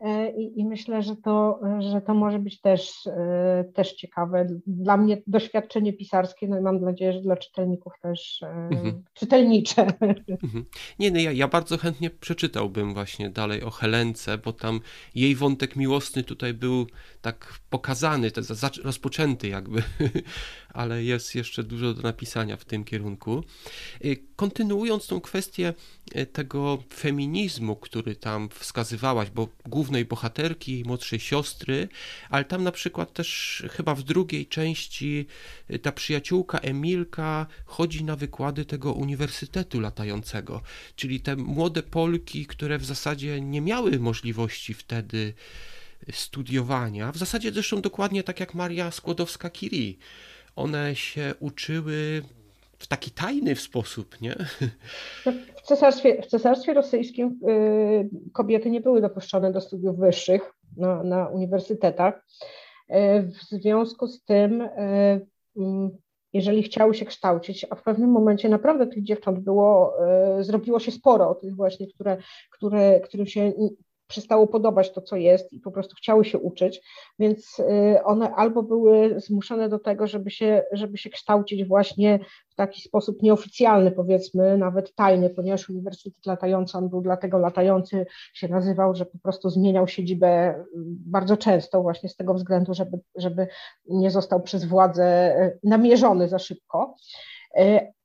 E, 0.00 0.30
I, 0.30 0.60
I, 0.60 0.64
myślę, 0.64 1.02
że 1.02 1.16
to, 1.16 1.60
że 1.92 2.00
to 2.00 2.14
może 2.14 2.38
być 2.38 2.60
też, 2.60 3.06
e, 3.06 3.64
też 3.74 3.92
ciekawe. 3.92 4.46
Dla 4.66 4.96
mnie 4.96 5.22
doświadczenie 5.26 5.92
pisarskie, 5.92 6.48
no 6.48 6.58
i 6.58 6.62
mam 6.62 6.80
nadzieję, 6.80 7.12
że 7.12 7.20
dla 7.20 7.36
czytelników 7.36 7.92
też 8.02 8.42
e, 8.42 8.46
mhm. 8.48 9.04
czytelnicze. 9.14 9.86
Mhm. 10.42 10.64
Nie, 10.98 11.10
no 11.10 11.18
ja, 11.18 11.32
ja 11.32 11.48
bardzo 11.48 11.78
chętnie 11.78 12.10
przeczytałbym 12.10 12.94
właśnie 12.94 13.30
dalej 13.30 13.62
o 13.62 13.70
Helence, 13.70 14.38
bo 14.38 14.52
tam 14.52 14.80
jej 15.14 15.34
wątek 15.34 15.76
miłosny 15.76 16.22
tutaj 16.22 16.54
był 16.54 16.86
tak 17.20 17.58
pokazany, 17.70 18.30
to 18.30 18.40
rozpoczęty 18.84 19.48
jakby, 19.48 19.82
ale 20.68 21.04
jest 21.04 21.34
jeszcze 21.34 21.62
dużo 21.62 21.94
do 21.94 22.02
napisania 22.02 22.56
w 22.56 22.64
tym 22.64 22.84
kierunku. 22.84 23.44
Kontynuując 24.36 25.06
tą 25.06 25.20
kwestię 25.20 25.74
tego 26.32 26.78
feminizmu, 26.94 27.76
który 27.76 28.16
tam 28.16 28.48
wskazywałaś, 28.48 29.30
bo 29.30 29.48
głównie 29.66 29.87
głównej 29.88 30.04
bohaterki, 30.04 30.82
młodszej 30.86 31.20
siostry, 31.20 31.88
ale 32.30 32.44
tam 32.44 32.64
na 32.64 32.72
przykład 32.72 33.12
też 33.12 33.62
chyba 33.70 33.94
w 33.94 34.02
drugiej 34.02 34.46
części 34.46 35.26
y, 35.70 35.78
ta 35.78 35.92
przyjaciółka 35.92 36.58
Emilka 36.58 37.46
chodzi 37.64 38.04
na 38.04 38.16
wykłady 38.16 38.64
tego 38.64 38.92
uniwersytetu 38.92 39.80
latającego, 39.80 40.62
czyli 40.96 41.20
te 41.20 41.36
młode 41.36 41.82
Polki, 41.82 42.46
które 42.46 42.78
w 42.78 42.84
zasadzie 42.84 43.40
nie 43.40 43.60
miały 43.60 43.98
możliwości 43.98 44.74
wtedy 44.74 45.34
studiowania, 46.12 47.12
w 47.12 47.16
zasadzie 47.16 47.52
zresztą 47.52 47.80
dokładnie 47.80 48.22
tak 48.22 48.40
jak 48.40 48.54
Maria 48.54 48.90
Skłodowska-Curie. 48.90 49.94
One 50.56 50.96
się 50.96 51.34
uczyły 51.40 52.22
w 52.78 52.86
taki 52.86 53.10
tajny 53.10 53.56
sposób, 53.56 54.20
nie? 54.20 54.34
W 55.56 55.62
cesarstwie, 55.62 56.22
w 56.22 56.26
cesarstwie 56.26 56.74
rosyjskim 56.74 57.40
y, 57.48 58.10
kobiety 58.32 58.70
nie 58.70 58.80
były 58.80 59.00
dopuszczone 59.00 59.52
do 59.52 59.60
studiów 59.60 59.98
wyższych 59.98 60.54
na, 60.76 61.02
na 61.02 61.28
uniwersytetach. 61.28 62.26
Y, 62.90 63.22
w 63.22 63.42
związku 63.42 64.06
z 64.06 64.24
tym, 64.24 64.60
y, 64.60 65.26
mm, 65.56 65.90
jeżeli 66.32 66.62
chciały 66.62 66.94
się 66.94 67.06
kształcić, 67.06 67.66
a 67.70 67.74
w 67.74 67.82
pewnym 67.82 68.10
momencie 68.10 68.48
naprawdę 68.48 68.86
tych 68.86 69.02
dziewcząt 69.02 69.38
było, 69.40 69.94
zrobiło 70.40 70.80
się 70.80 70.90
sporo, 70.90 71.34
tych 71.34 71.56
właśnie, 71.56 71.86
które, 71.86 72.16
które, 72.50 73.00
którym 73.00 73.26
się 73.26 73.52
przestało 74.08 74.46
podobać 74.46 74.92
to, 74.92 75.02
co 75.02 75.16
jest 75.16 75.52
i 75.52 75.60
po 75.60 75.70
prostu 75.70 75.94
chciały 75.96 76.24
się 76.24 76.38
uczyć, 76.38 76.80
więc 77.18 77.58
y, 77.58 78.04
one 78.04 78.34
albo 78.34 78.62
były 78.62 79.20
zmuszone 79.20 79.68
do 79.68 79.78
tego, 79.78 80.06
żeby 80.06 80.30
się, 80.30 80.62
żeby 80.72 80.98
się 80.98 81.10
kształcić 81.10 81.64
właśnie 81.64 82.18
w 82.48 82.54
taki 82.54 82.82
sposób 82.82 83.22
nieoficjalny, 83.22 83.90
powiedzmy, 83.90 84.58
nawet 84.58 84.94
tajny, 84.94 85.30
ponieważ 85.30 85.70
Uniwersytet 85.70 86.26
Latający, 86.26 86.78
on 86.78 86.88
był 86.88 87.00
dlatego 87.00 87.38
latający, 87.38 88.06
się 88.34 88.48
nazywał, 88.48 88.94
że 88.94 89.06
po 89.06 89.18
prostu 89.18 89.50
zmieniał 89.50 89.88
siedzibę 89.88 90.54
y, 90.58 90.64
bardzo 91.06 91.36
często 91.36 91.82
właśnie 91.82 92.08
z 92.08 92.16
tego 92.16 92.34
względu, 92.34 92.74
żeby, 92.74 92.98
żeby 93.16 93.48
nie 93.88 94.10
został 94.10 94.42
przez 94.42 94.64
władzę 94.64 95.36
y, 95.42 95.58
namierzony 95.64 96.28
za 96.28 96.38
szybko. 96.38 96.94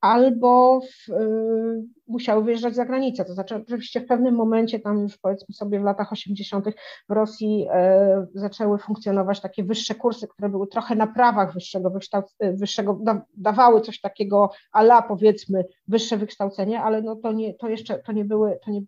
Albo 0.04 0.80
w, 0.80 1.12
y, 1.12 1.84
musiały 2.08 2.44
wyjeżdżać 2.44 2.74
za 2.74 2.84
granicę. 2.84 3.24
To 3.24 3.34
znaczy, 3.34 3.56
oczywiście 3.56 4.00
w 4.00 4.06
pewnym 4.06 4.34
momencie, 4.34 4.80
tam 4.80 5.02
już 5.02 5.18
powiedzmy 5.18 5.54
sobie 5.54 5.80
w 5.80 5.82
latach 5.82 6.12
80., 6.12 6.66
w 7.08 7.12
Rosji 7.12 7.66
e, 7.70 8.26
zaczęły 8.34 8.78
funkcjonować 8.78 9.40
takie 9.40 9.64
wyższe 9.64 9.94
kursy, 9.94 10.28
które 10.28 10.48
były 10.48 10.66
trochę 10.66 10.94
na 10.94 11.06
prawach 11.06 11.54
wyższego, 11.54 11.92
wyższego 12.40 12.98
da, 13.02 13.22
dawały 13.36 13.80
coś 13.80 14.00
takiego 14.00 14.50
ala 14.72 15.02
powiedzmy 15.02 15.64
wyższe 15.88 16.16
wykształcenie, 16.16 16.82
ale 16.82 17.02
no 17.02 17.16
to, 17.16 17.32
nie, 17.32 17.54
to 17.54 17.68
jeszcze 17.68 17.98
to 17.98 18.12
nie 18.12 18.24
były, 18.24 18.58
to 18.64 18.70
nie, 18.70 18.82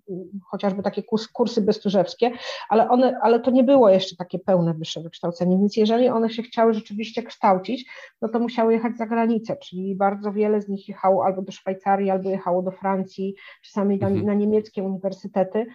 chociażby 0.45 0.83
takie 0.83 1.03
kurs, 1.03 1.29
kursy 1.29 1.63
bestużewskie, 1.63 2.31
ale, 2.69 2.89
one, 2.89 3.19
ale 3.23 3.41
to 3.41 3.51
nie 3.51 3.65
było 3.65 3.89
jeszcze 3.89 4.17
takie 4.17 4.39
pełne 4.39 4.75
wyższe 4.75 5.01
wykształcenie, 5.01 5.59
więc 5.59 5.77
jeżeli 5.77 6.09
one 6.09 6.31
się 6.31 6.43
chciały 6.43 6.75
rzeczywiście 6.75 7.23
kształcić, 7.23 7.91
no 8.23 8.29
to 8.29 8.39
musiały 8.39 8.73
jechać 8.73 8.97
za 8.97 9.07
granicę, 9.07 9.57
czyli 9.57 9.95
bardzo 9.95 10.33
wiele 10.33 10.61
z 10.61 10.69
nich 10.69 10.89
jechało 10.89 11.06
albo 11.07 11.43
do 11.43 11.53
Szwajcarii, 11.53 12.11
albo 12.11 12.31
jechało 12.31 12.63
do 12.63 12.71
Francji, 12.71 13.35
czasami 13.63 13.99
na, 13.99 14.09
mhm. 14.09 14.27
na 14.27 14.35
niemieckie 14.35 14.83
uniwersytety. 14.83 15.67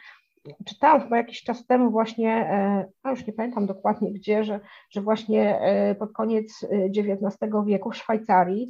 Czytałam 0.66 1.02
chyba 1.02 1.18
jakiś 1.18 1.44
czas 1.44 1.66
temu 1.66 1.92
właśnie, 1.92 2.30
e, 2.30 2.86
a 3.04 3.10
już 3.10 3.28
nie 3.28 3.34
pamiętam 3.34 3.66
dokładnie 3.66 4.14
gdzie, 4.14 4.44
że, 4.44 4.60
że 4.90 5.02
właśnie 5.02 5.60
e, 5.60 5.96
pod 5.96 6.14
koniec 6.14 6.66
XIX 6.98 7.38
e, 7.42 7.66
wieku 7.66 7.92
w 7.92 7.96
Szwajcarii 7.96 8.70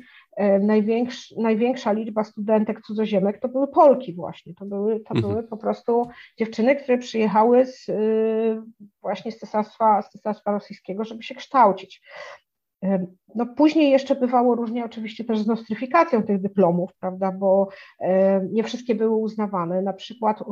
największ, 0.61 1.33
największa 1.37 1.91
liczba 1.91 2.23
studentek 2.23 2.81
cudzoziemek 2.81 3.39
to 3.39 3.47
były 3.47 3.67
Polki 3.67 4.13
właśnie, 4.13 4.53
to 4.53 4.65
były, 4.65 4.99
to 4.99 5.15
mhm. 5.15 5.21
były 5.21 5.43
po 5.43 5.57
prostu 5.57 6.07
dziewczyny, 6.37 6.75
które 6.75 6.97
przyjechały 6.97 7.65
z, 7.65 7.91
właśnie 9.01 9.31
z 9.31 9.37
cesarstwa, 9.37 10.01
z 10.01 10.09
cesarstwa 10.09 10.51
rosyjskiego, 10.51 11.03
żeby 11.03 11.23
się 11.23 11.35
kształcić. 11.35 12.01
No 13.35 13.45
później 13.45 13.91
jeszcze 13.91 14.15
bywało 14.15 14.55
różnie 14.55 14.85
oczywiście 14.85 15.23
też 15.23 15.39
z 15.39 15.47
nostryfikacją 15.47 16.23
tych 16.23 16.41
dyplomów, 16.41 16.91
prawda, 16.99 17.31
bo 17.31 17.67
nie 18.51 18.63
wszystkie 18.63 18.95
były 18.95 19.17
uznawane. 19.17 19.81
Na 19.81 19.93
przykład 19.93 20.41
y, 20.41 20.43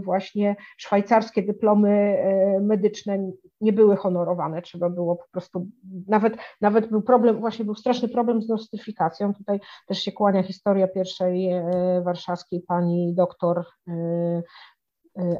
właśnie 0.00 0.56
szwajcarskie 0.76 1.42
dyplomy 1.42 1.90
e, 1.90 2.60
medyczne 2.60 3.30
nie 3.60 3.72
były 3.72 3.96
honorowane, 3.96 4.62
trzeba 4.62 4.90
było 4.90 5.16
po 5.16 5.24
prostu, 5.32 5.66
nawet, 6.08 6.36
nawet 6.60 6.88
był 6.90 7.02
problem, 7.02 7.40
właśnie 7.40 7.64
był 7.64 7.74
straszny 7.74 8.08
problem 8.08 8.42
z 8.42 8.48
nostryfikacją. 8.48 9.34
Tutaj 9.34 9.60
też 9.86 9.98
się 9.98 10.12
kłania 10.12 10.42
historia 10.42 10.88
pierwszej 10.88 11.52
e, 11.52 11.62
warszawskiej 12.04 12.60
pani 12.60 13.14
doktor 13.14 13.64
e, 13.88 14.42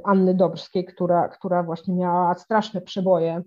Anny 0.04 0.34
Dobrskiej, 0.34 0.84
która, 0.84 1.28
która 1.28 1.62
właśnie 1.62 1.94
miała 1.94 2.34
straszne 2.34 2.80
przeboje 2.80 3.42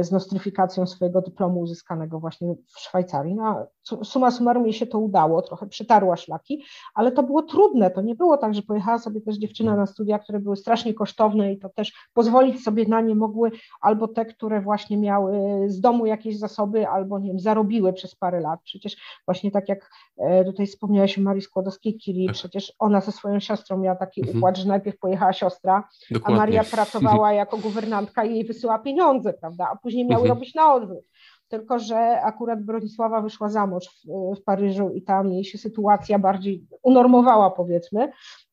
z 0.00 0.12
nostryfikacją 0.12 0.86
swojego 0.86 1.22
dyplomu 1.22 1.60
uzyskanego 1.60 2.20
właśnie 2.20 2.54
w 2.66 2.80
Szwajcarii. 2.80 3.34
No, 3.34 3.66
suma 3.82 4.30
summarum 4.30 4.64
jej 4.64 4.72
się 4.72 4.86
to 4.86 4.98
udało, 4.98 5.42
trochę 5.42 5.66
przytarła 5.66 6.16
szlaki, 6.16 6.64
ale 6.94 7.12
to 7.12 7.22
było 7.22 7.42
trudne, 7.42 7.90
to 7.90 8.00
nie 8.00 8.14
było 8.14 8.36
tak, 8.36 8.54
że 8.54 8.62
pojechała 8.62 8.98
sobie 8.98 9.20
też 9.20 9.36
dziewczyna 9.36 9.76
na 9.76 9.86
studia, 9.86 10.18
które 10.18 10.40
były 10.40 10.56
strasznie 10.56 10.94
kosztowne 10.94 11.52
i 11.52 11.58
to 11.58 11.68
też 11.68 11.92
pozwolić 12.14 12.64
sobie 12.64 12.88
na 12.88 13.00
nie 13.00 13.14
mogły 13.14 13.50
albo 13.80 14.08
te, 14.08 14.24
które 14.24 14.60
właśnie 14.60 14.98
miały 14.98 15.32
z 15.66 15.80
domu 15.80 16.06
jakieś 16.06 16.38
zasoby, 16.38 16.88
albo 16.88 17.18
nie 17.18 17.28
wiem, 17.28 17.40
zarobiły 17.40 17.92
przez 17.92 18.14
parę 18.14 18.40
lat. 18.40 18.60
Przecież 18.64 18.96
właśnie 19.26 19.50
tak 19.50 19.68
jak 19.68 19.90
e, 20.18 20.44
tutaj 20.44 20.66
wspomniałaś 20.66 21.18
o 21.18 21.22
Marii 21.22 21.42
Skłodowskiej-Curie, 21.42 22.26
tak. 22.26 22.34
przecież 22.34 22.72
ona 22.78 23.00
ze 23.00 23.12
swoją 23.12 23.40
siostrą 23.40 23.78
miała 23.78 23.96
taki 23.96 24.20
mhm. 24.20 24.38
układ, 24.38 24.58
że 24.58 24.68
najpierw 24.68 24.98
pojechała 24.98 25.32
siostra, 25.32 25.88
Dokładnie. 26.10 26.36
a 26.36 26.38
Maria 26.38 26.64
pracowała 26.74 27.32
jako 27.32 27.58
guwernantka 27.58 28.24
i 28.24 28.34
jej 28.34 28.44
wysyła 28.44 28.78
pieniądze, 28.78 29.32
prawda? 29.32 29.59
Prawda, 29.60 29.72
a 29.72 29.82
później 29.82 30.06
miały 30.06 30.22
mhm. 30.22 30.38
robić 30.38 30.54
na 30.54 30.74
odwrót. 30.74 31.04
Tylko, 31.48 31.78
że 31.78 32.20
akurat 32.22 32.64
Bronisława 32.64 33.20
wyszła 33.20 33.48
za 33.48 33.66
mąż 33.66 33.86
w, 33.86 34.40
w 34.40 34.44
Paryżu 34.44 34.90
i 34.90 35.02
tam 35.02 35.32
jej 35.32 35.44
się 35.44 35.58
sytuacja 35.58 36.18
bardziej 36.18 36.66
unormowała, 36.82 37.50
powiedzmy, 37.50 38.12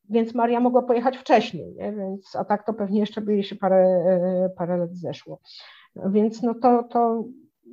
więc 0.09 0.33
Maria 0.33 0.59
mogła 0.59 0.81
pojechać 0.81 1.17
wcześniej, 1.17 1.73
nie? 1.75 1.93
Więc, 1.93 2.35
a 2.35 2.45
tak 2.45 2.65
to 2.65 2.73
pewnie 2.73 2.99
jeszcze 2.99 3.21
by 3.21 3.33
jej 3.33 3.43
się 3.43 3.55
parę, 3.55 4.01
parę 4.57 4.77
lat 4.77 4.95
zeszło. 4.95 5.39
Więc 5.95 6.41
no 6.43 6.53
to, 6.53 6.83
to 6.83 7.23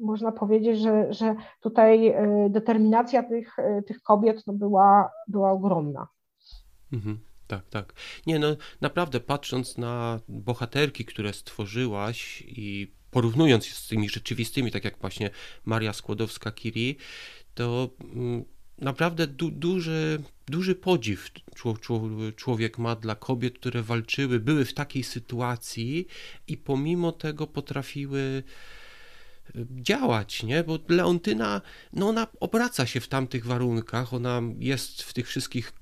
można 0.01 0.33
powiedzieć, 0.33 0.79
że, 0.79 1.13
że 1.13 1.35
tutaj 1.61 2.09
e, 2.09 2.49
determinacja 2.51 3.23
tych, 3.23 3.59
e, 3.59 3.83
tych 3.83 4.03
kobiet 4.03 4.47
no 4.47 4.53
była, 4.53 5.11
była 5.29 5.53
ogromna. 5.53 6.09
Mhm. 6.93 7.19
Tak, 7.47 7.69
tak. 7.71 7.93
Nie, 8.27 8.39
no 8.39 8.47
naprawdę 8.81 9.21
patrząc 9.21 9.79
na 9.79 10.21
bohaterki, 10.29 11.05
które 11.05 11.33
stworzyłaś 11.33 12.45
i 12.47 12.95
porównując 13.15 13.67
z 13.67 13.89
tymi 13.89 14.09
rzeczywistymi, 14.09 14.71
tak 14.71 14.85
jak 14.85 14.99
właśnie 14.99 15.31
Maria 15.65 15.93
Skłodowska-Curie, 15.93 16.95
to 17.55 17.91
mm, 18.01 18.45
naprawdę 18.79 19.27
du 19.27 19.51
duży, 19.51 20.23
duży 20.47 20.75
podziw 20.75 21.31
człowiek 22.37 22.79
ma 22.79 22.97
dla 22.97 23.15
kobiet, 23.15 23.59
które 23.59 23.83
walczyły, 23.83 24.41
były 24.41 24.65
w 24.65 24.75
takiej 24.75 25.05
sytuacji 25.05 26.07
i 26.49 26.57
pomimo 26.57 27.13
tego 27.13 27.47
potrafiły 27.47 28.43
y, 29.57 29.67
działać, 29.71 30.43
nie? 30.43 30.65
Bo 30.65 30.79
Leontyna, 30.89 31.61
no 31.93 32.09
ona 32.09 32.27
obraca 32.41 32.87
się 32.87 33.01
w 33.01 33.09
tamtych 33.09 33.47
warunkach, 33.47 34.15
ona 34.15 34.43
jest 34.59 35.03
w 35.03 35.13
tych 35.13 35.29
wszystkich 35.29 35.73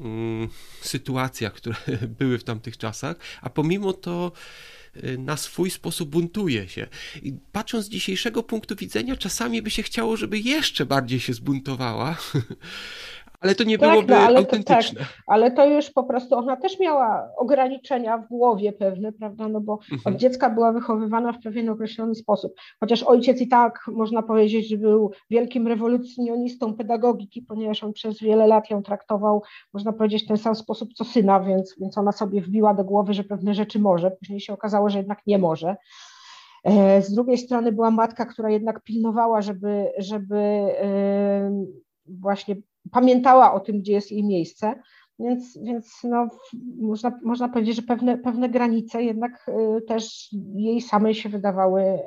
mm, 0.00 0.48
sytuacjach, 0.80 1.52
które 1.52 1.76
były 2.18 2.38
w 2.38 2.44
tamtych 2.44 2.76
czasach, 2.78 3.16
a 3.42 3.50
pomimo 3.50 3.92
to 3.92 4.32
na 5.18 5.36
swój 5.36 5.70
sposób 5.70 6.08
buntuje 6.10 6.68
się. 6.68 6.86
I 7.22 7.32
patrząc 7.52 7.86
z 7.86 7.88
dzisiejszego 7.88 8.42
punktu 8.42 8.76
widzenia, 8.76 9.16
czasami 9.16 9.62
by 9.62 9.70
się 9.70 9.82
chciało, 9.82 10.16
żeby 10.16 10.38
jeszcze 10.38 10.86
bardziej 10.86 11.20
się 11.20 11.34
zbuntowała, 11.34 12.16
ale 13.46 13.54
to 13.54 13.64
nie 13.64 13.78
tak, 13.78 13.90
byłoby 13.90 14.12
no, 14.12 14.18
ale 14.18 14.38
autentyczne. 14.38 15.00
To, 15.00 15.06
tak, 15.06 15.22
ale 15.26 15.50
to 15.50 15.66
już 15.66 15.90
po 15.90 16.04
prostu 16.04 16.34
ona 16.34 16.56
też 16.56 16.80
miała 16.80 17.28
ograniczenia 17.36 18.18
w 18.18 18.28
głowie 18.28 18.72
pewne, 18.72 19.12
prawda, 19.12 19.48
no 19.48 19.60
bo 19.60 19.78
mhm. 19.92 20.14
od 20.14 20.20
dziecka 20.20 20.50
była 20.50 20.72
wychowywana 20.72 21.32
w 21.32 21.42
pewien 21.42 21.68
określony 21.68 22.14
sposób. 22.14 22.52
Chociaż 22.80 23.02
ojciec 23.02 23.40
i 23.40 23.48
tak 23.48 23.80
można 23.88 24.22
powiedzieć, 24.22 24.68
że 24.68 24.76
był 24.76 25.10
wielkim 25.30 25.66
rewolucjonistą 25.68 26.74
pedagogiki, 26.74 27.42
ponieważ 27.42 27.84
on 27.84 27.92
przez 27.92 28.20
wiele 28.20 28.46
lat 28.46 28.70
ją 28.70 28.82
traktował, 28.82 29.42
można 29.72 29.92
powiedzieć, 29.92 30.24
w 30.24 30.28
ten 30.28 30.36
sam 30.36 30.54
sposób 30.54 30.92
co 30.94 31.04
syna, 31.04 31.40
więc, 31.40 31.74
więc 31.80 31.98
ona 31.98 32.12
sobie 32.12 32.40
wbiła 32.40 32.74
do 32.74 32.84
głowy, 32.84 33.14
że 33.14 33.24
pewne 33.24 33.54
rzeczy 33.54 33.78
może. 33.78 34.10
Później 34.10 34.40
się 34.40 34.52
okazało, 34.52 34.90
że 34.90 34.98
jednak 34.98 35.18
nie 35.26 35.38
może. 35.38 35.76
E, 36.64 37.02
z 37.02 37.14
drugiej 37.14 37.38
strony 37.38 37.72
była 37.72 37.90
matka, 37.90 38.26
która 38.26 38.50
jednak 38.50 38.82
pilnowała, 38.82 39.42
żeby, 39.42 39.92
żeby 39.98 40.36
właśnie 42.08 42.56
pamiętała 42.90 43.52
o 43.52 43.60
tym, 43.60 43.78
gdzie 43.78 43.92
jest 43.92 44.12
jej 44.12 44.24
miejsce. 44.24 44.74
Więc, 45.18 45.58
więc 45.62 46.00
no, 46.04 46.28
można, 46.78 47.18
można 47.24 47.48
powiedzieć, 47.48 47.76
że 47.76 47.82
pewne, 47.82 48.18
pewne 48.18 48.48
granice 48.48 49.02
jednak 49.02 49.46
y, 49.78 49.82
też 49.82 50.32
jej 50.54 50.80
samej 50.80 51.14
się 51.14 51.28
wydawały 51.28 51.82
y, 51.82 51.98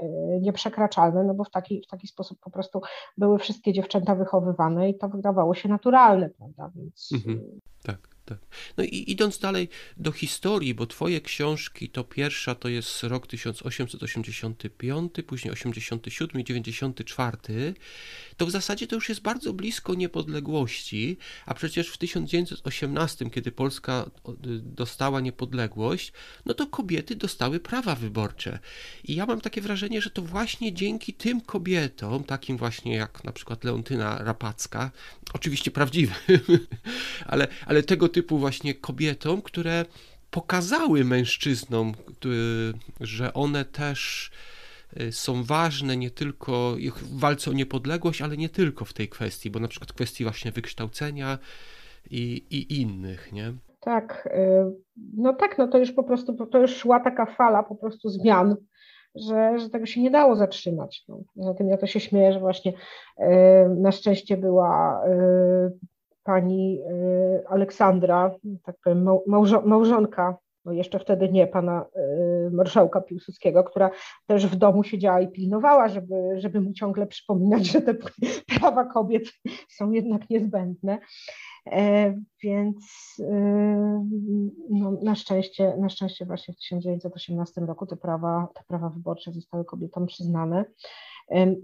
nieprzekraczalne, 0.42 1.24
no 1.24 1.34
bo 1.34 1.44
w 1.44 1.50
taki, 1.50 1.82
w 1.82 1.88
taki 1.88 2.08
sposób 2.08 2.40
po 2.40 2.52
prostu 2.52 2.82
były 3.18 3.40
wszystkie 3.40 3.74
dziewczęta 3.74 4.16
wychowywane 4.16 4.90
i 4.90 4.98
to 4.98 5.10
wydawało 5.10 5.54
się 5.54 5.70
naturalne, 5.70 6.30
prawda? 6.30 6.72
Więc, 6.76 7.10
mhm, 7.14 7.60
tak 7.84 8.09
tak. 8.30 8.40
No 8.78 8.84
i 8.84 9.12
idąc 9.12 9.40
dalej 9.40 9.70
do 9.98 10.12
historii, 10.12 10.74
bo 10.74 10.88
twoje 10.88 11.22
książki 11.22 11.90
to 11.90 12.04
pierwsza 12.04 12.56
to 12.56 12.70
jest 12.70 13.04
rok 13.04 13.28
1885, 13.28 15.14
później 15.28 15.52
87 15.52 16.42
i 16.42 16.44
94, 16.44 17.74
to 18.38 18.46
w 18.46 18.52
zasadzie 18.52 18.88
to 18.88 18.96
już 18.96 19.10
jest 19.10 19.22
bardzo 19.22 19.54
blisko 19.54 19.94
niepodległości, 19.94 21.18
a 21.46 21.54
przecież 21.54 21.90
w 21.90 21.98
1918, 21.98 23.30
kiedy 23.30 23.52
Polska 23.52 24.10
dostała 24.62 25.22
niepodległość, 25.22 26.14
no 26.46 26.54
to 26.54 26.68
kobiety 26.68 27.16
dostały 27.16 27.60
prawa 27.60 27.96
wyborcze. 27.96 28.60
I 29.04 29.16
ja 29.16 29.26
mam 29.26 29.42
takie 29.42 29.62
wrażenie, 29.62 30.02
że 30.02 30.10
to 30.10 30.22
właśnie 30.22 30.74
dzięki 30.74 31.14
tym 31.14 31.42
kobietom, 31.42 32.24
takim 32.24 32.58
właśnie 32.58 32.96
jak 32.96 33.24
na 33.24 33.32
przykład 33.32 33.64
Leontyna 33.64 34.18
Rapacka, 34.24 34.92
oczywiście 35.34 35.72
prawdziwym, 35.72 36.16
ale, 37.32 37.48
ale 37.66 37.84
tego 37.84 38.10
typu 38.10 38.19
właśnie 38.28 38.74
kobietom, 38.74 39.42
które 39.42 39.86
pokazały 40.32 41.06
mężczyznom, 41.06 41.94
że 43.02 43.34
one 43.34 43.66
też 43.66 44.32
y, 45.02 45.12
są 45.12 45.44
ważne 45.44 45.98
nie 45.98 46.12
tylko 46.12 46.76
w 46.96 47.20
walce 47.20 47.52
o 47.52 47.54
niepodległość, 47.54 48.22
ale 48.22 48.38
nie 48.38 48.50
tylko 48.50 48.86
w 48.86 48.94
tej 48.94 49.10
kwestii, 49.10 49.52
bo 49.52 49.60
na 49.60 49.68
przykład 49.68 49.94
kwestii 49.94 50.24
właśnie 50.24 50.52
wykształcenia 50.52 51.38
i, 52.12 52.46
i 52.50 52.82
innych, 52.82 53.32
nie? 53.32 53.54
Tak, 53.80 54.30
y, 54.36 54.72
no 55.18 55.34
tak, 55.34 55.58
no 55.58 55.68
to 55.68 55.78
już 55.78 55.92
po 55.92 56.04
prostu, 56.04 56.48
to 56.48 56.60
już 56.60 56.76
szła 56.76 57.00
taka 57.00 57.26
fala 57.26 57.64
po 57.64 57.76
prostu 57.76 58.10
zmian, 58.10 58.56
że, 59.16 59.60
że 59.60 59.70
tego 59.70 59.86
się 59.86 60.02
nie 60.02 60.12
dało 60.12 60.36
zatrzymać. 60.36 61.04
No. 61.08 61.20
Poza 61.36 61.54
tym 61.54 61.70
ja 61.70 61.78
to 61.78 61.88
się 61.88 62.00
śmieję, 62.00 62.34
że 62.34 62.40
właśnie 62.40 62.72
y, 62.72 63.26
na 63.78 63.92
szczęście 63.92 64.38
była 64.38 65.02
pani 66.24 66.82
Aleksandra, 67.50 68.32
tak 68.64 68.76
powiem, 68.84 69.08
małżonka 69.66 70.38
bo 70.66 70.72
jeszcze 70.72 71.00
wtedy 71.00 71.30
nie 71.30 71.48
pana 71.48 71.86
marszałka 72.52 73.02
Piłsudskiego, 73.02 73.64
która 73.64 73.90
też 74.28 74.48
w 74.48 74.56
domu 74.56 74.84
siedziała 74.84 75.22
i 75.22 75.28
pilnowała, 75.28 75.88
żeby, 75.88 76.16
żeby 76.38 76.62
mu 76.62 76.74
ciągle 76.74 77.08
przypominać, 77.08 77.72
że 77.72 77.82
te 77.82 77.94
prawa 78.60 78.86
kobiet 78.86 79.24
są 79.70 79.92
jednak 79.92 80.30
niezbędne. 80.30 81.00
E, 81.72 82.14
więc 82.44 83.16
no, 84.70 84.92
na, 85.04 85.16
szczęście, 85.16 85.78
na 85.78 85.90
szczęście 85.90 86.26
właśnie 86.26 86.54
w 86.54 86.58
1918 86.58 87.62
roku 87.62 87.86
te 87.86 87.98
prawa, 87.98 88.48
te 88.56 88.64
prawa 88.68 88.90
wyborcze 88.90 89.32
zostały 89.32 89.66
kobietom 89.66 90.06
przyznane. 90.06 90.66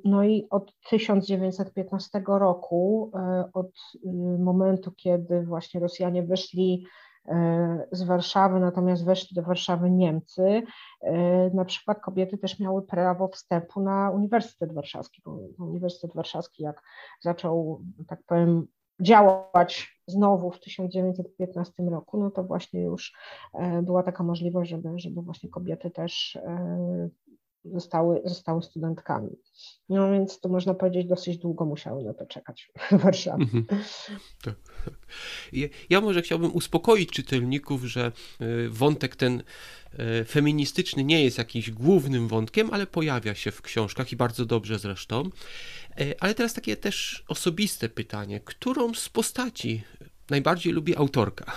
No 0.05 0.23
i 0.23 0.47
od 0.49 0.73
1915 0.89 2.21
roku, 2.27 3.11
e, 3.15 3.49
od 3.53 3.71
y, 3.95 4.09
momentu, 4.39 4.91
kiedy 4.91 5.43
właśnie 5.43 5.79
Rosjanie 5.79 6.23
wyszli 6.23 6.85
e, 7.27 7.87
z 7.91 8.03
Warszawy, 8.03 8.59
natomiast 8.59 9.05
weszli 9.05 9.35
do 9.35 9.41
Warszawy 9.41 9.91
Niemcy, 9.91 10.63
e, 11.01 11.49
na 11.49 11.65
przykład 11.65 11.99
kobiety 11.99 12.37
też 12.37 12.59
miały 12.59 12.81
prawo 12.81 13.27
wstępu 13.27 13.81
na 13.81 14.11
Uniwersytet 14.11 14.73
Warszawski, 14.73 15.21
Uniwersytet 15.59 16.13
Warszawski 16.15 16.63
jak 16.63 16.81
zaczął, 17.21 17.81
tak 18.07 18.19
powiem, 18.27 18.67
działać 18.99 20.01
znowu 20.07 20.51
w 20.51 20.59
1915 20.59 21.83
roku, 21.83 22.17
no 22.17 22.31
to 22.31 22.43
właśnie 22.43 22.81
już 22.81 23.13
była 23.83 24.03
taka 24.03 24.23
możliwość, 24.23 24.69
żeby, 24.69 24.89
żeby 24.95 25.21
właśnie 25.21 25.49
kobiety 25.49 25.91
też 25.91 26.37
zostały, 27.73 28.21
zostały 28.25 28.63
studentkami. 28.63 29.29
No 29.89 30.11
więc 30.11 30.39
to 30.39 30.49
można 30.49 30.73
powiedzieć, 30.73 31.07
dosyć 31.07 31.37
długo 31.37 31.65
musiały 31.65 32.03
na 32.03 32.13
to 32.13 32.25
czekać 32.25 32.71
w 32.91 32.97
Warszawie. 33.03 33.43
Mhm. 33.43 33.65
Tak, 34.43 34.55
tak. 34.85 34.95
Ja 35.89 36.01
może 36.01 36.21
chciałbym 36.21 36.55
uspokoić 36.55 37.09
czytelników, 37.09 37.83
że 37.83 38.11
y, 38.41 38.69
wątek 38.69 39.15
ten 39.15 39.43
y, 40.21 40.25
feministyczny 40.25 41.03
nie 41.03 41.23
jest 41.23 41.37
jakimś 41.37 41.71
głównym 41.71 42.27
wątkiem, 42.27 42.69
ale 42.73 42.87
pojawia 42.87 43.35
się 43.35 43.51
w 43.51 43.61
książkach 43.61 44.11
i 44.11 44.15
bardzo 44.15 44.45
dobrze 44.45 44.79
zresztą. 44.79 45.29
Y, 45.99 46.19
ale 46.19 46.35
teraz 46.35 46.53
takie 46.53 46.77
też 46.77 47.23
osobiste 47.27 47.89
pytanie. 47.89 48.39
Którą 48.39 48.93
z 48.93 49.09
postaci 49.09 49.83
najbardziej 50.29 50.73
lubi 50.73 50.95
autorka? 50.95 51.55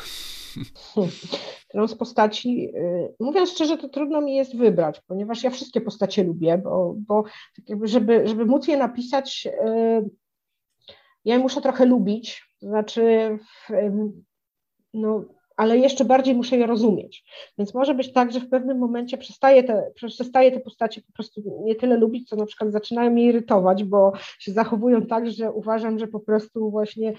którą 1.69 1.89
z 1.89 1.95
postaci, 1.95 2.73
y, 2.77 3.15
mówiąc 3.21 3.51
szczerze, 3.51 3.79
to 3.79 3.89
trudno 3.89 4.21
mi 4.21 4.35
jest 4.35 4.57
wybrać, 4.57 5.01
ponieważ 5.07 5.43
ja 5.43 5.51
wszystkie 5.51 5.81
postacie 5.81 6.25
lubię, 6.25 6.59
bo, 6.59 6.95
bo 6.99 7.23
tak 7.57 7.69
jakby 7.69 7.89
żeby, 7.89 8.29
żeby 8.29 8.47
móc 8.47 8.69
je 8.69 8.77
napisać, 8.77 9.49
y, 9.67 10.11
ja 11.25 11.35
je 11.35 11.39
muszę 11.39 11.61
trochę 11.61 11.87
lubić, 11.87 12.55
to 12.61 12.67
znaczy 12.67 13.39
no, 14.95 15.25
ale 15.59 15.79
jeszcze 15.79 16.05
bardziej 16.05 16.35
muszę 16.35 16.57
je 16.57 16.67
rozumieć. 16.67 17.25
Więc 17.59 17.75
może 17.75 17.95
być 17.95 18.13
tak, 18.13 18.33
że 18.33 18.41
w 18.41 18.49
pewnym 18.49 18.79
momencie 18.79 19.19
przestaję 19.19 19.65
te, 19.65 19.91
przestaję 19.95 20.53
te 20.53 20.61
postacie 20.61 21.01
po 21.01 21.13
prostu 21.13 21.43
nie 21.65 21.75
tyle 21.75 21.97
lubić, 21.97 22.29
co 22.29 22.37
na 22.37 22.47
przykład 22.47 22.73
zaczynają 22.73 23.11
mnie 23.11 23.25
irytować, 23.25 23.85
bo 23.85 24.13
się 24.39 24.53
zachowują 24.53 25.07
tak, 25.07 25.31
że 25.31 25.53
uważam, 25.53 25.99
że 25.99 26.07
po 26.07 26.21
prostu 26.21 26.71
właśnie 26.71 27.13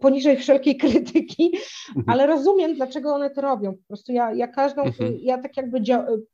poniżej 0.00 0.36
wszelkiej 0.36 0.76
krytyki, 0.82 1.56
mhm. 1.96 2.04
ale 2.10 2.26
rozumiem, 2.26 2.74
dlaczego 2.74 3.14
one 3.14 3.30
to 3.30 3.40
robią. 3.40 3.72
Po 3.72 3.86
prostu 3.88 4.12
ja, 4.12 4.32
ja 4.32 4.48
każdą, 4.48 4.82
mhm. 4.82 5.14
ja 5.20 5.38
tak 5.38 5.56
jakby 5.56 5.80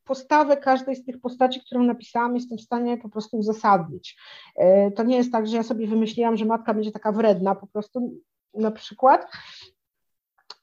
postawę 0.04 0.56
każdej 0.56 0.96
z 0.96 1.04
tych 1.04 1.20
postaci, 1.20 1.60
którą 1.60 1.82
napisałam, 1.82 2.34
jestem 2.34 2.58
w 2.58 2.62
stanie 2.62 2.98
po 2.98 3.08
prostu 3.08 3.36
uzasadnić. 3.36 4.16
E, 4.56 4.90
to 4.90 5.02
nie 5.02 5.16
jest 5.16 5.32
tak, 5.32 5.46
że 5.46 5.56
ja 5.56 5.62
sobie 5.62 5.86
wymyśliłam, 5.86 6.36
że 6.36 6.44
matka 6.44 6.74
będzie 6.74 6.92
taka 6.92 7.12
wredna, 7.12 7.54
po 7.54 7.66
prostu 7.66 8.12
na 8.54 8.70
przykład, 8.70 9.26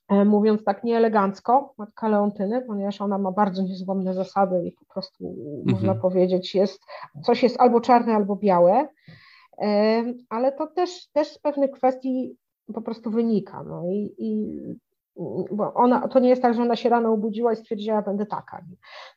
mówiąc 0.09 0.63
tak 0.63 0.83
nieelegancko, 0.83 1.73
matka 1.77 2.07
Leontyny, 2.07 2.61
ponieważ 2.61 3.01
ona 3.01 3.17
ma 3.17 3.31
bardzo 3.31 3.61
niezłomne 3.61 4.13
zasady 4.13 4.63
i 4.65 4.71
po 4.71 4.85
prostu 4.85 5.27
mhm. 5.27 5.63
można 5.65 5.95
powiedzieć, 5.95 6.55
jest, 6.55 6.81
coś 7.23 7.43
jest 7.43 7.61
albo 7.61 7.81
czarne, 7.81 8.15
albo 8.15 8.35
białe, 8.35 8.87
e, 9.61 10.03
ale 10.29 10.51
to 10.51 10.67
też, 10.67 11.07
też 11.07 11.27
z 11.27 11.39
pewnych 11.39 11.71
kwestii 11.71 12.37
po 12.73 12.81
prostu 12.81 13.11
wynika. 13.11 13.63
No 13.63 13.83
i, 13.85 14.15
i 14.17 14.59
bo 15.51 15.73
ona, 15.73 16.07
to 16.07 16.19
nie 16.19 16.29
jest 16.29 16.41
tak, 16.41 16.53
że 16.53 16.61
ona 16.61 16.75
się 16.75 16.89
rano 16.89 17.13
obudziła 17.13 17.53
i 17.53 17.55
stwierdziła, 17.55 18.01
będę 18.01 18.25
taka, 18.25 18.61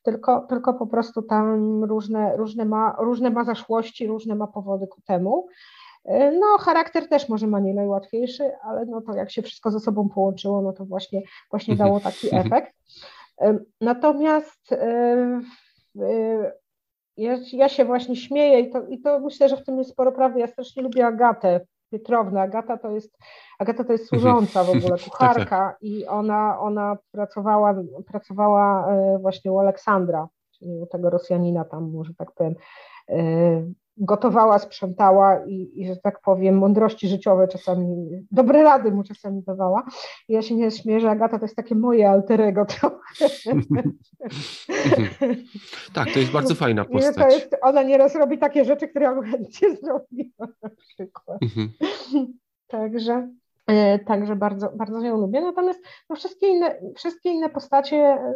tylko, 0.02 0.40
tylko 0.40 0.74
po 0.74 0.86
prostu 0.86 1.22
tam 1.22 1.84
różne, 1.84 2.36
różne, 2.36 2.64
ma, 2.64 2.96
różne 2.98 3.30
ma 3.30 3.44
zaszłości, 3.44 4.06
różne 4.06 4.34
ma 4.34 4.46
powody 4.46 4.86
ku 4.86 5.00
temu. 5.00 5.46
No, 6.40 6.58
charakter 6.58 7.08
też 7.08 7.28
może 7.28 7.46
ma 7.46 7.60
nie 7.60 7.74
najłatwiejszy, 7.74 8.50
ale 8.62 8.86
no 8.86 9.00
to 9.00 9.14
jak 9.14 9.30
się 9.30 9.42
wszystko 9.42 9.70
ze 9.70 9.80
sobą 9.80 10.08
połączyło, 10.08 10.62
no 10.62 10.72
to 10.72 10.84
właśnie, 10.84 11.22
właśnie 11.50 11.76
dało 11.76 11.96
mhm. 11.96 12.14
taki 12.14 12.26
mhm. 12.26 12.46
efekt. 12.46 12.74
Natomiast 13.80 14.74
ja, 17.18 17.38
ja 17.52 17.68
się 17.68 17.84
właśnie 17.84 18.16
śmieję 18.16 18.60
i 18.60 18.70
to, 18.70 18.86
i 18.86 19.00
to 19.00 19.20
myślę, 19.20 19.48
że 19.48 19.56
w 19.56 19.64
tym 19.64 19.78
jest 19.78 19.90
sporo 19.90 20.12
prawdy. 20.12 20.40
Ja 20.40 20.46
strasznie 20.46 20.82
lubię 20.82 21.06
Agatę 21.06 21.60
Pietrowna. 21.90 22.42
Agata 22.42 22.78
to 22.78 22.90
jest, 22.90 23.18
Agata 23.58 23.84
to 23.84 23.92
jest 23.92 24.08
służąca 24.08 24.64
w 24.64 24.70
ogóle, 24.70 24.98
kucharka 25.04 25.44
tak, 25.44 25.48
tak. 25.48 25.76
i 25.80 26.06
ona, 26.06 26.60
ona 26.60 26.96
pracowała, 27.12 27.74
pracowała 28.06 28.92
e, 28.92 29.18
właśnie 29.18 29.52
u 29.52 29.58
Aleksandra, 29.58 30.28
czyli 30.58 30.78
u 30.78 30.86
tego 30.86 31.10
Rosjanina 31.10 31.64
tam, 31.64 31.90
może 31.90 32.14
tak 32.14 32.32
powiem, 32.32 32.54
e, 33.08 33.18
gotowała, 34.00 34.58
sprzątała 34.58 35.44
i, 35.46 35.70
i, 35.74 35.86
że 35.86 35.96
tak 35.96 36.20
powiem, 36.20 36.58
mądrości 36.58 37.08
życiowe 37.08 37.48
czasami, 37.48 38.08
dobre 38.30 38.62
rady 38.62 38.92
mu 38.92 39.04
czasami 39.04 39.42
dawała. 39.42 39.86
I 40.28 40.32
ja 40.32 40.42
się 40.42 40.56
nie 40.56 40.70
śmieję, 40.70 41.00
że 41.00 41.10
Agata 41.10 41.38
to 41.38 41.44
jest 41.44 41.56
takie 41.56 41.74
moje 41.74 42.10
alterego 42.10 42.64
trochę. 42.64 43.26
tak, 45.94 46.10
to 46.12 46.18
jest 46.18 46.32
bardzo 46.32 46.54
fajna 46.54 46.84
postać. 46.84 47.16
to 47.16 47.28
jest, 47.28 47.56
ona 47.62 47.82
nieraz 47.82 48.14
robi 48.14 48.38
takie 48.38 48.64
rzeczy, 48.64 48.88
które 48.88 49.04
ja 49.04 49.14
bym 49.14 49.24
chętnie 49.24 49.76
zrobiła 49.76 50.48
na 50.62 50.70
przykład. 50.70 51.38
Mhm. 51.42 51.72
Także 52.66 53.28
także 54.06 54.36
bardzo, 54.36 54.70
bardzo 54.76 55.00
ją 55.00 55.16
lubię. 55.16 55.40
Natomiast 55.40 55.80
no 56.10 56.16
wszystkie, 56.16 56.48
inne, 56.48 56.74
wszystkie 56.96 57.30
inne 57.30 57.48
postacie, 57.48 57.96
e, 57.96 58.34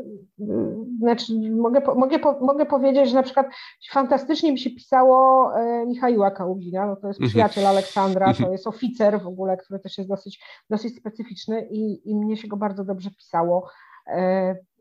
znaczy 0.99 1.33
mogę, 1.51 1.81
mogę, 1.97 2.19
mogę 2.41 2.67
powiedzieć, 2.67 3.09
że 3.09 3.15
na 3.15 3.23
przykład 3.23 3.47
fantastycznie 3.91 4.53
mi 4.53 4.59
się 4.59 4.71
pisało 4.71 5.51
e, 5.57 5.87
Michaiła 5.87 6.31
Kaługina, 6.31 6.87
no 6.87 6.97
to 6.97 7.09
jest 7.09 7.21
mhm. 7.21 7.31
przyjaciel 7.31 7.67
Aleksandra, 7.67 8.27
to 8.27 8.31
mhm. 8.31 8.53
jest 8.53 8.67
oficer 8.67 9.21
w 9.21 9.27
ogóle, 9.27 9.57
który 9.57 9.81
też 9.81 9.99
jest 9.99 10.11
dosyć, 10.11 10.45
dosyć 10.71 10.97
specyficzny 10.97 11.69
i, 11.71 12.11
i 12.11 12.17
mnie 12.17 12.37
się 12.37 12.49
go 12.49 12.57
bardzo 12.57 12.85
dobrze 12.85 13.11
pisało. 13.11 13.69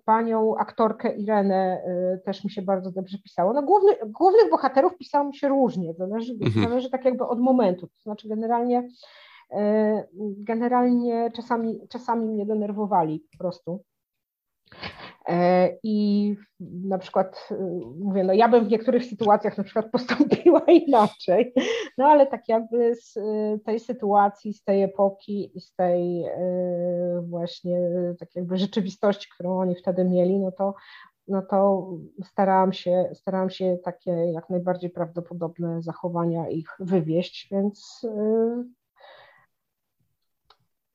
Panią 0.06 0.56
aktorkę 0.58 1.16
Irenę 1.16 1.84
też 2.26 2.44
mi 2.44 2.52
się 2.52 2.62
bardzo 2.62 2.92
dobrze 2.92 3.18
pisało. 3.18 3.54
No 3.54 3.62
główny, 3.64 3.92
głównych 4.06 4.50
bohaterów 4.52 4.98
pisało 4.98 5.28
mi 5.28 5.36
się 5.36 5.48
różnie, 5.48 5.94
zależy, 5.94 6.34
mhm. 6.34 6.70
zależy 6.70 6.90
tak 6.90 7.06
jakby 7.06 7.28
od 7.28 7.40
momentu, 7.40 7.88
to 7.88 8.04
znaczy 8.04 8.28
generalnie 8.28 8.84
E, 8.84 8.88
generalnie 10.38 11.32
czasami, 11.36 11.80
czasami 11.90 12.28
mnie 12.28 12.46
denerwowali 12.46 13.26
po 13.32 13.38
prostu. 13.38 13.84
E, 15.28 15.70
I 15.84 16.36
na 16.62 16.98
przykład 16.98 17.50
e, 17.52 17.56
mówię, 18.00 18.24
no 18.24 18.34
ja 18.34 18.50
bym 18.50 18.66
w 18.66 18.72
niektórych 18.72 19.06
sytuacjach 19.06 19.58
na 19.58 19.64
przykład 19.64 19.92
postąpiła 19.92 20.60
inaczej, 20.60 21.54
no 21.98 22.06
ale 22.06 22.28
tak 22.28 22.50
jakby 22.50 22.96
z 22.96 23.14
tej 23.66 23.80
sytuacji, 23.80 24.54
z 24.54 24.64
tej 24.64 24.84
epoki 24.84 25.58
i 25.58 25.62
z 25.62 25.76
tej 25.76 26.26
właśnie 27.22 27.80
tak 28.20 28.36
jakby 28.36 28.58
rzeczywistości, 28.58 29.30
którą 29.34 29.60
oni 29.60 29.76
wtedy 29.76 30.06
mieli, 30.06 30.40
no 30.40 30.52
to, 30.52 30.74
no 31.28 31.42
to 31.42 31.90
starałam 32.26 32.74
się, 32.74 33.10
starałam 33.14 33.50
się 33.50 33.78
takie 33.84 34.12
jak 34.12 34.50
najbardziej 34.50 34.90
prawdopodobne 34.90 35.82
zachowania 35.82 36.50
ich 36.50 36.70
wywieść, 36.80 37.48
więc 37.52 38.08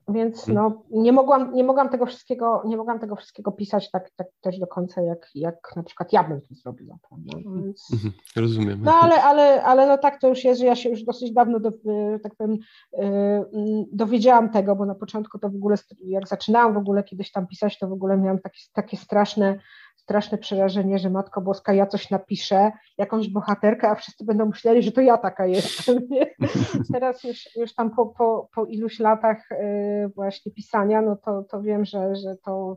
więc 0.09 0.45
hmm. 0.45 0.65
no, 0.65 0.83
nie, 0.91 1.13
mogłam, 1.13 1.55
nie 1.55 1.65
mogłam 1.65 1.89
tego 1.89 2.07
wszystkiego, 2.07 2.63
nie 2.67 2.77
mogłam 2.77 2.99
tego 2.99 3.17
wszystkiego 3.17 3.53
pisać 3.53 3.91
tak, 3.91 4.11
tak 4.17 4.27
też 4.41 4.59
do 4.59 4.67
końca, 4.67 5.03
jak, 5.03 5.31
jak 5.35 5.73
na 5.77 5.83
przykład 5.83 6.13
ja 6.13 6.25
bym 6.25 6.41
to 6.41 6.55
zrobiła. 6.55 6.99
No 7.11 7.39
więc, 7.39 7.89
mhm, 7.93 8.13
Rozumiem. 8.37 8.83
No 8.83 8.95
ale, 8.95 9.23
ale, 9.23 9.63
ale 9.63 9.87
no 9.87 9.99
tak 9.99 10.21
to 10.21 10.29
już 10.29 10.45
jest, 10.45 10.61
że 10.61 10.67
ja 10.67 10.77
się 10.77 10.89
już 10.89 11.03
dosyć 11.03 11.33
dawno 11.33 11.61
do, 11.61 11.71
tak 12.23 12.35
powiem, 12.35 12.59
y, 12.95 12.99
dowiedziałam 13.93 14.51
tego, 14.51 14.77
bo 14.77 14.87
na 14.87 14.95
początku 14.95 15.39
to 15.39 15.51
w 15.51 15.55
ogóle, 15.55 15.77
jak 16.05 16.29
zaczynałam 16.29 16.75
w 16.75 16.79
ogóle 16.79 17.05
kiedyś 17.05 17.33
tam 17.33 17.47
pisać, 17.47 17.79
to 17.79 17.89
w 17.89 17.93
ogóle 17.93 18.17
miałam 18.17 18.39
takie, 18.39 18.61
takie 18.73 18.97
straszne 18.97 19.59
straszne 20.07 20.39
przerażenie, 20.39 20.99
że 20.99 21.11
Matko 21.11 21.41
Boska, 21.41 21.73
ja 21.73 21.87
coś 21.87 22.11
napiszę, 22.11 22.73
jakąś 22.99 23.29
bohaterkę, 23.29 23.91
a 23.91 23.95
wszyscy 23.95 24.25
będą 24.25 24.47
myśleli, 24.47 24.83
że 24.83 24.93
to 24.93 25.01
ja 25.01 25.19
taka 25.19 25.47
jestem. 25.47 25.99
Teraz 26.93 27.25
już, 27.25 27.57
już 27.57 27.75
tam 27.75 27.91
po, 27.91 28.07
po, 28.07 28.49
po 28.55 28.65
iluś 28.65 28.99
latach 28.99 29.53
y, 29.53 29.57
właśnie 30.15 30.53
pisania, 30.53 31.03
no 31.03 31.17
to, 31.17 31.43
to 31.43 31.63
wiem, 31.63 31.85
że, 31.85 32.17
że 32.17 32.37
to 32.45 32.77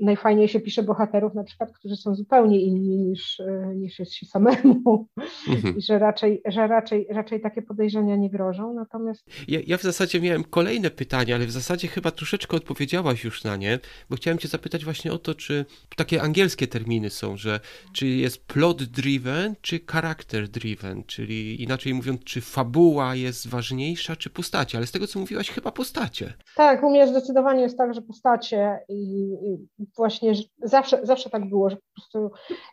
najfajniej 0.00 0.48
się 0.48 0.60
pisze 0.60 0.82
bohaterów 0.82 1.34
na 1.34 1.44
przykład, 1.44 1.72
którzy 1.72 1.96
są 1.96 2.14
zupełnie 2.14 2.60
inni 2.60 2.98
niż, 2.98 3.42
niż 3.74 3.98
jest 3.98 4.14
się 4.14 4.26
samemu 4.26 5.08
mhm. 5.48 5.78
i 5.78 5.82
że 5.82 5.98
raczej, 5.98 6.42
że 6.46 6.66
raczej, 6.66 7.06
raczej 7.10 7.40
takie 7.40 7.62
podejrzenia 7.62 8.16
nie 8.16 8.30
grożą, 8.30 8.74
natomiast... 8.74 9.24
Ja, 9.48 9.60
ja 9.66 9.78
w 9.78 9.82
zasadzie 9.82 10.20
miałem 10.20 10.44
kolejne 10.44 10.90
pytanie, 10.90 11.34
ale 11.34 11.46
w 11.46 11.50
zasadzie 11.50 11.88
chyba 11.88 12.10
troszeczkę 12.10 12.56
odpowiedziałaś 12.56 13.24
już 13.24 13.44
na 13.44 13.56
nie, 13.56 13.78
bo 14.10 14.16
chciałem 14.16 14.38
cię 14.38 14.48
zapytać 14.48 14.84
właśnie 14.84 15.12
o 15.12 15.18
to, 15.18 15.34
czy 15.34 15.64
takie 15.96 16.22
angielskie 16.22 16.66
terminy 16.66 17.10
są, 17.10 17.36
że 17.36 17.60
czy 17.92 18.06
jest 18.06 18.46
plot 18.46 18.82
driven, 18.82 19.54
czy 19.60 19.80
character 19.90 20.48
driven, 20.48 21.04
czyli 21.04 21.62
inaczej 21.62 21.94
mówiąc, 21.94 22.24
czy 22.24 22.40
fabuła 22.40 23.14
jest 23.14 23.48
ważniejsza, 23.48 24.16
czy 24.16 24.30
postacie, 24.30 24.78
ale 24.78 24.86
z 24.86 24.92
tego 24.92 25.06
co 25.06 25.18
mówiłaś, 25.20 25.50
chyba 25.50 25.72
postacie. 25.72 26.32
Tak, 26.56 26.82
u 26.82 26.90
mnie 26.90 27.08
zdecydowanie 27.08 27.62
jest 27.62 27.78
tak, 27.78 27.94
że 27.94 28.02
postacie 28.02 28.78
i, 28.88 29.32
i 29.32 29.57
właśnie 29.96 30.32
zawsze, 30.62 31.06
zawsze 31.06 31.30
tak 31.30 31.48
było, 31.48 31.70
że 31.70 31.76
po 31.76 31.82
prostu 31.94 32.30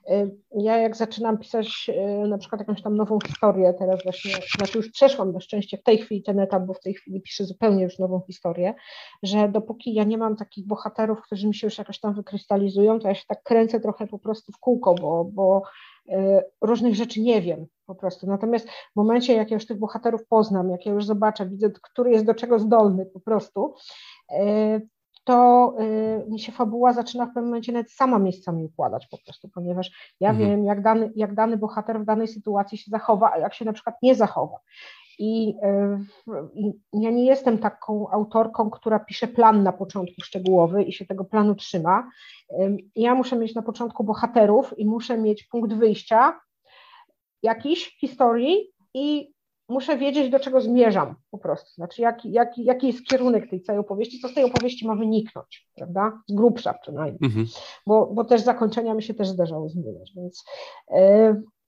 y, 0.09 0.37
ja 0.51 0.77
jak 0.77 0.95
zaczynam 0.95 1.37
pisać 1.37 1.89
y, 2.23 2.27
na 2.27 2.37
przykład 2.37 2.61
jakąś 2.61 2.81
tam 2.81 2.95
nową 2.95 3.19
historię, 3.27 3.73
teraz 3.79 4.03
właśnie, 4.03 4.31
znaczy 4.57 4.77
już 4.77 4.91
przeszłam 4.91 5.31
na 5.31 5.39
szczęście 5.39 5.77
w 5.77 5.83
tej 5.83 5.97
chwili 5.97 6.23
ten 6.23 6.39
etap, 6.39 6.63
bo 6.63 6.73
w 6.73 6.79
tej 6.79 6.93
chwili 6.93 7.21
piszę 7.21 7.45
zupełnie 7.45 7.83
już 7.83 7.99
nową 7.99 8.21
historię, 8.27 8.73
że 9.23 9.49
dopóki 9.49 9.93
ja 9.93 10.03
nie 10.03 10.17
mam 10.17 10.35
takich 10.35 10.67
bohaterów, 10.67 11.21
którzy 11.21 11.47
mi 11.47 11.55
się 11.55 11.67
już 11.67 11.77
jakoś 11.77 11.99
tam 11.99 12.13
wykrystalizują, 12.13 12.99
to 12.99 13.07
ja 13.07 13.15
się 13.15 13.25
tak 13.27 13.43
kręcę 13.43 13.79
trochę 13.79 14.07
po 14.07 14.19
prostu 14.19 14.51
w 14.51 14.57
kółko, 14.57 14.95
bo, 14.95 15.25
bo 15.25 15.61
y, 16.09 16.43
różnych 16.61 16.95
rzeczy 16.95 17.21
nie 17.21 17.41
wiem 17.41 17.65
po 17.85 17.95
prostu. 17.95 18.27
Natomiast 18.27 18.69
w 18.69 18.95
momencie, 18.95 19.33
jak 19.33 19.51
ja 19.51 19.55
już 19.55 19.65
tych 19.65 19.79
bohaterów 19.79 20.27
poznam, 20.27 20.69
jak 20.69 20.85
ja 20.85 20.91
już 20.91 21.05
zobaczę, 21.05 21.49
widzę, 21.49 21.69
który 21.81 22.11
jest 22.11 22.25
do 22.25 22.33
czego 22.33 22.59
zdolny 22.59 23.05
po 23.05 23.19
prostu, 23.19 23.75
to 25.25 25.73
y, 25.79 26.29
mi 26.29 26.39
się 26.39 26.51
fabuła 26.51 26.93
zaczyna 26.93 27.25
w 27.25 27.27
pewnym 27.27 27.45
momencie 27.45 27.71
nawet 27.71 27.91
sama 27.91 28.19
miejscami 28.19 28.65
układać 28.65 29.07
po 29.07 29.17
prostu, 29.17 29.49
ponieważ 29.49 30.15
ja 30.19 30.29
mhm. 30.29 30.49
wiem, 30.49 30.65
jak 30.65 30.81
dany, 30.81 31.11
jak 31.15 31.35
dany 31.35 31.57
bohater 31.57 32.01
w 32.01 32.05
danej 32.05 32.27
sytuacji 32.27 32.77
się 32.77 32.91
zachowa, 32.91 33.31
a 33.33 33.37
jak 33.37 33.53
się 33.53 33.65
na 33.65 33.73
przykład 33.73 33.95
nie 34.01 34.15
zachowa. 34.15 34.57
I, 35.19 35.55
y, 36.27 36.33
I, 36.53 36.73
ja 36.93 37.11
nie 37.11 37.25
jestem 37.25 37.57
taką 37.57 38.09
autorką, 38.09 38.69
która 38.69 38.99
pisze 38.99 39.27
plan 39.27 39.63
na 39.63 39.73
początku 39.73 40.21
szczegółowy 40.21 40.83
i 40.83 40.93
się 40.93 41.05
tego 41.05 41.25
planu 41.25 41.55
trzyma. 41.55 42.09
Ja 42.95 43.15
muszę 43.15 43.35
mieć 43.35 43.55
na 43.55 43.61
początku 43.61 44.03
bohaterów 44.03 44.79
i 44.79 44.85
muszę 44.85 45.17
mieć 45.17 45.43
punkt 45.43 45.73
wyjścia 45.73 46.39
jakiś 47.43 47.97
historii 47.99 48.71
i 48.93 49.34
muszę 49.69 49.97
wiedzieć, 49.97 50.29
do 50.29 50.39
czego 50.39 50.61
zmierzam 50.61 51.15
po 51.31 51.37
prostu, 51.37 51.73
znaczy 51.73 52.01
jaki, 52.01 52.31
jaki, 52.31 52.65
jaki 52.65 52.87
jest 52.87 53.05
kierunek 53.05 53.49
tej 53.49 53.61
całej 53.61 53.79
opowieści, 53.79 54.19
co 54.19 54.27
z 54.27 54.33
tej 54.33 54.43
opowieści 54.43 54.87
ma 54.87 54.95
wyniknąć, 54.95 55.69
prawda, 55.75 56.21
z 56.27 56.33
grubsza 56.33 56.73
przynajmniej, 56.73 57.19
mhm. 57.23 57.45
bo, 57.87 58.05
bo 58.13 58.25
też 58.25 58.41
zakończenia 58.41 58.93
mi 58.93 59.03
się 59.03 59.13
też 59.13 59.27
zdarzało 59.27 59.69
zmieniać, 59.69 60.11
więc 60.15 60.43
yy, 60.91 60.97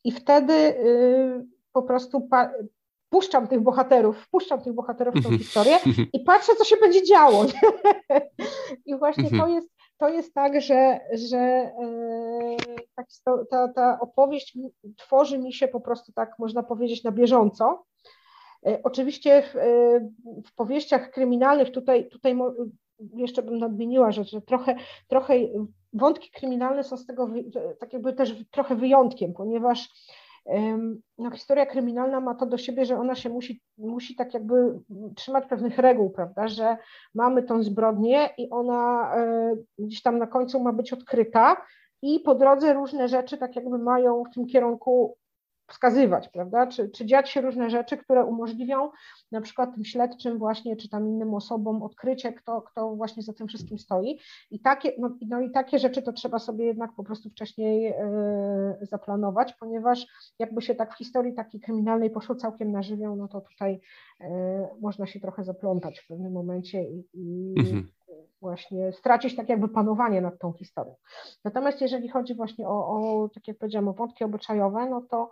i 0.03 0.11
wtedy 0.11 0.53
yy, 0.53 1.45
po 1.73 1.83
prostu 1.83 2.21
pa, 2.21 2.51
puszczam 3.09 3.47
tych 3.47 3.61
bohaterów, 3.61 4.17
wpuszczam 4.17 4.61
tych 4.61 4.73
bohaterów 4.73 5.15
w 5.15 5.23
tą 5.23 5.29
mhm. 5.29 5.39
historię 5.39 5.77
i 6.13 6.19
patrzę, 6.19 6.51
co 6.57 6.63
się 6.63 6.75
będzie 6.81 7.03
działo. 7.03 7.45
I 8.85 8.95
właśnie 8.95 9.29
to 9.29 9.35
mhm. 9.35 9.53
jest, 9.53 9.69
to 9.97 10.09
jest 10.09 10.33
tak, 10.33 10.61
że, 10.61 10.99
że 11.13 11.37
e, 11.37 11.71
tak, 12.97 13.07
ta, 13.49 13.67
ta 13.67 13.99
opowieść 13.99 14.57
tworzy 14.97 15.39
mi 15.39 15.53
się 15.53 15.67
po 15.67 15.81
prostu 15.81 16.11
tak, 16.11 16.39
można 16.39 16.63
powiedzieć, 16.63 17.03
na 17.03 17.11
bieżąco. 17.11 17.85
E, 18.65 18.79
oczywiście 18.83 19.41
w, 19.41 19.55
e, 19.55 19.99
w 20.45 20.55
powieściach 20.55 21.11
kryminalnych 21.11 21.71
tutaj, 21.71 22.09
tutaj 22.09 22.37
jeszcze 23.15 23.43
bym 23.43 23.57
nadmieniła, 23.57 24.11
że, 24.11 24.23
że 24.23 24.41
trochę, 24.41 24.75
trochę 25.07 25.33
wątki 25.93 26.31
kryminalne 26.31 26.83
są 26.83 26.97
z 26.97 27.05
tego 27.05 27.29
tak 27.79 27.93
jakby 27.93 28.13
też 28.13 28.35
trochę 28.51 28.75
wyjątkiem, 28.75 29.33
ponieważ 29.33 29.89
no, 31.17 31.31
historia 31.31 31.65
kryminalna 31.65 32.19
ma 32.19 32.35
to 32.35 32.45
do 32.45 32.57
siebie, 32.57 32.85
że 32.85 32.99
ona 32.99 33.15
się 33.15 33.29
musi, 33.29 33.61
musi 33.77 34.15
tak 34.15 34.33
jakby 34.33 34.79
trzymać 35.15 35.45
pewnych 35.45 35.77
reguł, 35.77 36.09
prawda, 36.09 36.47
że 36.47 36.77
mamy 37.13 37.43
tą 37.43 37.63
zbrodnię 37.63 38.29
i 38.37 38.49
ona 38.49 39.15
e, 39.15 39.55
gdzieś 39.79 40.01
tam 40.01 40.17
na 40.17 40.27
końcu 40.27 40.59
ma 40.59 40.73
być 40.73 40.93
odkryta 40.93 41.57
i 42.01 42.19
po 42.19 42.35
drodze 42.35 42.73
różne 42.73 43.07
rzeczy 43.07 43.37
tak 43.37 43.55
jakby 43.55 43.77
mają 43.77 44.23
w 44.23 44.33
tym 44.33 44.47
kierunku 44.47 45.17
wskazywać, 45.67 46.29
prawda? 46.29 46.67
Czy, 46.67 46.89
czy 46.89 47.05
dziać 47.05 47.29
się 47.29 47.41
różne 47.41 47.69
rzeczy, 47.69 47.97
które 47.97 48.25
umożliwią 48.25 48.89
na 49.31 49.41
przykład 49.41 49.75
tym 49.75 49.85
śledczym 49.85 50.37
właśnie, 50.37 50.75
czy 50.75 50.89
tam 50.89 51.07
innym 51.07 51.33
osobom 51.33 51.83
odkrycie, 51.83 52.33
kto, 52.33 52.61
kto 52.61 52.95
właśnie 52.95 53.23
za 53.23 53.33
tym 53.33 53.47
wszystkim 53.47 53.79
stoi. 53.79 54.19
I 54.51 54.59
takie, 54.59 54.93
no, 54.97 55.17
no 55.27 55.41
i 55.41 55.51
takie 55.51 55.79
rzeczy 55.79 56.01
to 56.01 56.13
trzeba 56.13 56.39
sobie 56.39 56.65
jednak 56.65 56.91
po 56.95 57.03
prostu 57.03 57.29
wcześniej 57.29 57.81
yy, 57.81 58.85
zaplanować, 58.85 59.53
ponieważ 59.53 60.05
jakby 60.39 60.61
się 60.61 60.75
tak 60.75 60.93
w 60.93 60.97
historii 60.97 61.33
takiej 61.33 61.61
kryminalnej 61.61 62.09
poszło 62.09 62.35
całkiem 62.35 62.71
na 62.71 62.83
żywioł, 62.83 63.15
no 63.15 63.27
to 63.27 63.41
tutaj 63.41 63.79
yy, 64.19 64.27
można 64.81 65.05
się 65.05 65.19
trochę 65.19 65.43
zaplątać 65.43 65.99
w 65.99 66.07
pewnym 66.07 66.31
momencie 66.31 66.83
i, 66.83 67.05
i 67.13 67.55
mhm 67.59 67.87
właśnie 68.41 68.93
stracić 68.93 69.35
tak 69.35 69.49
jakby 69.49 69.69
panowanie 69.69 70.21
nad 70.21 70.39
tą 70.39 70.53
historią. 70.53 70.95
Natomiast 71.43 71.81
jeżeli 71.81 72.09
chodzi 72.09 72.35
właśnie 72.35 72.67
o, 72.67 72.71
o 72.71 73.29
tak 73.33 73.47
jak 73.47 73.57
powiedziałam, 73.57 73.87
o 73.87 73.93
wątki 73.93 74.23
obyczajowe, 74.23 74.89
no 74.89 75.01
to 75.01 75.29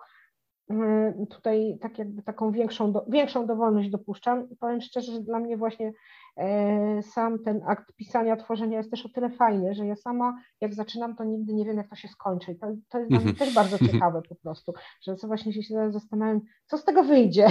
tutaj 1.30 1.78
tak 1.82 1.98
jakby 1.98 2.22
taką 2.22 2.52
większą, 2.52 2.92
do, 2.92 3.06
większą 3.10 3.48
dowolność 3.48 3.90
dopuszczam. 3.90 4.48
Powiem 4.60 4.82
szczerze, 4.82 5.12
że 5.12 5.22
dla 5.22 5.40
mnie 5.40 5.58
właśnie 5.58 5.94
e, 6.38 7.04
sam 7.04 7.44
ten 7.44 7.62
akt 7.68 7.94
pisania, 7.96 8.36
tworzenia 8.36 8.78
jest 8.78 8.92
też 8.92 9.06
o 9.06 9.10
tyle 9.10 9.30
fajny, 9.30 9.74
że 9.74 9.86
ja 9.86 9.96
sama 9.96 10.38
jak 10.62 10.74
zaczynam, 10.74 11.16
to 11.16 11.24
nigdy 11.24 11.54
nie 11.54 11.66
wiem 11.66 11.78
jak 11.78 11.90
to 11.90 11.96
się 11.96 12.08
skończy. 12.08 12.52
I 12.52 12.56
to, 12.56 12.68
to 12.90 13.00
jest 13.00 13.10
dla 13.10 13.20
mnie 13.20 13.30
mhm. 13.30 13.36
też 13.36 13.56
bardzo 13.56 13.78
ciekawe 13.92 14.22
po 14.30 14.36
prostu, 14.36 14.74
że 15.02 15.16
co 15.16 15.28
właśnie 15.28 15.64
się 15.64 15.92
zastanawiam, 15.92 16.42
co 16.66 16.78
z 16.78 16.86
tego 16.86 17.04
wyjdzie, 17.04 17.48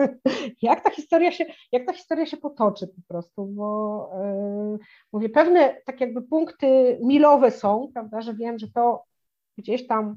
jak 0.62 0.84
ta 0.84 0.90
historia 0.90 1.32
się, 1.32 1.44
jak 1.72 1.86
ta 1.86 1.92
historia 1.92 2.26
się 2.26 2.36
potoczy 2.36 2.86
po 2.86 3.02
prostu, 3.08 3.46
bo 3.46 4.10
e, 4.22 4.78
mówię, 5.12 5.28
pewne 5.28 5.76
tak 5.86 6.00
jakby 6.00 6.22
punkty 6.22 6.98
milowe 7.02 7.50
są, 7.50 7.90
prawda, 7.94 8.20
że 8.20 8.34
wiem, 8.34 8.58
że 8.58 8.66
to 8.74 9.04
gdzieś 9.58 9.86
tam 9.86 10.16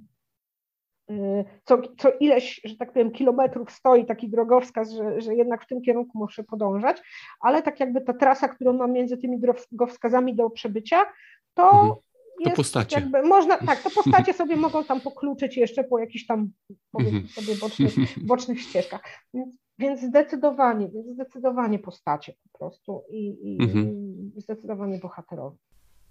co, 1.63 1.81
co 1.97 2.11
ileś, 2.19 2.61
że 2.63 2.75
tak 2.75 2.93
powiem, 2.93 3.11
kilometrów 3.11 3.71
stoi 3.71 4.05
taki 4.05 4.29
drogowskaz, 4.29 4.91
że, 4.91 5.21
że 5.21 5.35
jednak 5.35 5.63
w 5.63 5.67
tym 5.67 5.81
kierunku 5.81 6.17
muszę 6.17 6.43
podążać, 6.43 7.01
ale 7.39 7.63
tak 7.63 7.79
jakby 7.79 8.01
ta 8.01 8.13
trasa, 8.13 8.47
którą 8.47 8.73
mam 8.73 8.91
między 8.91 9.17
tymi 9.17 9.39
drogowskazami 9.39 10.35
do 10.35 10.49
przebycia, 10.49 11.05
to 11.53 11.69
mhm. 11.71 11.95
jest 12.39 12.55
to 12.55 12.55
postacie. 12.55 12.95
jakby 12.95 13.23
można, 13.23 13.57
tak, 13.57 13.81
to 13.81 13.89
postacie 13.89 14.33
sobie 14.43 14.55
mogą 14.55 14.83
tam 14.83 15.01
pokluczyć 15.01 15.57
jeszcze 15.57 15.83
po 15.83 15.99
jakichś 15.99 16.25
tam 16.25 16.49
powiedzmy 16.91 17.19
mhm. 17.19 17.45
sobie 17.45 17.57
bocznych, 17.59 17.93
bocznych 18.27 18.61
ścieżkach. 18.61 19.01
Więc, 19.33 19.57
więc 19.79 20.01
zdecydowanie, 20.01 20.89
więc 20.89 21.07
zdecydowanie 21.07 21.79
postacie 21.79 22.33
po 22.43 22.57
prostu 22.59 23.03
i, 23.09 23.53
i, 23.53 23.63
mhm. 23.63 23.87
i 24.37 24.41
zdecydowanie 24.41 24.99
bohaterowie. 24.99 25.57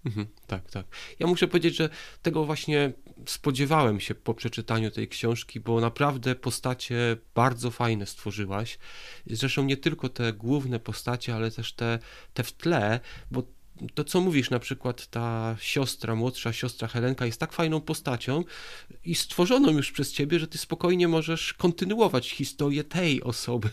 Mhm, 0.05 0.27
tak, 0.47 0.71
tak. 0.71 0.85
Ja 1.19 1.27
muszę 1.27 1.47
powiedzieć, 1.47 1.75
że 1.75 1.89
tego 2.21 2.45
właśnie 2.45 2.93
spodziewałem 3.25 3.99
się 3.99 4.15
po 4.15 4.33
przeczytaniu 4.33 4.91
tej 4.91 5.07
książki, 5.07 5.59
bo 5.59 5.81
naprawdę 5.81 6.35
postacie 6.35 7.17
bardzo 7.35 7.71
fajne 7.71 8.05
stworzyłaś. 8.05 8.79
Zresztą 9.25 9.63
nie 9.63 9.77
tylko 9.77 10.09
te 10.09 10.33
główne 10.33 10.79
postacie, 10.79 11.35
ale 11.35 11.51
też 11.51 11.73
te, 11.73 11.99
te 12.33 12.43
w 12.43 12.51
tle, 12.53 12.99
bo 13.31 13.43
to, 13.93 14.03
co 14.03 14.21
mówisz, 14.21 14.49
na 14.49 14.59
przykład 14.59 15.07
ta 15.07 15.55
siostra, 15.59 16.15
młodsza 16.15 16.53
siostra 16.53 16.87
Helenka 16.87 17.25
jest 17.25 17.39
tak 17.39 17.53
fajną 17.53 17.81
postacią 17.81 18.43
i 19.05 19.15
stworzoną 19.15 19.71
już 19.71 19.91
przez 19.91 20.13
ciebie, 20.13 20.39
że 20.39 20.47
ty 20.47 20.57
spokojnie 20.57 21.07
możesz 21.07 21.53
kontynuować 21.53 22.31
historię 22.31 22.83
tej 22.83 23.23
osoby. 23.23 23.69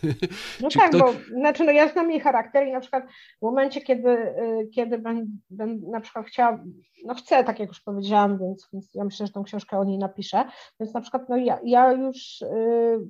No 0.61 0.68
tak, 0.74 0.88
kto... 0.88 0.98
bo 0.98 1.12
znaczy, 1.38 1.64
no 1.64 1.72
ja 1.72 1.88
znam 1.88 2.11
jej 2.11 2.20
charakter 2.20 2.66
i 2.66 2.72
na 2.72 2.80
przykład 2.80 3.05
w 3.38 3.42
momencie, 3.42 3.80
kiedy, 3.80 4.09
y, 4.09 4.68
kiedy 4.74 4.98
będę, 4.98 5.26
będę 5.50 5.90
na 5.90 6.00
przykład 6.00 6.26
chciała, 6.26 6.64
no 7.05 7.14
chcę, 7.14 7.44
tak 7.44 7.59
jak 7.59 7.68
już 7.68 7.80
powiedziałam, 7.80 8.38
więc, 8.38 8.68
więc 8.72 8.94
ja 8.94 9.05
myślę, 9.05 9.26
że 9.26 9.32
tą 9.32 9.44
książkę 9.44 9.78
o 9.78 9.84
niej 9.84 9.98
napiszę, 9.98 10.44
więc 10.80 10.94
na 10.94 11.00
przykład 11.00 11.28
no 11.28 11.36
ja, 11.36 11.59
ja 11.64 11.92
już 11.92 12.40
yy, 12.40 13.07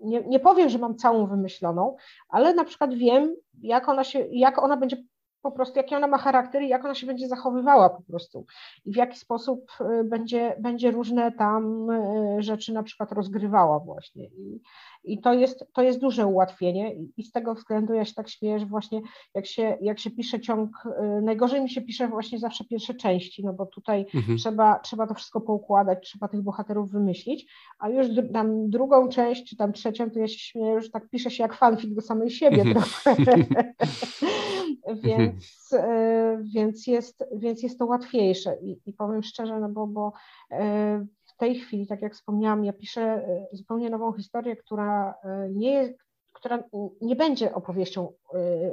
nie, 0.00 0.20
nie 0.20 0.40
powiem, 0.40 0.68
że 0.68 0.78
mam 0.78 0.96
całą 0.96 1.26
wymyśloną, 1.26 1.96
ale 2.28 2.54
na 2.54 2.64
przykład 2.64 2.94
wiem, 2.94 3.36
jak 3.62 3.88
ona 3.88 4.04
się, 4.04 4.26
jak 4.30 4.62
ona 4.62 4.76
będzie 4.76 4.96
po 5.42 5.52
prostu 5.52 5.78
jaki 5.78 5.94
ona 5.94 6.06
ma 6.06 6.18
charakter 6.18 6.62
i 6.62 6.68
jak 6.68 6.84
ona 6.84 6.94
się 6.94 7.06
będzie 7.06 7.28
zachowywała 7.28 7.90
po 7.90 8.02
prostu 8.02 8.46
i 8.84 8.92
w 8.92 8.96
jaki 8.96 9.18
sposób 9.18 9.70
y, 9.80 10.04
będzie, 10.04 10.56
będzie 10.60 10.90
różne 10.90 11.32
tam 11.32 11.90
y, 11.90 12.42
rzeczy 12.42 12.72
na 12.72 12.82
przykład 12.82 13.12
rozgrywała 13.12 13.78
właśnie 13.80 14.24
i, 14.24 14.60
i 15.04 15.20
to, 15.20 15.34
jest, 15.34 15.64
to 15.72 15.82
jest 15.82 16.00
duże 16.00 16.26
ułatwienie 16.26 16.94
i 17.16 17.22
z 17.22 17.32
tego 17.32 17.54
względu 17.54 17.94
ja 17.94 18.04
się 18.04 18.14
tak 18.14 18.28
śmieję, 18.28 18.58
że 18.58 18.66
właśnie 18.66 19.00
jak 19.34 19.46
się, 19.46 19.78
jak 19.80 19.98
się 19.98 20.10
pisze 20.10 20.40
ciąg, 20.40 20.70
y, 20.86 21.22
najgorzej 21.22 21.60
mi 21.60 21.70
się 21.70 21.80
pisze 21.80 22.08
właśnie 22.08 22.38
zawsze 22.38 22.64
pierwsze 22.64 22.94
części, 22.94 23.44
no 23.44 23.52
bo 23.52 23.66
tutaj 23.66 24.06
mhm. 24.14 24.38
trzeba, 24.38 24.78
trzeba 24.78 25.06
to 25.06 25.14
wszystko 25.14 25.40
poukładać, 25.40 25.98
trzeba 26.02 26.28
tych 26.28 26.42
bohaterów 26.42 26.90
wymyślić, 26.90 27.52
a 27.78 27.88
już 27.88 28.06
tam 28.32 28.70
drugą 28.70 29.08
część 29.08 29.50
czy 29.50 29.56
tam 29.56 29.72
trzecią 29.72 30.10
to 30.10 30.18
ja 30.18 30.28
się 30.28 30.38
śmieję, 30.38 30.80
że 30.80 30.90
tak 30.90 31.08
pisze 31.08 31.30
się 31.30 31.42
jak 31.42 31.54
fanfic 31.54 31.94
do 31.94 32.00
samej 32.00 32.30
siebie 32.30 32.62
mhm. 32.62 32.74
trochę. 33.04 33.44
więc, 34.94 35.72
mhm. 35.72 36.44
więc, 36.54 36.86
jest, 36.86 37.24
więc 37.32 37.62
jest 37.62 37.78
to 37.78 37.86
łatwiejsze. 37.86 38.56
I, 38.62 38.80
i 38.86 38.92
powiem 38.92 39.22
szczerze, 39.22 39.60
no 39.60 39.68
bo, 39.68 39.86
bo 39.86 40.12
w 41.26 41.36
tej 41.36 41.54
chwili, 41.54 41.86
tak 41.86 42.02
jak 42.02 42.14
wspomniałam, 42.14 42.64
ja 42.64 42.72
piszę 42.72 43.28
zupełnie 43.52 43.90
nową 43.90 44.12
historię, 44.12 44.56
która 44.56 45.14
nie 45.50 45.70
jest, 45.70 45.98
która 46.32 46.64
nie 47.00 47.16
będzie 47.16 47.54
opowieścią 47.54 48.12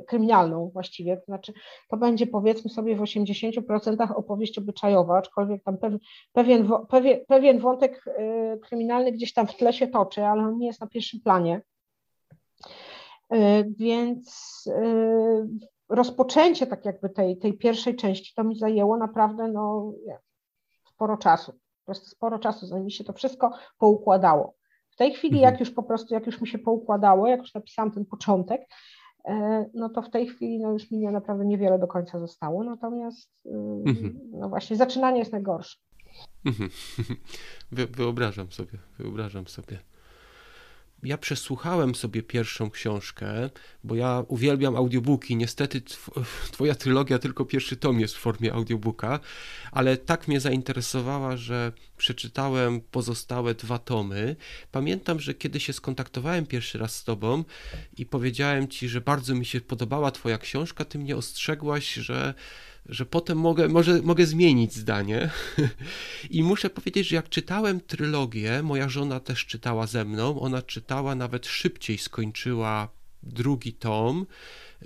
kryminalną 0.08 0.70
właściwie, 0.74 1.18
to 1.18 1.26
znaczy 1.26 1.53
to 1.89 1.97
będzie 1.97 2.28
powiedzmy 2.28 2.70
sobie 2.70 2.95
w 2.95 2.99
80% 2.99 4.16
opowieść 4.16 4.58
obyczajowa, 4.58 5.18
aczkolwiek 5.18 5.64
tam 5.64 5.78
pewien, 5.78 5.99
pewien, 6.88 7.26
pewien 7.28 7.60
wątek 7.60 8.06
kryminalny 8.64 9.12
gdzieś 9.12 9.34
tam 9.34 9.47
w 9.47 9.56
tle 9.56 9.74
się 9.74 9.88
toczy, 9.88 10.26
ale 10.26 10.43
on 10.43 10.58
nie 10.58 10.68
jest 10.68 10.82
na 10.82 10.88
pierwszym 10.88 11.20
planie. 11.22 11.62
Więc 13.78 14.64
rozpoczęcie 15.89 16.67
tak 16.67 16.86
jakby 16.86 17.09
tej, 17.09 17.38
tej 17.38 17.57
pierwszej 17.57 17.95
części 17.95 18.33
to 18.36 18.43
mi 18.43 18.57
zajęło 18.57 18.97
naprawdę 18.97 19.47
no, 19.47 19.93
sporo 20.89 21.17
czasu. 21.17 21.51
Po 21.51 21.86
prostu 21.86 22.05
sporo 22.05 22.39
czasu, 22.39 22.67
zanim 22.67 22.86
mi 22.86 22.91
się 22.91 23.03
to 23.03 23.13
wszystko 23.13 23.51
poukładało. 23.77 24.55
W 24.89 24.95
tej 24.95 25.13
chwili, 25.13 25.39
jak 25.39 25.53
mhm. 25.53 25.59
już 25.59 25.75
po 25.75 25.83
prostu, 25.83 26.13
jak 26.13 26.25
już 26.25 26.41
mi 26.41 26.47
się 26.47 26.59
poukładało, 26.59 27.27
jak 27.27 27.39
już 27.39 27.53
napisałam 27.53 27.91
ten 27.91 28.05
początek, 28.05 28.61
e, 29.25 29.65
no 29.73 29.89
to 29.89 30.01
w 30.01 30.09
tej 30.09 30.27
chwili 30.27 30.59
no 30.59 30.71
już 30.71 30.91
mi 30.91 30.99
naprawdę 30.99 31.45
niewiele 31.45 31.79
do 31.79 31.88
końca 31.88 32.19
zostało, 32.19 32.63
natomiast 32.63 33.31
y, 33.45 33.49
mhm. 33.86 34.19
no 34.31 34.49
właśnie 34.49 34.75
zaczynanie 34.77 35.19
jest 35.19 35.31
najgorsze. 35.31 35.77
Mhm. 36.45 36.69
Wyobrażam 37.97 38.51
sobie, 38.51 38.79
wyobrażam 38.99 39.47
sobie 39.47 39.79
ja 41.06 41.18
przesłuchałem 41.18 41.95
sobie 41.95 42.24
pierwszą 42.24 42.70
książkę, 42.70 43.49
bo 43.84 43.95
ja 43.95 44.24
uwielbiam 44.28 44.76
audiobooki. 44.76 45.36
Niestety 45.36 45.82
twoja 46.51 46.76
trylogia 46.76 47.20
tylko 47.20 47.45
pierwszy 47.45 47.78
tom 47.78 47.99
jest 47.99 48.16
w 48.16 48.20
formie 48.20 48.53
audiobooka, 48.53 49.20
ale 49.72 49.97
tak 49.97 50.28
mnie 50.28 50.39
zainteresowała, 50.39 51.38
że 51.38 51.72
przeczytałem 51.97 52.82
pozostałe 52.82 53.56
dwa 53.56 53.80
tomy. 53.80 54.36
Pamiętam, 54.72 55.20
że 55.20 55.34
kiedy 55.34 55.60
się 55.60 55.74
skontaktowałem 55.74 56.45
pierwszy 56.45 56.78
raz 56.78 56.95
z 56.95 57.03
tobą 57.03 57.43
i 57.97 58.06
powiedziałem 58.06 58.68
ci, 58.68 58.89
że 58.89 59.01
bardzo 59.01 59.36
mi 59.36 59.45
się 59.45 59.62
podobała 59.62 60.12
twoja 60.12 60.38
książka, 60.38 60.86
ty 60.86 60.99
mnie 60.99 61.16
ostrzegłaś, 61.16 61.93
że 61.93 62.34
że 62.86 63.05
potem 63.05 63.38
mogę, 63.38 63.67
może, 63.67 64.01
mogę 64.01 64.25
zmienić 64.25 64.73
zdanie. 64.73 65.29
I 66.29 66.43
muszę 66.43 66.69
powiedzieć, 66.69 67.07
że 67.07 67.15
jak 67.15 67.29
czytałem 67.29 67.81
trylogię, 67.81 68.63
moja 68.63 68.89
żona 68.89 69.19
też 69.19 69.45
czytała 69.45 69.88
ze 69.88 70.05
mną, 70.05 70.39
ona 70.39 70.61
czytała 70.61 71.15
nawet 71.15 71.47
szybciej, 71.47 71.97
skończyła 71.97 72.89
drugi 73.23 73.73
tom. 73.73 74.25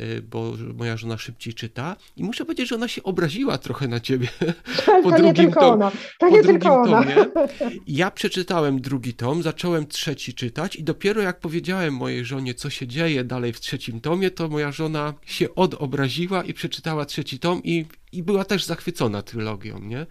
Y, 0.02 0.22
bo 0.22 0.54
moja 0.76 0.98
żona 0.98 1.18
szybciej 1.18 1.54
czyta 1.54 1.96
i 2.18 2.24
muszę 2.24 2.46
powiedzieć, 2.46 2.70
że 2.70 2.76
ona 2.76 2.88
się 2.88 3.04
obraziła 3.04 3.58
trochę 3.58 3.88
na 3.88 4.00
ciebie 4.00 4.28
po 5.04 5.12
to 5.12 5.18
drugim, 5.18 5.26
nie 5.26 5.34
tylko 5.34 5.60
tom, 5.60 5.74
ona. 5.74 5.92
To 6.20 6.30
nie 6.30 6.44
tylko 6.44 6.82
ona. 6.82 7.04
tomie. 7.04 7.16
Ja 7.88 8.12
przeczytałem 8.12 8.82
drugi 8.82 9.14
tom, 9.14 9.44
zacząłem 9.44 9.88
trzeci 9.88 10.34
czytać 10.34 10.76
i 10.76 10.84
dopiero 10.84 11.22
jak 11.22 11.40
powiedziałem 11.40 11.94
mojej 11.94 12.26
żonie, 12.26 12.54
co 12.54 12.70
się 12.70 12.88
dzieje 12.88 13.24
dalej 13.24 13.54
w 13.54 13.60
trzecim 13.60 14.02
tomie, 14.02 14.32
to 14.32 14.50
moja 14.50 14.72
żona 14.72 15.14
się 15.26 15.56
odobraziła 15.56 16.44
i 16.44 16.54
przeczytała 16.54 17.06
trzeci 17.06 17.40
tom 17.40 17.64
i, 17.64 17.86
i 18.12 18.24
była 18.24 18.46
też 18.46 18.66
zachwycona 18.66 19.22
trylogią, 19.22 19.80
nie? 19.80 20.06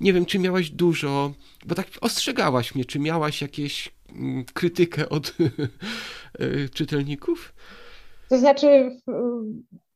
Nie 0.00 0.12
wiem, 0.12 0.26
czy 0.26 0.38
miałaś 0.38 0.70
dużo, 0.70 1.34
bo 1.66 1.74
tak 1.74 1.86
ostrzegałaś 2.00 2.74
mnie, 2.74 2.84
czy 2.84 2.98
miałaś 2.98 3.42
jakieś 3.42 3.88
mm, 4.08 4.44
krytykę 4.44 5.08
od 5.08 5.34
y, 6.40 6.68
czytelników? 6.74 7.52
To 8.28 8.38
znaczy, 8.38 8.96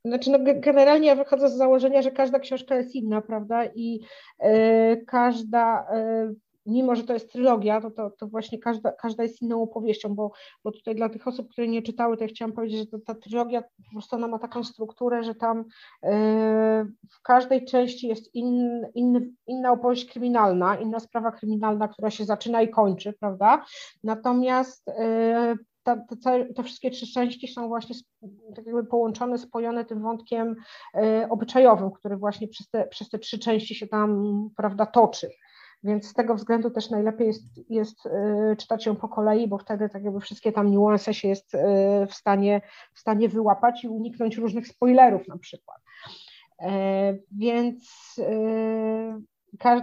znaczy 0.04 0.30
no 0.30 0.38
generalnie 0.56 1.08
ja 1.08 1.14
wychodzę 1.14 1.48
z 1.48 1.56
założenia, 1.56 2.02
że 2.02 2.10
każda 2.10 2.38
książka 2.38 2.76
jest 2.76 2.94
inna, 2.94 3.20
prawda? 3.20 3.64
I 3.74 4.00
y, 4.44 5.04
każda, 5.06 5.86
y, 5.96 6.34
mimo 6.66 6.96
że 6.96 7.04
to 7.04 7.12
jest 7.12 7.32
trylogia, 7.32 7.80
to, 7.80 7.90
to, 7.90 8.10
to 8.10 8.26
właśnie 8.26 8.58
każda, 8.58 8.92
każda 8.92 9.22
jest 9.22 9.42
inną 9.42 9.62
opowieścią, 9.62 10.14
bo, 10.14 10.32
bo 10.64 10.72
tutaj 10.72 10.94
dla 10.94 11.08
tych 11.08 11.28
osób, 11.28 11.50
które 11.50 11.68
nie 11.68 11.82
czytały, 11.82 12.16
to 12.16 12.24
ja 12.24 12.28
chciałam 12.28 12.52
powiedzieć, 12.52 12.90
że 12.92 12.98
ta 12.98 13.14
trylogia 13.14 13.62
po 13.62 13.90
prostu 13.92 14.16
ona 14.16 14.28
ma 14.28 14.38
taką 14.38 14.64
strukturę, 14.64 15.22
że 15.22 15.34
tam 15.34 15.60
y, 15.60 15.64
w 17.10 17.22
każdej 17.22 17.64
części 17.64 18.08
jest 18.08 18.34
in, 18.34 18.86
in, 18.94 19.34
inna 19.46 19.72
opowieść 19.72 20.12
kryminalna, 20.12 20.76
inna 20.76 21.00
sprawa 21.00 21.32
kryminalna, 21.32 21.88
która 21.88 22.10
się 22.10 22.24
zaczyna 22.24 22.62
i 22.62 22.68
kończy, 22.68 23.12
prawda? 23.12 23.64
Natomiast 24.04 24.90
ta, 25.96 26.16
te, 26.16 26.44
te, 26.54 26.62
wszystkie 26.62 26.90
trzy 26.90 27.06
części 27.06 27.48
są 27.48 27.68
właśnie 27.68 27.96
tak 28.56 28.66
jakby 28.66 28.84
połączone, 28.84 29.38
spojone 29.38 29.84
tym 29.84 30.02
wątkiem 30.02 30.56
e, 30.94 31.28
obyczajowym, 31.30 31.90
który 31.90 32.16
właśnie 32.16 32.48
przez 32.48 32.70
te, 32.70 32.86
przez 32.86 33.08
te 33.08 33.18
trzy 33.18 33.38
części 33.38 33.74
się 33.74 33.86
tam 33.86 34.50
prawda, 34.56 34.86
toczy. 34.86 35.30
Więc 35.82 36.08
z 36.08 36.14
tego 36.14 36.34
względu 36.34 36.70
też 36.70 36.90
najlepiej 36.90 37.26
jest, 37.26 37.70
jest 37.70 38.06
e, 38.06 38.56
czytać 38.58 38.86
ją 38.86 38.96
po 38.96 39.08
kolei, 39.08 39.48
bo 39.48 39.58
wtedy 39.58 39.88
tak 39.88 40.04
jakby 40.04 40.20
wszystkie 40.20 40.52
tam 40.52 40.70
niuanse 40.70 41.14
się 41.14 41.28
jest 41.28 41.54
e, 41.54 42.06
w 42.06 42.14
stanie, 42.14 42.60
w 42.94 43.00
stanie 43.00 43.28
wyłapać 43.28 43.84
i 43.84 43.88
uniknąć 43.88 44.36
różnych 44.36 44.68
spoilerów 44.68 45.28
na 45.28 45.38
przykład. 45.38 45.78
Więc 47.32 48.14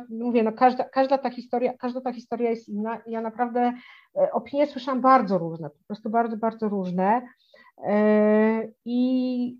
mówię, 0.10 0.44
no 0.44 0.52
każda, 0.52 0.84
każda, 0.84 1.18
ta 1.18 1.30
historia, 1.30 1.74
każda 1.78 2.02
ta 2.02 2.14
historia 2.14 2.50
jest 2.50 2.70
inna. 2.70 3.02
Ja 3.08 3.22
naprawdę 3.22 3.74
e, 4.16 4.32
opinie 4.32 4.68
słyszałam 4.68 5.02
bardzo 5.02 5.38
różne, 5.38 5.70
po 5.70 5.84
prostu 5.88 6.10
bardzo, 6.10 6.38
bardzo 6.38 6.70
różne. 6.70 7.22
E, 7.84 8.68
I 8.86 9.58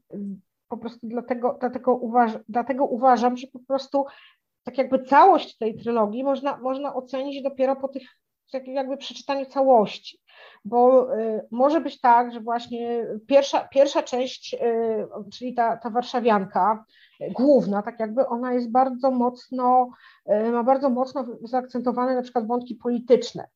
po 0.70 0.78
prostu 0.78 1.08
dlatego, 1.08 1.58
dlatego, 1.60 1.96
uważ, 1.96 2.32
dlatego 2.50 2.86
uważam, 2.86 3.38
że 3.38 3.48
po 3.48 3.60
prostu 3.60 4.06
tak 4.64 4.78
jakby 4.78 5.04
całość 5.04 5.58
tej 5.58 5.78
trylogii 5.78 6.24
można, 6.24 6.58
można 6.58 6.96
ocenić 6.96 7.44
dopiero 7.44 7.76
po 7.76 7.88
tych 7.88 8.04
jakby 8.54 8.98
przeczytaniu 8.98 9.46
całości, 9.46 10.20
bo 10.66 11.14
y, 11.18 11.48
może 11.52 11.82
być 11.82 12.02
tak, 12.02 12.34
że 12.34 12.40
właśnie 12.40 13.08
pierwsza, 13.28 13.68
pierwsza 13.68 14.04
część, 14.04 14.54
y, 14.54 14.58
czyli 15.34 15.54
ta, 15.54 15.78
ta 15.78 15.90
warszawianka, 15.90 16.86
główna, 17.32 17.82
tak 17.82 18.00
jakby 18.00 18.28
ona 18.28 18.54
jest 18.54 18.72
bardzo 18.72 19.12
mocno, 19.12 19.90
y, 20.32 20.52
ma 20.52 20.64
bardzo 20.64 20.90
mocno 20.90 21.26
zaakcentowane 21.44 22.16
na 22.16 22.22
przykład 22.22 22.48
wątki 22.48 22.76
polityczne, 22.76 23.48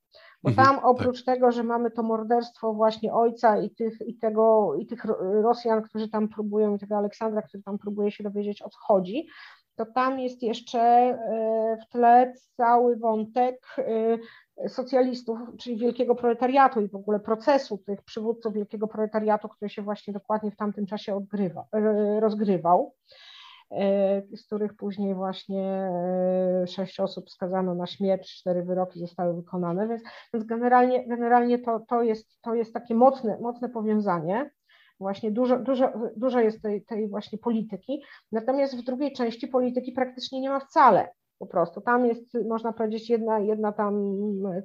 bo 0.44 0.50
mhm, 0.50 0.68
tam 0.68 0.86
oprócz 0.86 1.26
tak. 1.26 1.36
tego, 1.36 1.52
że 1.52 1.64
mamy 1.64 1.92
to 1.92 2.04
morderstwo 2.04 2.74
właśnie 2.74 3.14
ojca 3.14 3.58
i 3.62 3.70
tych, 3.70 4.02
i 4.06 4.18
tego, 4.18 4.76
i 4.76 4.86
tych 4.86 5.06
Rosjan, 5.42 5.82
którzy 5.82 6.10
tam 6.10 6.28
próbują, 6.28 6.76
i 6.76 6.80
tego 6.80 6.98
Aleksandra, 6.98 7.42
który 7.42 7.64
tam 7.64 7.78
próbuje 7.78 8.12
się 8.12 8.24
dowiedzieć 8.24 8.62
o 8.62 8.70
co 8.70 8.78
chodzi, 8.80 9.28
to 9.76 9.86
tam 9.86 10.20
jest 10.20 10.44
jeszcze 10.44 11.18
w 11.82 11.92
tle 11.92 12.34
cały 12.58 12.96
wątek 12.96 13.76
socjalistów, 14.68 15.40
czyli 15.60 15.78
wielkiego 15.78 16.16
proletariatu 16.16 16.82
i 16.82 16.88
w 16.88 16.96
ogóle 16.96 17.20
procesu 17.20 17.78
tych 17.78 18.02
przywódców 18.02 18.54
wielkiego 18.54 18.88
proletariatu, 18.88 19.50
który 19.50 19.70
się 19.70 19.82
właśnie 19.82 20.14
dokładnie 20.14 20.52
w 20.52 20.56
tamtym 20.56 20.86
czasie 20.86 21.16
odgrywa, 21.16 21.66
rozgrywał, 22.20 22.96
e, 23.72 24.22
z 24.36 24.46
których 24.46 24.76
później 24.76 25.16
właśnie 25.16 25.64
e, 25.64 26.68
sześć 26.68 27.00
osób 27.00 27.30
skazano 27.30 27.76
na 27.76 27.88
śmierć, 27.88 28.40
cztery 28.40 28.64
wyroki 28.64 29.00
zostały 29.00 29.34
wykonane, 29.34 29.88
więc, 29.88 30.02
więc 30.34 30.46
generalnie, 30.46 31.08
generalnie 31.08 31.60
to, 31.60 31.80
to, 31.80 32.04
jest, 32.04 32.42
to 32.42 32.56
jest 32.56 32.74
takie 32.74 32.96
mocne, 32.96 33.38
mocne 33.42 33.70
powiązanie. 33.70 34.52
Właśnie 35.00 35.32
dużo, 35.32 35.60
dużo, 35.60 35.92
dużo 36.18 36.40
jest 36.40 36.62
tej, 36.62 36.86
tej 36.86 37.10
właśnie 37.10 37.38
polityki, 37.38 38.04
natomiast 38.32 38.78
w 38.78 38.84
drugiej 38.84 39.14
części 39.14 39.48
polityki 39.48 39.92
praktycznie 39.92 40.42
nie 40.42 40.50
ma 40.50 40.60
wcale 40.60 41.10
po 41.42 41.48
prostu. 41.48 41.82
Tam 41.82 42.06
jest, 42.06 42.38
można 42.48 42.74
powiedzieć, 42.74 43.10
jedna, 43.10 43.40
jedna 43.40 43.72
tam, 43.72 44.16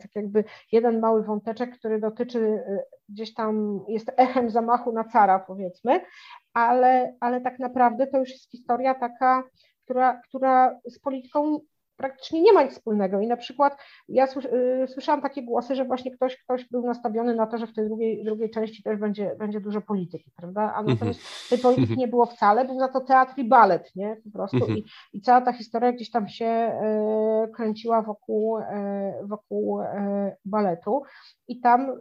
tak 0.01 0.15
jakby 0.15 0.45
jeden 0.73 1.01
mały 1.01 1.23
wąteczek, 1.23 1.79
który 1.79 2.01
dotyczy 2.01 2.39
y, 2.39 2.83
gdzieś 3.09 3.35
tam, 3.35 3.81
jest 3.89 4.13
echem 4.17 4.51
zamachu 4.51 4.93
na 4.93 5.05
cara, 5.05 5.39
powiedzmy, 5.39 6.01
ale, 6.53 7.17
ale 7.21 7.41
tak 7.41 7.59
naprawdę 7.59 8.07
to 8.07 8.19
już 8.19 8.31
jest 8.31 8.51
historia 8.51 8.95
taka, 8.95 9.45
która, 9.85 10.21
która 10.29 10.81
z 10.85 10.99
polityką 10.99 11.59
praktycznie 11.97 12.43
nie 12.43 12.53
ma 12.53 12.63
nic 12.63 12.73
wspólnego. 12.73 13.21
I 13.21 13.27
na 13.27 13.37
przykład 13.37 13.77
ja 14.09 14.25
y, 14.25 14.89
słyszałam 14.89 15.23
takie 15.23 15.43
głosy, 15.43 15.75
że 15.75 15.85
właśnie 15.85 16.11
ktoś, 16.11 16.37
ktoś 16.37 16.69
był 16.69 16.87
nastawiony 16.87 17.35
na 17.35 17.47
to, 17.47 17.59
że 17.59 17.67
w 17.67 17.75
tej 17.75 17.85
drugiej, 17.85 18.25
drugiej 18.25 18.51
części 18.51 18.83
też 18.83 18.99
będzie, 18.99 19.37
będzie 19.39 19.61
dużo 19.61 19.81
polityki, 19.81 20.31
prawda? 20.37 20.61
A 20.61 20.79
mhm. 20.79 20.87
natomiast 20.87 21.21
tej 21.51 21.59
polityki 21.59 21.97
nie 21.97 22.09
było 22.09 22.27
wcale, 22.27 22.65
był 22.65 22.79
za 22.79 22.89
to 22.89 23.01
teatr 23.01 23.33
i 23.37 23.45
balet, 23.45 23.97
nie? 23.97 24.17
Po 24.25 24.31
prostu. 24.31 24.57
Mhm. 24.57 24.79
I, 24.79 24.85
i 25.13 25.21
cała 25.21 25.41
ta 25.41 25.53
historia 25.53 25.93
gdzieś 25.93 26.11
tam 26.11 26.29
się 26.29 26.47
e, 26.47 27.49
kręciła 27.55 28.03
wokół, 28.03 28.59
e, 28.59 29.15
wokół 29.25 29.81
baletu. 30.45 31.03
I 31.49 31.61
tam 31.61 31.93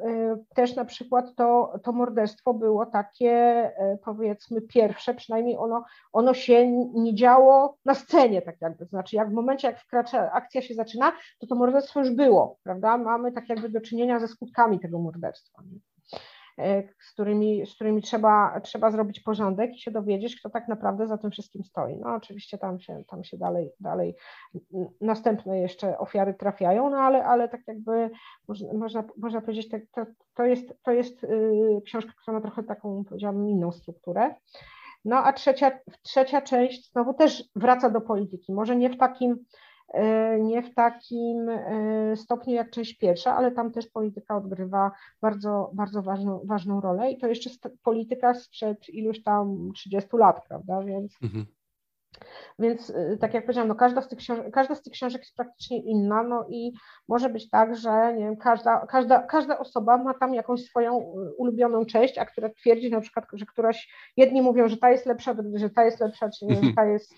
też 0.56 0.76
na 0.76 0.86
przykład 0.86 1.36
to, 1.36 1.74
to 1.84 1.92
morderstwo 1.92 2.54
było 2.54 2.86
takie, 2.86 3.72
powiedzmy, 4.04 4.62
pierwsze, 4.62 5.14
przynajmniej 5.14 5.58
ono, 5.58 5.84
ono 6.14 6.34
się 6.34 6.72
nie 6.94 7.16
działo 7.16 7.78
na 7.86 7.94
scenie, 7.94 8.42
tak 8.42 8.62
jakby. 8.62 8.86
Znaczy, 8.86 9.16
jak 9.16 9.30
w 9.30 9.34
momencie, 9.34 9.68
jak 9.68 9.80
wkracza, 9.88 10.32
akcja 10.32 10.62
się 10.62 10.74
zaczyna, 10.74 11.12
to 11.40 11.48
to 11.48 11.56
morderstwo 11.56 12.00
już 12.00 12.12
było, 12.12 12.58
prawda? 12.64 12.98
Mamy 12.98 13.32
tak 13.32 13.50
jakby 13.50 13.70
do 13.70 13.82
czynienia 13.82 14.20
ze 14.20 14.28
skutkami 14.28 14.80
tego 14.80 15.00
morderstwa. 15.00 15.64
z 17.02 17.14
którymi, 17.14 17.66
z 17.66 17.76
którymi 17.76 18.02
trzeba, 18.02 18.62
trzeba 18.64 18.92
zrobić 18.92 19.20
porządek 19.20 19.76
i 19.76 19.80
się 19.80 19.92
dowiedzieć, 19.92 20.40
kto 20.40 20.50
tak 20.50 20.68
naprawdę 20.68 21.08
za 21.08 21.18
tym 21.18 21.32
wszystkim 21.32 21.64
stoi. 21.64 21.98
No 21.98 22.16
oczywiście 22.16 22.58
tam 22.58 22.80
się, 22.80 23.04
tam 23.08 23.24
się 23.24 23.38
dalej, 23.38 23.72
dalej 23.80 24.16
następne 25.02 25.60
jeszcze 25.60 25.98
ofiary 25.98 26.34
trafiają, 26.34 26.90
no 26.90 26.98
ale, 26.98 27.26
ale 27.26 27.50
tak 27.50 27.62
jakby 27.68 28.10
można, 28.48 28.74
można, 28.74 29.04
można 29.18 29.42
powiedzieć, 29.42 29.70
tak, 29.70 29.82
to, 29.96 30.06
to 30.36 30.44
jest, 30.44 30.74
to 30.84 30.92
jest 30.92 31.24
y, 31.24 31.82
książka, 31.86 32.12
która 32.22 32.38
ma 32.38 32.42
trochę 32.42 32.64
taką, 32.64 33.04
powiedziałabym, 33.10 33.50
inną 33.50 33.72
strukturę. 33.72 34.36
No 35.06 35.18
a 35.18 35.34
trzecia, 35.34 35.80
trzecia 36.02 36.42
część 36.42 36.92
znowu 36.92 37.14
też 37.14 37.44
wraca 37.56 37.90
do 37.90 38.02
polityki, 38.02 38.54
może 38.54 38.76
nie 38.76 38.90
w 38.90 38.98
takim 38.98 39.36
E, 39.36 39.75
nie 40.40 40.64
w 40.64 40.74
takim 40.74 41.50
e, 41.50 42.16
stopniu 42.16 42.54
jak 42.54 42.70
część 42.70 42.98
pierwsza, 42.98 43.36
ale 43.36 43.52
tam 43.52 43.72
też 43.72 43.88
polityka 43.88 44.38
odgrywa 44.38 44.92
bardzo, 45.22 45.72
bardzo 45.74 46.02
ważną, 46.02 46.42
ważną 46.44 46.82
rolę 46.82 47.12
i 47.12 47.18
to 47.18 47.28
jeszcze 47.28 47.50
polityka 47.84 48.34
sprzed 48.34 48.90
iluś 48.90 49.24
tam 49.24 49.72
30 49.76 50.10
lat, 50.14 50.48
prawda, 50.48 50.84
więc 50.84 51.18
mhm. 51.24 51.46
Więc 52.60 52.90
y, 52.90 53.18
tak 53.22 53.34
jak 53.34 53.44
powiedziałam, 53.44 53.68
no 53.68 53.76
każda, 53.76 54.02
z 54.02 54.08
tych 54.08 54.20
książek, 54.20 54.54
każda 54.54 54.76
z 54.76 54.82
tych 54.82 54.94
książek 54.94 55.22
jest 55.22 55.36
praktycznie 55.36 55.82
inna, 55.82 56.24
no 56.24 56.46
i 56.50 56.74
może 57.08 57.30
być 57.30 57.50
tak, 57.50 57.76
że 57.76 58.14
nie 58.14 58.26
wiem, 58.26 58.38
każda, 58.38 58.86
każda, 58.88 59.20
każda 59.20 59.60
osoba 59.60 59.98
ma 59.98 60.14
tam 60.14 60.34
jakąś 60.34 60.66
swoją 60.66 61.00
y, 61.00 61.04
ulubioną 61.38 61.86
część, 61.86 62.18
a 62.18 62.26
która 62.26 62.50
twierdzi 62.50 62.92
na 62.92 63.02
przykład, 63.02 63.26
że 63.34 63.46
któraś, 63.46 63.94
jedni 64.18 64.42
mówią, 64.42 64.68
że 64.68 64.78
ta 64.78 64.92
jest 64.92 65.06
lepsza, 65.06 65.36
że 65.56 65.70
ta 65.70 65.86
jest 65.86 66.00
lepsza, 66.00 66.30
czy 66.30 66.46
nie, 66.46 66.56
że 66.56 66.74
ta 66.76 66.86
jest 66.86 67.14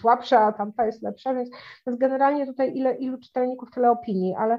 słabsza, 0.00 0.40
a 0.40 0.52
tamta 0.52 0.86
jest 0.86 1.02
lepsza, 1.02 1.34
więc, 1.34 1.50
więc 1.86 1.98
generalnie 1.98 2.46
tutaj 2.46 2.76
ile, 2.76 2.94
ilu 2.94 3.18
czytelników, 3.18 3.70
tyle 3.70 3.90
opinii, 3.90 4.34
ale 4.34 4.58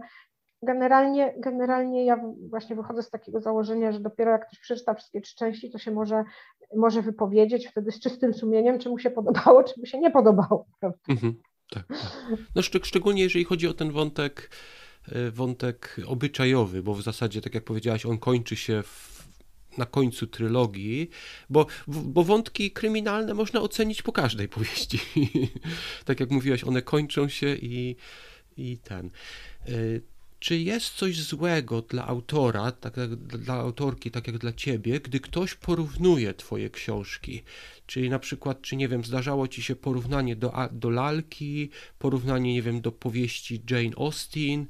generalnie, 0.63 1.33
generalnie 1.37 2.05
ja 2.05 2.19
właśnie 2.49 2.75
wychodzę 2.75 3.03
z 3.03 3.09
takiego 3.09 3.41
założenia, 3.41 3.91
że 3.91 3.99
dopiero 3.99 4.31
jak 4.31 4.47
ktoś 4.47 4.59
przeczyta 4.59 4.93
wszystkie 4.93 5.21
trzy 5.21 5.35
części, 5.35 5.71
to 5.71 5.77
się 5.77 5.91
może, 5.91 6.23
może 6.75 7.01
wypowiedzieć 7.01 7.67
wtedy 7.67 7.91
z 7.91 7.99
czystym 7.99 8.33
sumieniem, 8.33 8.79
czy 8.79 8.89
mu 8.89 8.99
się 8.99 9.11
podobało, 9.11 9.63
czy 9.63 9.73
mu 9.79 9.85
się 9.85 9.99
nie 9.99 10.11
podobało. 10.11 10.65
Mhm, 11.07 11.35
tak, 11.69 11.87
tak. 11.87 12.37
No 12.55 12.61
szczeg 12.61 12.85
szczególnie 12.85 13.23
jeżeli 13.23 13.45
chodzi 13.45 13.67
o 13.67 13.73
ten 13.73 13.91
wątek, 13.91 14.49
e, 15.11 15.31
wątek 15.31 15.97
obyczajowy, 16.07 16.83
bo 16.83 16.93
w 16.93 17.01
zasadzie, 17.01 17.41
tak 17.41 17.55
jak 17.55 17.63
powiedziałaś, 17.63 18.05
on 18.05 18.17
kończy 18.17 18.55
się 18.55 18.83
w 18.83 19.13
na 19.77 19.85
końcu 19.85 20.27
trylogii, 20.27 21.09
bo, 21.49 21.65
bo 21.87 22.23
wątki 22.23 22.71
kryminalne 22.71 23.33
można 23.33 23.61
ocenić 23.61 24.01
po 24.01 24.11
każdej 24.11 24.47
powieści. 24.49 24.99
tak 26.05 26.19
jak 26.19 26.31
mówiłaś, 26.31 26.63
one 26.63 26.81
kończą 26.81 27.29
się 27.29 27.55
i, 27.55 27.95
i 28.57 28.77
ten. 28.77 29.09
Czy 30.43 30.57
jest 30.57 30.93
coś 30.95 31.21
złego 31.21 31.81
dla 31.81 32.07
autora, 32.07 32.71
tak 32.71 32.97
jak 32.97 33.15
dla 33.15 33.53
autorki, 33.53 34.11
tak 34.11 34.27
jak 34.27 34.37
dla 34.37 34.53
ciebie, 34.53 34.99
gdy 34.99 35.19
ktoś 35.19 35.55
porównuje 35.55 36.33
twoje 36.33 36.69
książki? 36.69 37.43
Czyli 37.85 38.09
na 38.09 38.19
przykład, 38.19 38.61
czy 38.61 38.75
nie 38.75 38.87
wiem, 38.87 39.03
zdarzało 39.03 39.47
ci 39.47 39.63
się 39.63 39.75
porównanie 39.75 40.35
do, 40.35 40.53
do 40.71 40.89
lalki, 40.89 41.69
porównanie, 41.99 42.53
nie 42.53 42.61
wiem, 42.61 42.81
do 42.81 42.91
powieści 42.91 43.63
Jane 43.69 43.95
Austen. 43.97 44.65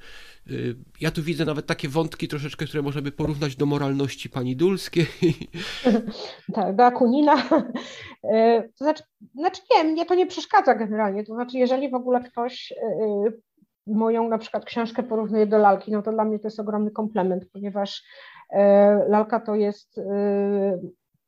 Y, 0.51 0.75
ja 1.01 1.11
tu 1.11 1.23
widzę 1.23 1.45
nawet 1.45 1.65
takie 1.65 1.89
wątki 1.89 2.27
troszeczkę, 2.27 2.65
które 2.65 2.83
można 2.83 3.01
by 3.01 3.11
porównać 3.11 3.55
do 3.55 3.65
moralności 3.65 4.29
pani 4.29 4.55
Dulskiej. 4.55 5.05
Tak, 6.53 6.75
do 6.75 6.85
Akunina. 6.85 7.35
Y, 8.23 8.71
to 8.77 8.85
znaczy, 8.85 9.03
znaczy 9.35 9.61
nie, 9.71 9.83
mnie 9.83 10.05
to 10.05 10.15
nie 10.15 10.27
przeszkadza 10.27 10.75
generalnie. 10.75 11.23
To 11.23 11.33
znaczy, 11.33 11.57
jeżeli 11.57 11.89
w 11.89 11.93
ogóle 11.93 12.23
ktoś 12.23 12.71
y, 12.71 13.41
moją 13.87 14.29
na 14.29 14.37
przykład 14.37 14.65
książkę 14.65 15.03
porównuję 15.03 15.47
do 15.47 15.57
lalki, 15.57 15.91
no 15.91 16.01
to 16.01 16.11
dla 16.11 16.25
mnie 16.25 16.39
to 16.39 16.47
jest 16.47 16.59
ogromny 16.59 16.91
komplement, 16.91 17.45
ponieważ 17.53 18.03
e, 18.49 18.95
lalka 19.09 19.39
to 19.39 19.55
jest, 19.55 19.97
e, 19.97 20.79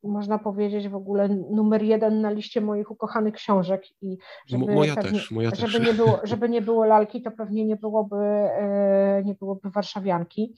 można 0.02 0.38
powiedzieć, 0.38 0.88
w 0.88 0.94
ogóle 0.94 1.28
numer 1.28 1.82
jeden 1.82 2.20
na 2.20 2.30
liście 2.30 2.60
moich 2.60 2.90
ukochanych 2.90 3.34
książek 3.34 3.82
i 4.02 4.16
żeby, 4.46 4.74
moja 4.74 4.94
pewnie, 4.94 5.12
też, 5.12 5.30
moja 5.30 5.50
żeby, 5.54 5.72
też. 5.72 5.86
Nie 5.86 5.94
było, 5.94 6.20
żeby 6.24 6.48
nie 6.48 6.62
było 6.62 6.84
lalki, 6.84 7.22
to 7.22 7.30
pewnie 7.30 7.64
nie 7.64 7.76
byłoby, 7.76 8.16
e, 8.16 9.22
nie 9.24 9.34
byłoby 9.34 9.70
warszawianki. 9.70 10.54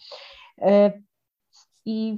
I 1.85 2.17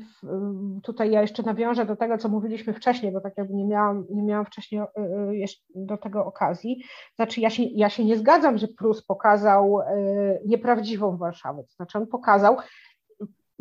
tutaj 0.83 1.11
ja 1.11 1.21
jeszcze 1.23 1.43
nawiążę 1.43 1.87
do 1.87 1.97
tego, 1.97 2.19
co 2.19 2.29
mówiliśmy 2.29 2.75
wcześniej, 2.75 3.13
bo 3.13 3.21
tak 3.21 3.33
jakby 3.37 3.55
nie 3.55 3.65
miałam, 3.65 4.07
nie 4.11 4.23
miałam 4.23 4.47
wcześniej 4.47 4.81
e, 4.81 4.87
e, 4.87 5.47
do 5.75 5.97
tego 5.97 6.27
okazji. 6.27 6.83
Znaczy, 7.17 7.41
ja 7.41 7.51
się, 7.51 7.63
ja 7.63 7.89
się 7.89 8.05
nie 8.05 8.17
zgadzam, 8.17 8.59
że 8.59 8.69
Prus 8.69 9.05
pokazał 9.05 9.79
nieprawdziwą 10.47 11.17
Warszawę. 11.17 11.63
To 11.63 11.73
znaczy, 11.75 11.99
on 11.99 12.07
pokazał 12.07 12.57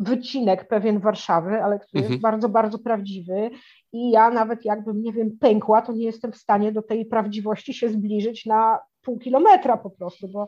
wycinek 0.00 0.68
pewien 0.68 1.00
Warszawy, 1.00 1.62
ale 1.62 1.78
który 1.78 2.00
mhm. 2.00 2.12
jest 2.12 2.22
bardzo, 2.22 2.48
bardzo 2.48 2.78
prawdziwy. 2.78 3.50
I 3.92 4.10
ja 4.10 4.30
nawet 4.30 4.64
jakbym, 4.64 5.02
nie 5.02 5.12
wiem, 5.12 5.38
pękła, 5.40 5.82
to 5.82 5.92
nie 5.92 6.04
jestem 6.04 6.32
w 6.32 6.36
stanie 6.36 6.72
do 6.72 6.82
tej 6.82 7.06
prawdziwości 7.06 7.74
się 7.74 7.88
zbliżyć 7.88 8.46
na 8.46 8.78
pół 9.02 9.18
kilometra 9.18 9.76
po 9.76 9.90
prostu, 9.90 10.28
bo 10.28 10.46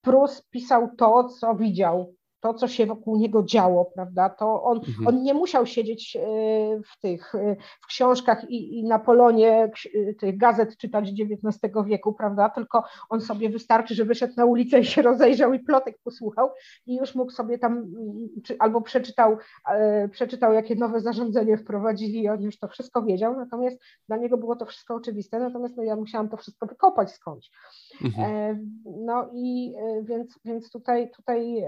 Prus 0.00 0.42
pisał 0.50 0.88
to, 0.96 1.24
co 1.24 1.54
widział, 1.54 2.14
to, 2.40 2.54
co 2.54 2.68
się 2.68 2.86
wokół 2.86 3.16
niego 3.16 3.42
działo, 3.42 3.84
prawda, 3.84 4.30
to 4.30 4.62
on, 4.62 4.78
mhm. 4.78 5.06
on 5.06 5.22
nie 5.22 5.34
musiał 5.34 5.66
siedzieć 5.66 6.16
e, 6.16 6.20
w 6.92 7.00
tych, 7.00 7.34
e, 7.34 7.56
w 7.82 7.86
książkach 7.86 8.50
i, 8.50 8.78
i 8.78 8.84
na 8.84 8.98
polonie 8.98 9.70
e, 9.94 10.14
tych 10.14 10.36
gazet 10.36 10.76
czytać 10.76 11.12
XIX 11.20 11.74
wieku, 11.86 12.12
prawda, 12.12 12.48
tylko 12.48 12.84
on 13.08 13.20
sobie 13.20 13.50
wystarczy, 13.50 13.94
że 13.94 14.04
wyszedł 14.04 14.34
na 14.36 14.44
ulicę 14.44 14.80
i 14.80 14.84
się 14.84 15.02
rozejrzał 15.02 15.52
i 15.52 15.60
plotek 15.60 15.98
posłuchał 16.04 16.50
i 16.86 16.96
już 16.96 17.14
mógł 17.14 17.30
sobie 17.30 17.58
tam, 17.58 17.86
czy, 18.44 18.56
albo 18.58 18.80
przeczytał, 18.80 19.36
przeczytał, 20.10 20.52
jakie 20.52 20.74
nowe 20.74 21.00
zarządzenie 21.00 21.56
wprowadzili 21.56 22.22
i 22.22 22.28
on 22.28 22.42
już 22.42 22.58
to 22.58 22.68
wszystko 22.68 23.02
wiedział, 23.02 23.36
natomiast 23.36 23.78
dla 24.08 24.16
niego 24.16 24.36
było 24.36 24.56
to 24.56 24.66
wszystko 24.66 24.94
oczywiste, 24.94 25.38
natomiast 25.38 25.76
no, 25.76 25.82
ja 25.82 25.96
musiałam 25.96 26.28
to 26.28 26.36
wszystko 26.36 26.66
wykopać 26.66 27.10
skądś. 27.10 27.50
Mhm. 28.04 28.80
No 28.84 29.30
i 29.34 29.74
więc, 30.02 30.38
więc 30.44 30.70
tutaj, 30.70 31.10
tutaj 31.10 31.64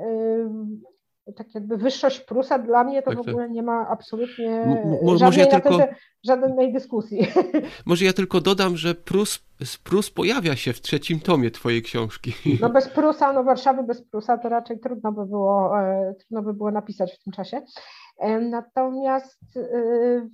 tak 1.37 1.55
jakby 1.55 1.77
wyższość 1.77 2.21
Prusa 2.21 2.59
dla 2.59 2.85
mnie 2.85 3.03
to 3.03 3.11
tak, 3.11 3.19
w 3.19 3.21
ogóle 3.21 3.45
tak. 3.45 3.51
nie 3.51 3.63
ma 3.63 3.89
absolutnie 3.89 4.63
M 4.63 5.19
żadnej, 5.19 5.39
ja 5.39 5.61
tylko... 5.61 5.79
żadnej 6.25 6.73
dyskusji. 6.73 7.27
Może 7.87 8.05
ja 8.05 8.13
tylko 8.13 8.41
dodam, 8.41 8.77
że 8.77 8.95
Prus, 8.95 9.39
Prus 9.85 10.11
pojawia 10.11 10.57
się 10.57 10.73
w 10.73 10.81
trzecim 10.81 11.21
tomie 11.21 11.51
twojej 11.51 11.83
książki. 11.83 12.33
No 12.61 12.71
bez 12.71 12.89
Prusa, 12.89 13.33
no 13.33 13.45
Warszawy 13.45 13.83
bez 13.83 14.03
Prusa 14.03 14.39
to 14.39 14.49
raczej 14.49 14.81
trudno 14.81 15.13
by 15.13 15.27
było, 15.27 15.81
e, 15.81 16.15
trudno 16.19 16.43
by 16.43 16.55
było 16.55 16.71
napisać 16.71 17.13
w 17.15 17.25
tym 17.25 17.33
czasie. 17.33 17.63
Natomiast 18.41 19.57
y, 19.57 20.31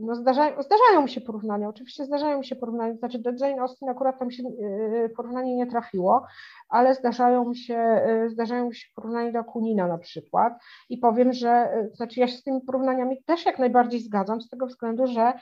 no 0.00 0.14
zdarzają, 0.14 0.62
zdarzają 0.62 1.06
się 1.06 1.20
porównania, 1.20 1.68
oczywiście 1.68 2.04
zdarzają 2.04 2.42
się 2.42 2.56
porównania, 2.56 2.94
znaczy 2.94 3.18
do 3.18 3.30
Jane 3.30 3.62
Austen 3.62 3.88
akurat 3.88 4.18
tam 4.18 4.30
się 4.30 4.42
y, 4.42 5.12
porównanie 5.16 5.56
nie 5.56 5.66
trafiło, 5.66 6.26
ale 6.68 6.94
zdarzają 6.94 7.54
się, 7.54 8.02
y, 8.26 8.30
zdarzają 8.30 8.72
się 8.72 8.86
porównania 8.94 9.32
do 9.32 9.38
Akunina 9.38 9.86
na 9.86 9.98
przykład 9.98 10.52
i 10.88 10.98
powiem, 10.98 11.32
że 11.32 11.70
znaczy 11.94 12.20
ja 12.20 12.28
się 12.28 12.36
z 12.36 12.42
tymi 12.42 12.60
porównaniami 12.60 13.22
też 13.24 13.46
jak 13.46 13.58
najbardziej 13.58 14.00
zgadzam 14.00 14.40
z 14.40 14.48
tego 14.48 14.66
względu, 14.66 15.06
że 15.06 15.32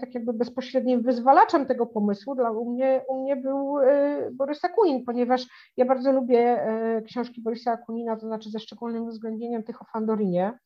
tak 0.00 0.14
jakby 0.14 0.32
bezpośrednim 0.32 1.02
wyzwalaczem 1.02 1.66
tego 1.66 1.86
pomysłu 1.86 2.34
dla 2.34 2.50
u 2.50 2.70
mnie, 2.70 3.04
u 3.08 3.22
mnie 3.22 3.36
był 3.36 3.74
Borys 4.32 4.64
Akunin, 4.64 5.04
ponieważ 5.04 5.46
ja 5.76 5.84
bardzo 5.84 6.12
lubię 6.12 6.66
książki 7.06 7.42
Borysa 7.42 7.72
Akunina, 7.72 8.16
to 8.16 8.26
znaczy 8.26 8.50
ze 8.50 8.58
szczególnym 8.58 9.02
uwzględnieniem 9.02 9.62
tych 9.62 9.82
o 9.82 9.84
Fandorinie, 9.84 10.58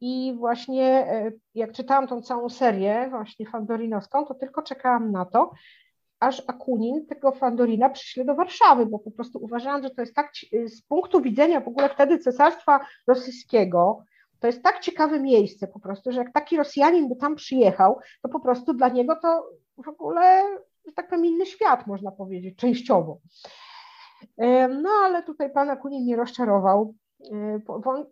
I 0.00 0.34
właśnie 0.38 0.84
e, 0.84 1.32
jak 1.54 1.72
czytałam 1.72 2.06
tą 2.06 2.22
całą 2.22 2.48
serię, 2.48 3.06
właśnie 3.10 3.46
fandorinowską, 3.46 4.24
to 4.24 4.34
tylko 4.34 4.62
czekałam 4.62 5.12
na 5.12 5.24
to, 5.24 5.50
aż 6.20 6.42
Akunin 6.46 7.06
tego 7.06 7.32
Fandorina 7.32 7.90
przyśle 7.90 8.24
do 8.24 8.34
Warszawy, 8.34 8.86
bo 8.86 8.98
po 8.98 9.10
prostu 9.10 9.38
uważałam, 9.42 9.82
że 9.82 9.90
to 9.90 10.00
jest 10.02 10.14
tak 10.14 10.32
z 10.66 10.82
punktu 10.82 11.20
widzenia 11.20 11.60
w 11.60 11.68
ogóle 11.68 11.88
wtedy 11.88 12.18
Cesarstwa 12.18 12.80
Rosyjskiego, 13.06 14.04
to 14.40 14.46
jest 14.46 14.62
tak 14.62 14.80
ciekawe 14.80 15.20
miejsce 15.20 15.66
po 15.66 15.80
prostu, 15.80 16.12
że 16.12 16.18
jak 16.18 16.32
taki 16.32 16.56
Rosjanin 16.56 17.08
by 17.08 17.16
tam 17.16 17.36
przyjechał, 17.36 17.98
to 18.22 18.28
po 18.28 18.40
prostu 18.40 18.74
dla 18.74 18.88
niego 18.88 19.16
to 19.22 19.50
w 19.84 19.88
ogóle, 19.88 20.42
że 20.86 20.92
tak 20.92 21.08
powiem, 21.08 21.26
inny 21.26 21.46
świat, 21.46 21.86
można 21.86 22.10
powiedzieć, 22.10 22.56
częściowo. 22.56 23.18
E, 24.38 24.68
no 24.68 24.90
ale 25.04 25.22
tutaj 25.22 25.52
pan 25.52 25.70
Akunin 25.70 26.02
mnie 26.02 26.16
rozczarował. 26.16 26.94
Y, 27.20 27.62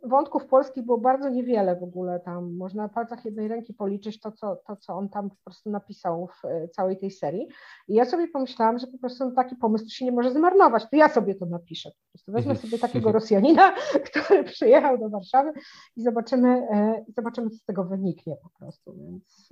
wątków 0.02 0.46
polskich 0.46 0.84
było 0.84 0.98
bardzo 0.98 1.28
niewiele 1.28 1.76
w 1.76 1.82
ogóle 1.82 2.20
tam. 2.20 2.56
Można 2.56 2.82
na 2.82 2.88
palcach 2.88 3.24
jednej 3.24 3.48
ręki 3.48 3.74
policzyć 3.74 4.20
to 4.20 4.32
co, 4.32 4.56
to, 4.56 4.76
co 4.76 4.92
on 4.94 5.08
tam 5.08 5.30
po 5.30 5.36
prostu 5.44 5.70
napisał 5.70 6.26
w 6.26 6.44
y, 6.44 6.68
całej 6.68 6.98
tej 6.98 7.10
serii. 7.10 7.48
I 7.88 7.94
ja 7.94 8.04
sobie 8.04 8.28
pomyślałam, 8.28 8.78
że 8.78 8.86
po 8.86 8.98
prostu 8.98 9.32
taki 9.32 9.56
pomysł 9.56 9.88
się 9.88 10.04
nie 10.04 10.12
może 10.12 10.30
zmarnować, 10.30 10.90
to 10.90 10.96
ja 10.96 11.08
sobie 11.08 11.34
to 11.34 11.46
napiszę. 11.46 11.90
Po 11.90 12.12
prostu 12.12 12.32
wezmę 12.32 12.52
mhm. 12.52 12.68
sobie 12.68 12.80
takiego 12.82 13.12
Rosjanina, 13.12 13.74
który 14.10 14.44
przyjechał 14.44 14.98
do 14.98 15.08
Warszawy 15.08 15.52
i 15.96 16.02
zobaczymy, 16.02 16.68
y, 17.08 17.12
zobaczymy 17.16 17.50
co 17.50 17.56
z 17.56 17.64
tego 17.64 17.84
wyniknie 17.84 18.36
po 18.42 18.50
prostu. 18.58 18.94
Więc, 18.96 19.48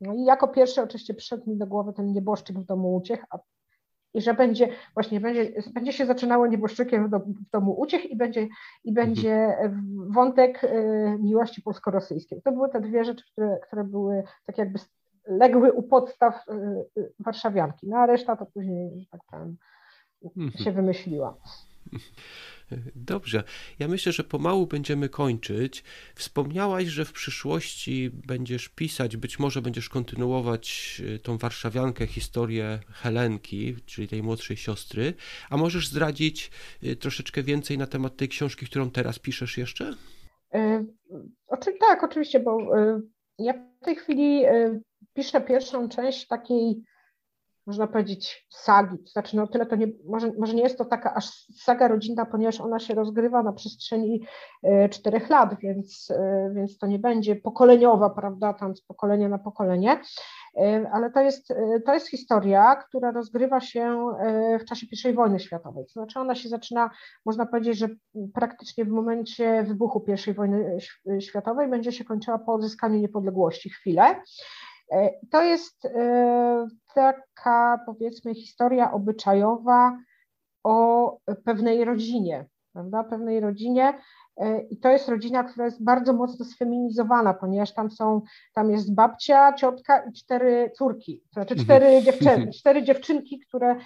no 0.00 0.14
i 0.14 0.24
jako 0.24 0.48
pierwszy 0.48 0.82
oczywiście 0.82 1.14
przyszedł 1.14 1.50
mi 1.50 1.56
do 1.56 1.66
głowy 1.66 1.92
ten 1.92 2.12
nieboszczyk 2.12 2.58
w 2.58 2.64
domu 2.64 2.94
uciech, 2.94 3.24
a 3.30 3.38
i 4.14 4.20
że 4.20 4.34
będzie 4.34 4.68
właśnie 4.94 5.20
będzie, 5.20 5.52
będzie 5.72 5.92
się 5.92 6.06
zaczynało 6.06 6.46
nieboszczykiem 6.46 7.06
w, 7.06 7.10
do, 7.10 7.18
w 7.18 7.50
domu 7.52 7.80
uciech 7.80 8.10
i 8.10 8.16
będzie, 8.16 8.48
i 8.84 8.92
będzie 8.92 9.56
wątek 10.06 10.64
y, 10.64 10.68
miłości 11.20 11.62
polsko-rosyjskiej. 11.62 12.42
To 12.42 12.52
były 12.52 12.68
te 12.68 12.80
dwie 12.80 13.04
rzeczy, 13.04 13.24
które, 13.32 13.58
które 13.66 13.84
były 13.84 14.22
tak 14.46 14.58
jakby 14.58 14.78
legły 15.26 15.72
u 15.72 15.82
podstaw 15.82 16.48
y, 16.48 16.52
y, 17.00 17.12
warszawianki, 17.18 17.88
no 17.88 17.96
a 17.96 18.06
reszta 18.06 18.36
to 18.36 18.46
później, 18.46 19.00
że 19.00 19.06
tak 19.10 19.20
powiem, 19.30 19.56
mhm. 20.24 20.64
się 20.64 20.72
wymyśliła. 20.72 21.36
Dobrze. 22.94 23.44
Ja 23.78 23.88
myślę, 23.88 24.12
że 24.12 24.24
pomału 24.24 24.66
będziemy 24.66 25.08
kończyć. 25.08 25.84
Wspomniałaś, 26.14 26.86
że 26.86 27.04
w 27.04 27.12
przyszłości 27.12 28.10
będziesz 28.26 28.68
pisać, 28.68 29.16
być 29.16 29.38
może 29.38 29.62
będziesz 29.62 29.88
kontynuować 29.88 30.96
y, 31.14 31.18
tą 31.18 31.38
warszawiankę, 31.38 32.06
historię 32.06 32.80
Helenki, 32.92 33.76
czyli 33.86 34.08
tej 34.08 34.22
młodszej 34.22 34.56
siostry. 34.56 35.14
A 35.50 35.56
możesz 35.56 35.88
zdradzić 35.88 36.50
y, 36.84 36.96
troszeczkę 36.96 37.42
więcej 37.42 37.78
na 37.78 37.86
temat 37.86 38.16
tej 38.16 38.28
książki, 38.28 38.66
którą 38.66 38.90
teraz 38.90 39.18
piszesz 39.18 39.58
jeszcze? 39.58 39.94
Oczy, 41.46 41.72
tak, 41.80 42.04
oczywiście, 42.04 42.40
bo 42.40 42.58
ja 43.38 43.52
w 43.52 43.84
tej 43.84 43.96
chwili 43.96 44.42
piszę 45.14 45.40
pierwszą 45.40 45.88
część 45.88 46.26
takiej 46.26 46.82
można 47.66 47.86
powiedzieć, 47.86 48.46
sagi. 48.50 48.98
To 48.98 49.10
znaczy, 49.10 49.36
no 49.36 49.46
tyle 49.46 49.66
to 49.66 49.76
nie, 49.76 49.86
może, 50.06 50.32
może 50.38 50.54
nie 50.54 50.62
jest 50.62 50.78
to 50.78 50.84
taka 50.84 51.14
aż 51.14 51.46
saga 51.56 51.88
rodzinna, 51.88 52.26
ponieważ 52.26 52.60
ona 52.60 52.78
się 52.78 52.94
rozgrywa 52.94 53.42
na 53.42 53.52
przestrzeni 53.52 54.26
e, 54.62 54.88
czterech 54.88 55.30
lat, 55.30 55.54
więc, 55.60 56.10
e, 56.10 56.50
więc 56.54 56.78
to 56.78 56.86
nie 56.86 56.98
będzie 56.98 57.36
pokoleniowa, 57.36 58.10
prawda, 58.10 58.52
tam 58.52 58.76
z 58.76 58.82
pokolenia 58.82 59.28
na 59.28 59.38
pokolenie, 59.38 60.00
e, 60.56 60.90
ale 60.92 61.10
to 61.10 61.20
jest, 61.20 61.54
to 61.86 61.94
jest 61.94 62.08
historia, 62.08 62.76
która 62.76 63.10
rozgrywa 63.10 63.60
się 63.60 64.06
w 64.60 64.64
czasie 64.64 65.10
I 65.10 65.12
wojny 65.12 65.40
światowej. 65.40 65.84
To 65.86 65.92
znaczy, 65.92 66.20
ona 66.20 66.34
się 66.34 66.48
zaczyna, 66.48 66.90
można 67.26 67.46
powiedzieć, 67.46 67.78
że 67.78 67.88
praktycznie 68.34 68.84
w 68.84 68.88
momencie 68.88 69.62
wybuchu 69.62 70.04
I 70.26 70.32
wojny 70.34 70.78
światowej 71.20 71.68
będzie 71.68 71.92
się 71.92 72.04
kończyła 72.04 72.38
po 72.38 72.54
odzyskaniu 72.54 72.98
niepodległości 72.98 73.70
chwilę. 73.70 74.22
E, 74.94 75.10
to 75.30 75.42
jest 75.42 75.84
e, 75.84 76.68
taka, 76.94 77.80
powiedzmy, 77.86 78.34
historia 78.34 78.92
obyczajowa 78.92 79.98
o 80.64 81.18
pewnej 81.44 81.84
rodzinie, 81.84 82.46
prawda? 82.72 83.04
Pewnej 83.04 83.40
rodzinie. 83.40 83.98
E, 84.36 84.60
I 84.60 84.78
to 84.78 84.88
jest 84.88 85.08
rodzina, 85.08 85.44
która 85.44 85.64
jest 85.64 85.84
bardzo 85.84 86.12
mocno 86.12 86.44
sfeminizowana, 86.44 87.34
ponieważ 87.34 87.74
tam 87.74 87.90
są, 87.90 88.22
tam 88.54 88.70
jest 88.70 88.94
babcia, 88.94 89.52
ciotka 89.52 90.04
i 90.04 90.12
cztery 90.12 90.70
córki, 90.78 91.22
znaczy 91.32 91.54
mhm. 91.54 91.64
cztery, 91.64 92.02
dziewczyny, 92.02 92.52
cztery 92.52 92.82
dziewczynki, 92.82 93.40
które 93.40 93.76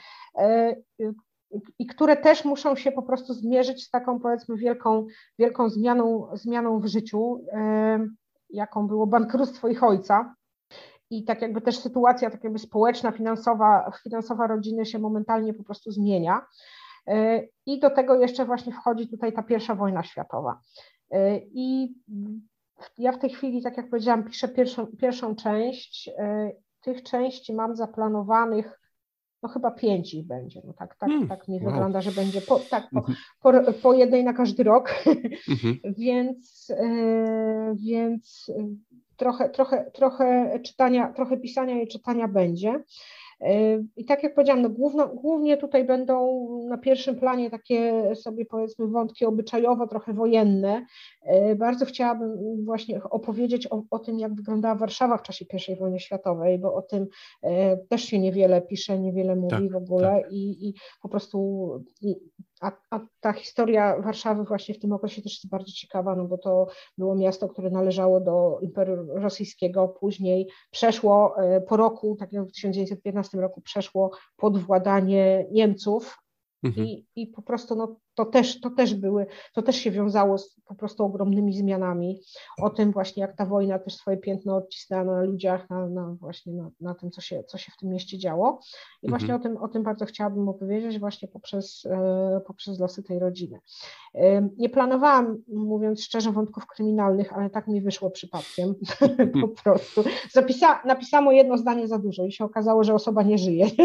i 1.78 1.86
które 1.86 2.16
też 2.16 2.44
muszą 2.44 2.76
się 2.76 2.92
po 2.92 3.02
prostu 3.02 3.34
zmierzyć 3.34 3.84
z 3.84 3.90
taką 3.90 4.20
powiedzmy 4.20 4.56
wielką, 4.56 5.06
wielką 5.38 5.68
zmianą, 5.68 6.28
zmianą 6.32 6.80
w 6.80 6.86
życiu, 6.86 7.44
jaką 8.50 8.88
było 8.88 9.06
bankructwo 9.06 9.68
ich 9.68 9.82
ojca 9.82 10.34
i 11.10 11.24
tak 11.24 11.42
jakby 11.42 11.60
też 11.60 11.78
sytuacja 11.78 12.30
tak 12.30 12.44
jakby 12.44 12.58
społeczna, 12.58 13.12
finansowa, 13.12 13.90
finansowa 14.02 14.46
rodziny 14.46 14.86
się 14.86 14.98
momentalnie 14.98 15.54
po 15.54 15.64
prostu 15.64 15.90
zmienia. 15.90 16.46
E, 17.06 17.42
I 17.66 17.80
do 17.80 17.90
tego 17.90 18.14
jeszcze 18.14 18.44
właśnie 18.44 18.72
wchodzi 18.72 19.08
tutaj 19.08 19.32
ta 19.32 19.42
pierwsza 19.42 19.74
wojna 19.74 20.02
światowa. 20.02 20.60
E, 21.10 21.38
I 21.38 21.94
ja 22.98 23.12
w 23.12 23.18
tej 23.18 23.30
chwili, 23.30 23.62
tak 23.62 23.76
jak 23.76 23.90
powiedziałam, 23.90 24.24
piszę 24.24 24.48
pierwszą, 24.48 24.86
pierwszą 24.86 25.34
część. 25.34 26.10
E, 26.18 26.50
tych 26.80 27.02
części 27.02 27.54
mam 27.54 27.76
zaplanowanych, 27.76 28.80
no 29.42 29.48
chyba 29.48 29.70
pięć 29.70 30.14
ich 30.14 30.26
będzie. 30.26 30.60
No 30.64 30.72
tak, 30.72 30.96
tak, 30.96 31.08
hmm, 31.10 31.28
tak 31.28 31.48
nie 31.48 31.60
wow. 31.60 31.72
wygląda, 31.72 32.00
że 32.00 32.12
będzie 32.12 32.40
po, 32.40 32.58
tak, 32.58 32.90
po, 32.90 32.98
mhm. 32.98 33.16
po, 33.40 33.72
po 33.72 33.92
jednej 33.92 34.24
na 34.24 34.32
każdy 34.32 34.62
rok. 34.62 34.94
Mhm. 35.48 35.78
więc, 35.98 36.72
więc 37.76 38.50
trochę, 39.18 39.48
trochę, 39.48 39.90
trochę 39.90 40.58
czytania, 40.60 41.12
trochę 41.12 41.36
pisania 41.36 41.82
i 41.82 41.88
czytania 41.88 42.28
będzie. 42.28 42.82
I 43.96 44.04
tak 44.04 44.22
jak 44.22 44.34
powiedziałam, 44.34 44.62
no 44.62 44.70
główno, 44.70 45.08
głównie 45.08 45.56
tutaj 45.56 45.84
będą 45.84 46.48
na 46.68 46.78
pierwszym 46.78 47.16
planie 47.16 47.50
takie 47.50 48.12
sobie 48.16 48.44
powiedzmy 48.44 48.86
wątki 48.86 49.24
obyczajowo, 49.24 49.86
trochę 49.86 50.12
wojenne. 50.12 50.86
Bardzo 51.56 51.84
chciałabym 51.84 52.64
właśnie 52.64 53.02
opowiedzieć 53.02 53.66
o, 53.66 53.82
o 53.90 53.98
tym, 53.98 54.18
jak 54.18 54.34
wyglądała 54.34 54.74
Warszawa 54.74 55.18
w 55.18 55.22
czasie 55.22 55.44
I 55.72 55.76
wojny 55.76 56.00
światowej, 56.00 56.58
bo 56.58 56.74
o 56.74 56.82
tym 56.82 57.06
e, 57.42 57.76
też 57.76 58.04
się 58.04 58.18
niewiele 58.18 58.62
pisze, 58.62 58.98
niewiele 58.98 59.36
mówi 59.36 59.50
tak, 59.50 59.72
w 59.72 59.76
ogóle 59.76 60.20
tak. 60.22 60.32
i, 60.32 60.68
i 60.68 60.74
po 61.02 61.08
prostu 61.08 61.68
a, 62.60 62.72
a, 62.90 63.00
ta 63.20 63.32
historia 63.32 64.02
Warszawy 64.02 64.44
właśnie 64.44 64.74
w 64.74 64.78
tym 64.78 64.92
okresie 64.92 65.22
też 65.22 65.32
jest 65.32 65.48
bardzo 65.48 65.72
ciekawa, 65.72 66.16
no 66.16 66.24
bo 66.24 66.38
to 66.38 66.66
było 66.98 67.14
miasto, 67.14 67.48
które 67.48 67.70
należało 67.70 68.20
do 68.20 68.58
Imperium 68.62 69.10
Rosyjskiego, 69.10 69.88
później 69.88 70.48
przeszło 70.70 71.42
e, 71.42 71.60
po 71.60 71.76
roku, 71.76 72.16
tak 72.20 72.32
jak 72.32 72.44
w 72.44 72.52
1915 72.52 73.38
roku 73.38 73.60
przeszło 73.60 74.10
pod 74.36 74.58
władanie 74.58 75.46
Niemców, 75.50 76.18
Mhm. 76.62 76.86
I, 76.86 77.06
I 77.16 77.26
po 77.26 77.42
prostu 77.42 77.76
no, 77.76 77.96
to, 78.14 78.24
też, 78.24 78.60
to 78.60 78.70
też 78.70 78.94
były, 78.94 79.26
to 79.54 79.62
też 79.62 79.76
się 79.76 79.90
wiązało 79.90 80.38
z 80.38 80.60
po 80.66 80.74
prostu 80.74 81.04
ogromnymi 81.04 81.52
zmianami. 81.52 82.20
O 82.62 82.70
tym 82.70 82.92
właśnie, 82.92 83.20
jak 83.20 83.36
ta 83.36 83.46
wojna 83.46 83.78
też 83.78 83.94
swoje 83.94 84.16
piętno 84.16 84.56
odcisnęła 84.56 85.04
na 85.04 85.22
ludziach, 85.22 85.70
na, 85.70 85.88
na 85.88 86.16
właśnie 86.20 86.52
na, 86.52 86.70
na, 86.80 86.94
tym, 86.94 87.10
co 87.10 87.20
się, 87.20 87.44
co 87.44 87.58
się 87.58 87.72
w 87.72 87.76
tym 87.76 87.88
mieście 87.88 88.18
działo. 88.18 88.60
I 89.02 89.06
mhm. 89.06 89.18
właśnie 89.18 89.34
o 89.34 89.38
tym, 89.38 89.56
o 89.56 89.68
tym 89.68 89.82
bardzo 89.82 90.04
chciałabym 90.04 90.48
opowiedzieć 90.48 90.98
właśnie 90.98 91.28
poprzez, 91.28 91.86
e, 91.90 92.40
poprzez 92.46 92.80
losy 92.80 93.02
tej 93.02 93.18
rodziny. 93.18 93.58
E, 94.14 94.48
nie 94.56 94.68
planowałam, 94.68 95.36
mówiąc 95.48 96.02
szczerze, 96.02 96.32
wątków 96.32 96.66
kryminalnych, 96.66 97.32
ale 97.32 97.50
tak 97.50 97.68
mi 97.68 97.80
wyszło 97.80 98.10
przypadkiem 98.10 98.74
po 99.42 99.48
prostu. 99.62 100.04
Zapisa, 100.32 100.82
napisałam 100.84 101.34
jedno 101.34 101.58
zdanie 101.58 101.88
za 101.88 101.98
dużo 101.98 102.24
i 102.24 102.32
się 102.32 102.44
okazało, 102.44 102.84
że 102.84 102.94
osoba 102.94 103.22
nie 103.22 103.38
żyje. 103.38 103.66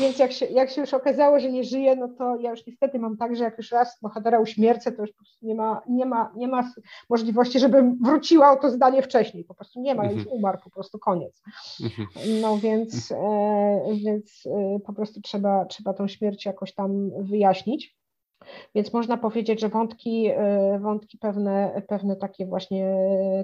Więc 0.00 0.18
jak 0.18 0.32
się, 0.32 0.46
jak 0.46 0.70
się 0.70 0.80
już 0.80 0.94
okazało, 0.94 1.40
że 1.40 1.52
nie 1.52 1.64
żyje, 1.64 1.96
no 1.96 2.08
to 2.08 2.36
ja 2.36 2.50
już 2.50 2.66
niestety 2.66 2.98
mam 2.98 3.16
tak, 3.16 3.36
że 3.36 3.44
jak 3.44 3.58
już 3.58 3.72
raz 3.72 3.98
bohatera 4.02 4.40
uśmiercę, 4.40 4.92
to 4.92 5.02
już 5.02 5.10
po 5.10 5.16
prostu 5.16 5.46
nie 5.46 5.54
ma, 5.54 5.82
nie 5.88 6.06
ma, 6.06 6.32
nie 6.36 6.48
ma 6.48 6.72
możliwości, 7.10 7.58
żebym 7.58 7.98
wróciła 8.02 8.52
o 8.52 8.56
to 8.56 8.70
zdanie 8.70 9.02
wcześniej. 9.02 9.44
Po 9.44 9.54
prostu 9.54 9.80
nie 9.80 9.94
ma, 9.94 10.04
już 10.04 10.12
mhm. 10.12 10.36
umarł, 10.36 10.58
po 10.64 10.70
prostu 10.70 10.98
koniec. 10.98 11.42
Mhm. 11.82 12.08
No 12.40 12.58
więc, 12.58 13.12
e, 13.12 13.82
więc 14.04 14.42
e, 14.46 14.80
po 14.86 14.92
prostu 14.92 15.20
trzeba, 15.20 15.64
trzeba 15.64 15.94
tą 15.94 16.08
śmierć 16.08 16.46
jakoś 16.46 16.74
tam 16.74 17.10
wyjaśnić. 17.24 18.00
Więc 18.74 18.92
można 18.92 19.16
powiedzieć, 19.16 19.60
że 19.60 19.68
wątki, 19.68 20.26
e, 20.26 20.78
wątki 20.82 21.18
pewne, 21.18 21.82
pewne 21.88 22.16
takie 22.16 22.46
właśnie 22.46 22.96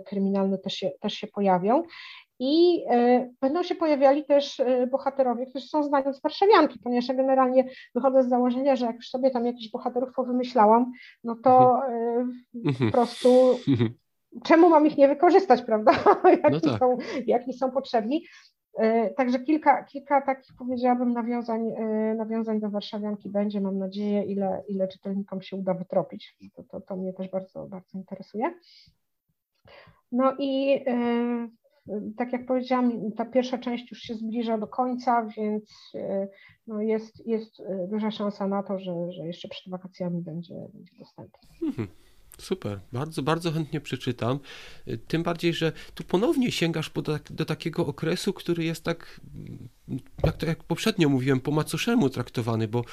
kryminalne 0.06 0.58
też 0.58 0.74
się, 0.74 0.90
też 1.00 1.14
się 1.14 1.26
pojawią. 1.26 1.82
I 2.38 2.84
e, 2.90 3.28
będą 3.40 3.62
się 3.62 3.74
pojawiali 3.74 4.24
też 4.24 4.60
e, 4.60 4.86
bohaterowie, 4.86 5.46
którzy 5.46 5.66
są 5.66 5.82
znani 5.82 6.14
z 6.14 6.20
warszawianki, 6.20 6.78
ponieważ 6.78 7.08
ja 7.08 7.14
generalnie 7.14 7.64
wychodzę 7.94 8.22
z 8.22 8.28
założenia, 8.28 8.76
że 8.76 8.86
jak 8.86 8.96
już 8.96 9.08
sobie 9.08 9.30
tam 9.30 9.46
jakichś 9.46 9.70
bohaterów 9.70 10.14
powymyślałam, 10.14 10.92
no 11.24 11.36
to 11.42 11.80
e, 11.88 12.26
po 12.62 12.68
mhm. 12.68 12.92
prostu 12.92 13.58
mhm. 13.68 13.94
czemu 14.44 14.68
mam 14.68 14.86
ich 14.86 14.96
nie 14.96 15.08
wykorzystać, 15.08 15.62
prawda? 15.62 15.92
jak, 16.42 16.52
no 16.52 16.60
tak. 16.60 16.78
są, 16.78 16.98
jak 17.26 17.46
nie 17.46 17.54
są 17.54 17.70
potrzebni. 17.70 18.26
Także 19.16 19.38
kilka, 19.38 19.84
kilka 19.84 20.22
takich 20.22 20.56
powiedziałabym 20.58 21.12
nawiązań, 21.12 21.72
nawiązań 22.16 22.60
do 22.60 22.70
warszawianki 22.70 23.28
będzie, 23.28 23.60
mam 23.60 23.78
nadzieję, 23.78 24.22
ile, 24.22 24.62
ile 24.68 24.88
czytelnikom 24.88 25.42
się 25.42 25.56
uda 25.56 25.74
wytropić. 25.74 26.36
To, 26.54 26.62
to, 26.62 26.80
to 26.80 26.96
mnie 26.96 27.12
też 27.12 27.28
bardzo, 27.28 27.66
bardzo 27.66 27.98
interesuje. 27.98 28.54
No 30.12 30.34
i 30.38 30.84
tak 32.16 32.32
jak 32.32 32.46
powiedziałam, 32.46 33.12
ta 33.12 33.24
pierwsza 33.24 33.58
część 33.58 33.90
już 33.90 34.00
się 34.00 34.14
zbliża 34.14 34.58
do 34.58 34.66
końca, 34.66 35.28
więc 35.36 35.92
e, 35.94 36.28
no 36.66 36.80
jest, 36.80 37.26
jest 37.26 37.60
e, 37.60 37.88
duża 37.90 38.10
szansa 38.10 38.48
na 38.48 38.62
to, 38.62 38.78
że, 38.78 39.12
że 39.12 39.26
jeszcze 39.26 39.48
przed 39.48 39.70
wakacjami 39.70 40.22
będzie, 40.22 40.54
będzie 40.74 40.92
dostępna. 40.98 41.38
Mhm. 41.62 41.88
Super, 42.38 42.80
bardzo, 42.92 43.22
bardzo 43.22 43.52
chętnie 43.52 43.80
przeczytam. 43.80 44.38
Tym 45.08 45.22
bardziej, 45.22 45.52
że 45.52 45.72
tu 45.94 46.04
ponownie 46.04 46.52
sięgasz 46.52 46.90
do, 46.90 47.02
tak, 47.02 47.32
do 47.32 47.44
takiego 47.44 47.86
okresu, 47.86 48.32
który 48.32 48.64
jest 48.64 48.84
tak, 48.84 49.20
jak, 50.24 50.42
jak 50.42 50.64
poprzednio 50.64 51.08
mówiłem, 51.08 51.40
po 51.40 51.50
macoszemu 51.50 52.10
traktowany, 52.10 52.68
bo 52.68 52.84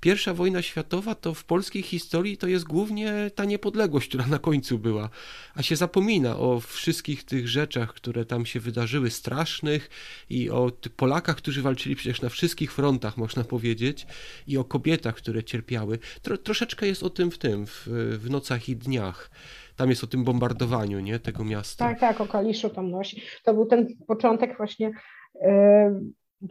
pierwsza 0.00 0.34
wojna 0.34 0.62
światowa 0.62 1.14
to 1.14 1.34
w 1.34 1.44
polskiej 1.44 1.82
historii 1.82 2.36
to 2.36 2.46
jest 2.46 2.64
głównie 2.64 3.30
ta 3.34 3.44
niepodległość, 3.44 4.08
która 4.08 4.26
na 4.26 4.38
końcu 4.38 4.78
była, 4.78 5.10
a 5.54 5.62
się 5.62 5.76
zapomina 5.76 6.36
o 6.38 6.60
wszystkich 6.60 7.24
tych 7.24 7.48
rzeczach, 7.48 7.94
które 7.94 8.24
tam 8.24 8.46
się 8.46 8.60
wydarzyły, 8.60 9.10
strasznych 9.10 9.90
i 10.30 10.50
o 10.50 10.72
Polakach, 10.96 11.36
którzy 11.36 11.62
walczyli 11.62 11.96
przecież 11.96 12.22
na 12.22 12.28
wszystkich 12.28 12.72
frontach, 12.72 13.16
można 13.16 13.44
powiedzieć, 13.44 14.06
i 14.46 14.58
o 14.58 14.64
kobietach, 14.64 15.14
które 15.14 15.44
cierpiały. 15.44 15.98
Tro, 16.22 16.38
troszeczkę 16.38 16.86
jest 16.86 17.02
o 17.02 17.10
tym 17.10 17.30
w 17.30 17.38
tym, 17.38 17.66
w, 17.66 17.88
w 18.18 18.30
nocach 18.30 18.68
i 18.68 18.76
dniach 18.76 19.30
tam 19.76 19.90
jest 19.90 20.04
o 20.04 20.06
tym 20.06 20.24
bombardowaniu, 20.24 21.00
nie, 21.00 21.18
tego 21.18 21.44
miasta. 21.44 21.88
Tak, 21.88 22.00
tak, 22.00 22.20
o 22.20 22.26
Kaliszu 22.26 22.70
tam 22.70 22.90
nosi. 22.90 23.22
To 23.44 23.54
był 23.54 23.66
ten 23.66 23.86
początek 24.06 24.56
właśnie 24.56 24.92
yy, 25.34 25.50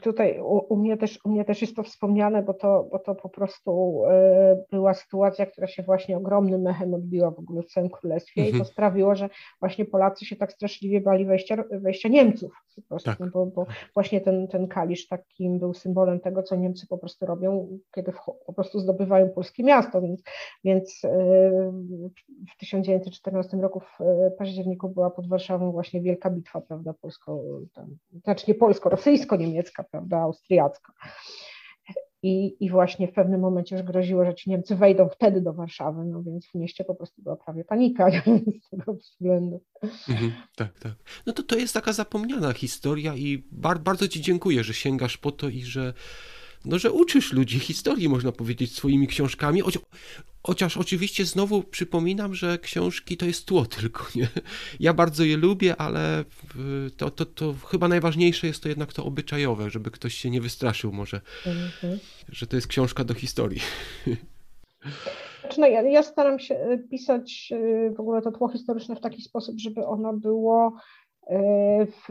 tutaj 0.01 0.39
u, 0.39 0.73
u, 0.73 0.75
mnie 0.75 0.97
też, 0.97 1.19
u 1.23 1.29
mnie 1.29 1.45
też 1.45 1.61
jest 1.61 1.75
to 1.75 1.83
wspomniane, 1.83 2.43
bo 2.43 2.53
to, 2.53 2.87
bo 2.91 2.99
to 2.99 3.15
po 3.15 3.29
prostu 3.29 4.01
y, 4.05 4.65
była 4.71 4.93
sytuacja, 4.93 5.45
która 5.45 5.67
się 5.67 5.83
właśnie 5.83 6.17
ogromnym 6.17 6.61
mechem 6.61 6.93
odbiła 6.93 7.31
w 7.31 7.39
ogóle 7.39 7.61
w 7.61 7.71
całym 7.71 7.89
królestwie 7.89 8.41
i 8.41 8.45
to 8.45 8.57
mhm. 8.57 8.65
sprawiło, 8.65 9.15
że 9.15 9.29
właśnie 9.59 9.85
Polacy 9.85 10.25
się 10.25 10.35
tak 10.35 10.53
straszliwie 10.53 11.01
bali 11.01 11.25
wejścia, 11.25 11.63
wejścia 11.71 12.09
Niemców 12.09 12.51
po 12.75 12.81
prostu, 12.81 13.09
tak. 13.09 13.31
bo, 13.31 13.45
bo, 13.45 13.65
właśnie 13.93 14.21
ten, 14.21 14.47
ten 14.47 14.67
kalisz 14.67 15.07
takim 15.07 15.59
był 15.59 15.73
symbolem 15.73 16.19
tego, 16.19 16.43
co 16.43 16.55
Niemcy 16.55 16.87
po 16.87 16.97
prostu 16.97 17.25
robią, 17.25 17.79
kiedy 17.95 18.11
w, 18.11 18.17
po 18.45 18.53
prostu 18.53 18.79
zdobywają 18.79 19.29
polskie 19.29 19.63
miasto, 19.63 20.01
więc, 20.01 20.23
więc 20.63 21.03
y, 21.03 21.09
w 22.53 22.57
1914 22.59 23.57
roku 23.57 23.79
w 23.79 23.99
październiku 24.37 24.89
była 24.89 25.09
pod 25.09 25.27
Warszawą 25.27 25.71
właśnie 25.71 26.01
wielka 26.01 26.29
bitwa, 26.29 26.61
prawda, 26.61 26.93
polsko, 27.01 27.43
tam, 27.73 27.87
znaczy 28.23 28.45
nie 28.47 28.55
polsko, 28.55 28.89
rosyjsko-niemiecka, 28.89 29.80
prawda, 29.83 30.17
austriacka. 30.17 30.93
I, 32.23 32.65
I 32.65 32.69
właśnie 32.69 33.07
w 33.07 33.13
pewnym 33.13 33.41
momencie 33.41 33.75
już 33.75 33.85
groziło, 33.85 34.25
że 34.25 34.35
ci 34.35 34.49
Niemcy 34.49 34.75
wejdą 34.75 35.09
wtedy 35.09 35.41
do 35.41 35.53
Warszawy, 35.53 36.05
no 36.05 36.23
więc 36.23 36.47
w 36.47 36.55
mieście 36.55 36.83
po 36.83 36.95
prostu 36.95 37.21
była 37.21 37.35
prawie 37.35 37.63
panika 37.63 38.11
z 38.65 38.69
tego 38.69 38.93
względu. 38.93 39.61
Mhm, 40.09 40.31
tak, 40.55 40.79
tak. 40.79 40.93
No 41.25 41.33
to 41.33 41.43
to 41.43 41.55
jest 41.55 41.73
taka 41.73 41.93
zapomniana 41.93 42.53
historia 42.53 43.15
i 43.15 43.43
bar, 43.51 43.79
bardzo 43.79 44.07
Ci 44.07 44.21
dziękuję, 44.21 44.63
że 44.63 44.73
sięgasz 44.73 45.17
po 45.17 45.31
to 45.31 45.49
i 45.49 45.61
że 45.61 45.93
no, 46.65 46.79
że 46.79 46.91
uczysz 46.91 47.33
ludzi 47.33 47.59
historii, 47.59 48.09
można 48.09 48.31
powiedzieć, 48.31 48.75
swoimi 48.75 49.07
książkami. 49.07 49.61
Chociaż 50.43 50.77
oczywiście 50.77 51.25
znowu 51.25 51.63
przypominam, 51.63 52.35
że 52.35 52.57
książki 52.59 53.17
to 53.17 53.25
jest 53.25 53.45
tło 53.45 53.65
tylko, 53.79 54.05
nie? 54.15 54.27
Ja 54.79 54.93
bardzo 54.93 55.23
je 55.23 55.37
lubię, 55.37 55.75
ale 55.75 56.25
to, 56.97 57.11
to, 57.11 57.25
to 57.25 57.53
chyba 57.67 57.87
najważniejsze 57.87 58.47
jest 58.47 58.63
to 58.63 58.69
jednak 58.69 58.93
to 58.93 59.05
obyczajowe, 59.05 59.69
żeby 59.69 59.91
ktoś 59.91 60.13
się 60.13 60.29
nie 60.29 60.41
wystraszył 60.41 60.91
może, 60.91 61.21
mhm. 61.45 61.99
że 62.29 62.47
to 62.47 62.55
jest 62.55 62.67
książka 62.67 63.03
do 63.03 63.13
historii. 63.13 63.61
Znaczy, 65.41 65.61
no, 65.61 65.67
ja, 65.67 65.81
ja 65.81 66.03
staram 66.03 66.39
się 66.39 66.55
e, 66.55 66.77
pisać 66.77 67.53
e, 67.55 67.91
w 67.91 67.99
ogóle 67.99 68.21
to 68.21 68.31
tło 68.31 68.49
historyczne 68.49 68.95
w 68.95 69.01
taki 69.01 69.21
sposób, 69.21 69.59
żeby 69.59 69.85
ono 69.85 70.13
było 70.13 70.73
w 71.85 72.09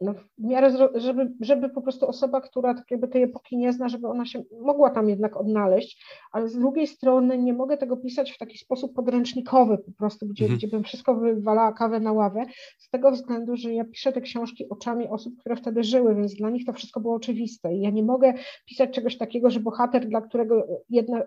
no, 0.00 0.14
w 0.38 0.44
miarę, 0.44 0.90
żeby, 0.94 1.32
żeby 1.40 1.68
po 1.68 1.82
prostu 1.82 2.08
osoba, 2.08 2.40
która 2.40 2.74
tak 2.74 2.90
jakby 2.90 3.08
tej 3.08 3.22
epoki 3.22 3.56
nie 3.56 3.72
zna, 3.72 3.88
żeby 3.88 4.08
ona 4.08 4.26
się 4.26 4.42
mogła 4.60 4.90
tam 4.90 5.08
jednak 5.08 5.36
odnaleźć, 5.36 6.04
ale 6.32 6.48
z 6.48 6.58
drugiej 6.58 6.86
strony 6.86 7.38
nie 7.38 7.52
mogę 7.52 7.76
tego 7.76 7.96
pisać 7.96 8.32
w 8.32 8.38
taki 8.38 8.58
sposób 8.58 8.94
podręcznikowy 8.94 9.78
po 9.78 9.92
prostu, 9.92 10.26
gdzie, 10.26 10.44
mhm. 10.44 10.58
gdzie 10.58 10.68
bym 10.68 10.84
wszystko 10.84 11.14
wywalała 11.14 11.72
kawę 11.72 12.00
na 12.00 12.12
ławę, 12.12 12.46
z 12.78 12.90
tego 12.90 13.10
względu, 13.10 13.56
że 13.56 13.72
ja 13.72 13.84
piszę 13.84 14.12
te 14.12 14.20
książki 14.20 14.68
oczami 14.68 15.08
osób, 15.08 15.38
które 15.40 15.56
wtedy 15.56 15.84
żyły, 15.84 16.14
więc 16.14 16.34
dla 16.34 16.50
nich 16.50 16.66
to 16.66 16.72
wszystko 16.72 17.00
było 17.00 17.14
oczywiste 17.14 17.74
i 17.74 17.80
ja 17.80 17.90
nie 17.90 18.02
mogę 18.02 18.34
pisać 18.66 18.90
czegoś 18.90 19.18
takiego, 19.18 19.50
że 19.50 19.60
bohater, 19.60 20.08
dla 20.08 20.20
którego 20.20 20.66
jedna, 20.90 21.22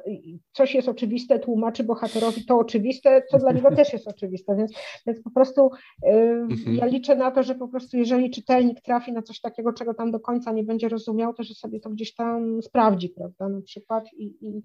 coś 0.51 0.75
jest 0.75 0.89
oczywiste, 0.89 1.39
tłumaczy 1.39 1.83
bohaterowi 1.83 2.45
to 2.45 2.57
oczywiste, 2.57 3.23
co 3.31 3.37
dla 3.37 3.51
niego 3.51 3.75
też 3.75 3.93
jest 3.93 4.07
oczywiste, 4.07 4.55
więc, 4.55 4.71
więc 5.07 5.21
po 5.21 5.29
prostu 5.31 5.69
yy, 6.03 6.11
mhm. 6.11 6.75
ja 6.75 6.85
liczę 6.85 7.15
na 7.15 7.31
to, 7.31 7.43
że 7.43 7.55
po 7.55 7.67
prostu 7.67 7.97
jeżeli 7.97 8.29
czytelnik 8.29 8.58
czytelnik 8.59 8.81
trafi 8.81 9.13
na 9.13 9.21
coś 9.21 9.41
takiego, 9.41 9.73
czego 9.73 9.93
tam 9.93 10.11
do 10.11 10.19
końca 10.19 10.51
nie 10.51 10.63
będzie 10.63 10.89
rozumiał, 10.89 11.33
to 11.33 11.43
że 11.43 11.53
sobie 11.53 11.79
to 11.79 11.89
gdzieś 11.89 12.15
tam 12.15 12.61
sprawdzi, 12.61 13.09
prawda, 13.09 13.49
na 13.49 13.61
przykład 13.61 14.13
i, 14.13 14.25
i 14.41 14.57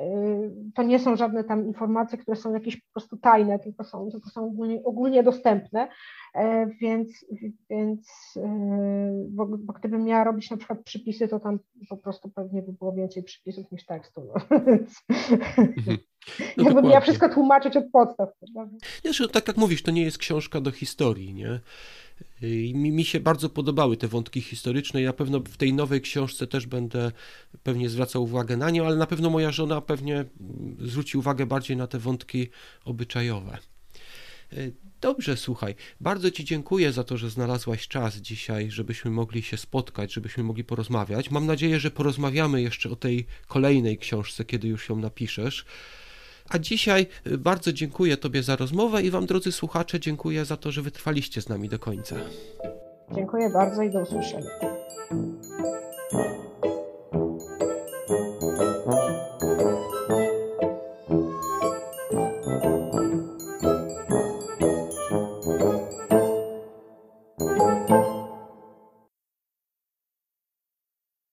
y, 0.00 0.52
to 0.74 0.82
nie 0.82 0.98
są 0.98 1.16
żadne 1.16 1.44
tam 1.44 1.66
informacje, 1.66 2.18
które 2.18 2.36
są 2.36 2.54
jakieś 2.54 2.76
po 2.76 2.92
prostu 2.92 3.16
tajne, 3.16 3.58
tylko 3.58 3.84
są, 3.84 4.10
tylko 4.10 4.30
są 4.30 4.46
ogólnie, 4.46 4.84
ogólnie 4.84 5.22
dostępne, 5.22 5.88
e, 6.34 6.66
więc, 6.66 7.26
więc 7.70 8.34
bo, 9.28 9.46
bo 9.46 9.72
gdybym 9.72 10.04
miała 10.04 10.24
robić 10.24 10.50
na 10.50 10.56
przykład 10.56 10.82
przypisy, 10.84 11.28
to 11.28 11.40
tam 11.40 11.58
po 11.88 11.96
prostu 11.96 12.30
pewnie 12.30 12.62
by 12.62 12.72
było 12.72 12.92
więcej 12.92 13.22
przypisów 13.22 13.72
niż 13.72 13.86
tekstu, 13.86 14.22
no. 14.34 14.58
Mhm. 15.58 15.98
No 16.56 16.64
Jakbym 16.64 16.84
miała 16.84 17.00
wszystko 17.00 17.28
tłumaczyć 17.28 17.76
od 17.76 17.90
podstaw. 17.92 18.28
Prawda? 18.54 18.76
Znaczy, 19.02 19.28
tak 19.28 19.48
jak 19.48 19.56
mówisz, 19.56 19.82
to 19.82 19.90
nie 19.90 20.02
jest 20.02 20.18
książka 20.18 20.60
do 20.60 20.70
historii, 20.70 21.34
nie? 21.34 21.60
Mi, 22.74 22.92
mi 22.92 23.04
się 23.04 23.20
bardzo 23.20 23.48
podobały 23.48 23.96
te 23.96 24.08
wątki 24.08 24.40
historyczne 24.40 25.02
i 25.02 25.04
na 25.04 25.12
pewno 25.12 25.40
w 25.40 25.56
tej 25.56 25.72
nowej 25.72 26.00
książce 26.00 26.46
też 26.46 26.66
będę 26.66 27.12
pewnie 27.62 27.88
zwracał 27.88 28.22
uwagę 28.22 28.56
na 28.56 28.70
nie, 28.70 28.86
ale 28.86 28.96
na 28.96 29.06
pewno 29.06 29.30
moja 29.30 29.52
żona 29.52 29.80
pewnie 29.80 30.24
zwróci 30.80 31.18
uwagę 31.18 31.46
bardziej 31.46 31.76
na 31.76 31.86
te 31.86 31.98
wątki 31.98 32.48
obyczajowe. 32.84 33.58
E, 34.52 34.56
dobrze, 35.00 35.36
słuchaj, 35.36 35.74
bardzo 36.00 36.30
Ci 36.30 36.44
dziękuję 36.44 36.92
za 36.92 37.04
to, 37.04 37.16
że 37.16 37.30
znalazłaś 37.30 37.88
czas 37.88 38.16
dzisiaj, 38.16 38.70
żebyśmy 38.70 39.10
mogli 39.10 39.42
się 39.42 39.56
spotkać, 39.56 40.12
żebyśmy 40.12 40.42
mogli 40.42 40.64
porozmawiać. 40.64 41.30
Mam 41.30 41.46
nadzieję, 41.46 41.80
że 41.80 41.90
porozmawiamy 41.90 42.62
jeszcze 42.62 42.90
o 42.90 42.96
tej 42.96 43.26
kolejnej 43.46 43.98
książce, 43.98 44.44
kiedy 44.44 44.68
już 44.68 44.88
ją 44.88 44.96
napiszesz. 44.96 45.64
A 46.52 46.58
dzisiaj 46.58 47.06
y, 47.26 47.38
bardzo 47.38 47.72
dziękuję 47.72 48.16
Tobie 48.16 48.42
za 48.42 48.56
rozmowę 48.56 49.02
i 49.02 49.10
Wam, 49.10 49.26
drodzy 49.26 49.52
słuchacze, 49.52 50.00
dziękuję 50.00 50.44
za 50.44 50.56
to, 50.56 50.72
że 50.72 50.82
wytrwaliście 50.82 51.42
z 51.42 51.48
nami 51.48 51.68
do 51.68 51.78
końca. 51.78 52.16
Dziękuję 53.14 53.50
bardzo 53.50 53.82
i 53.82 53.90
do 53.90 54.00
usłyszenia. 54.00 54.50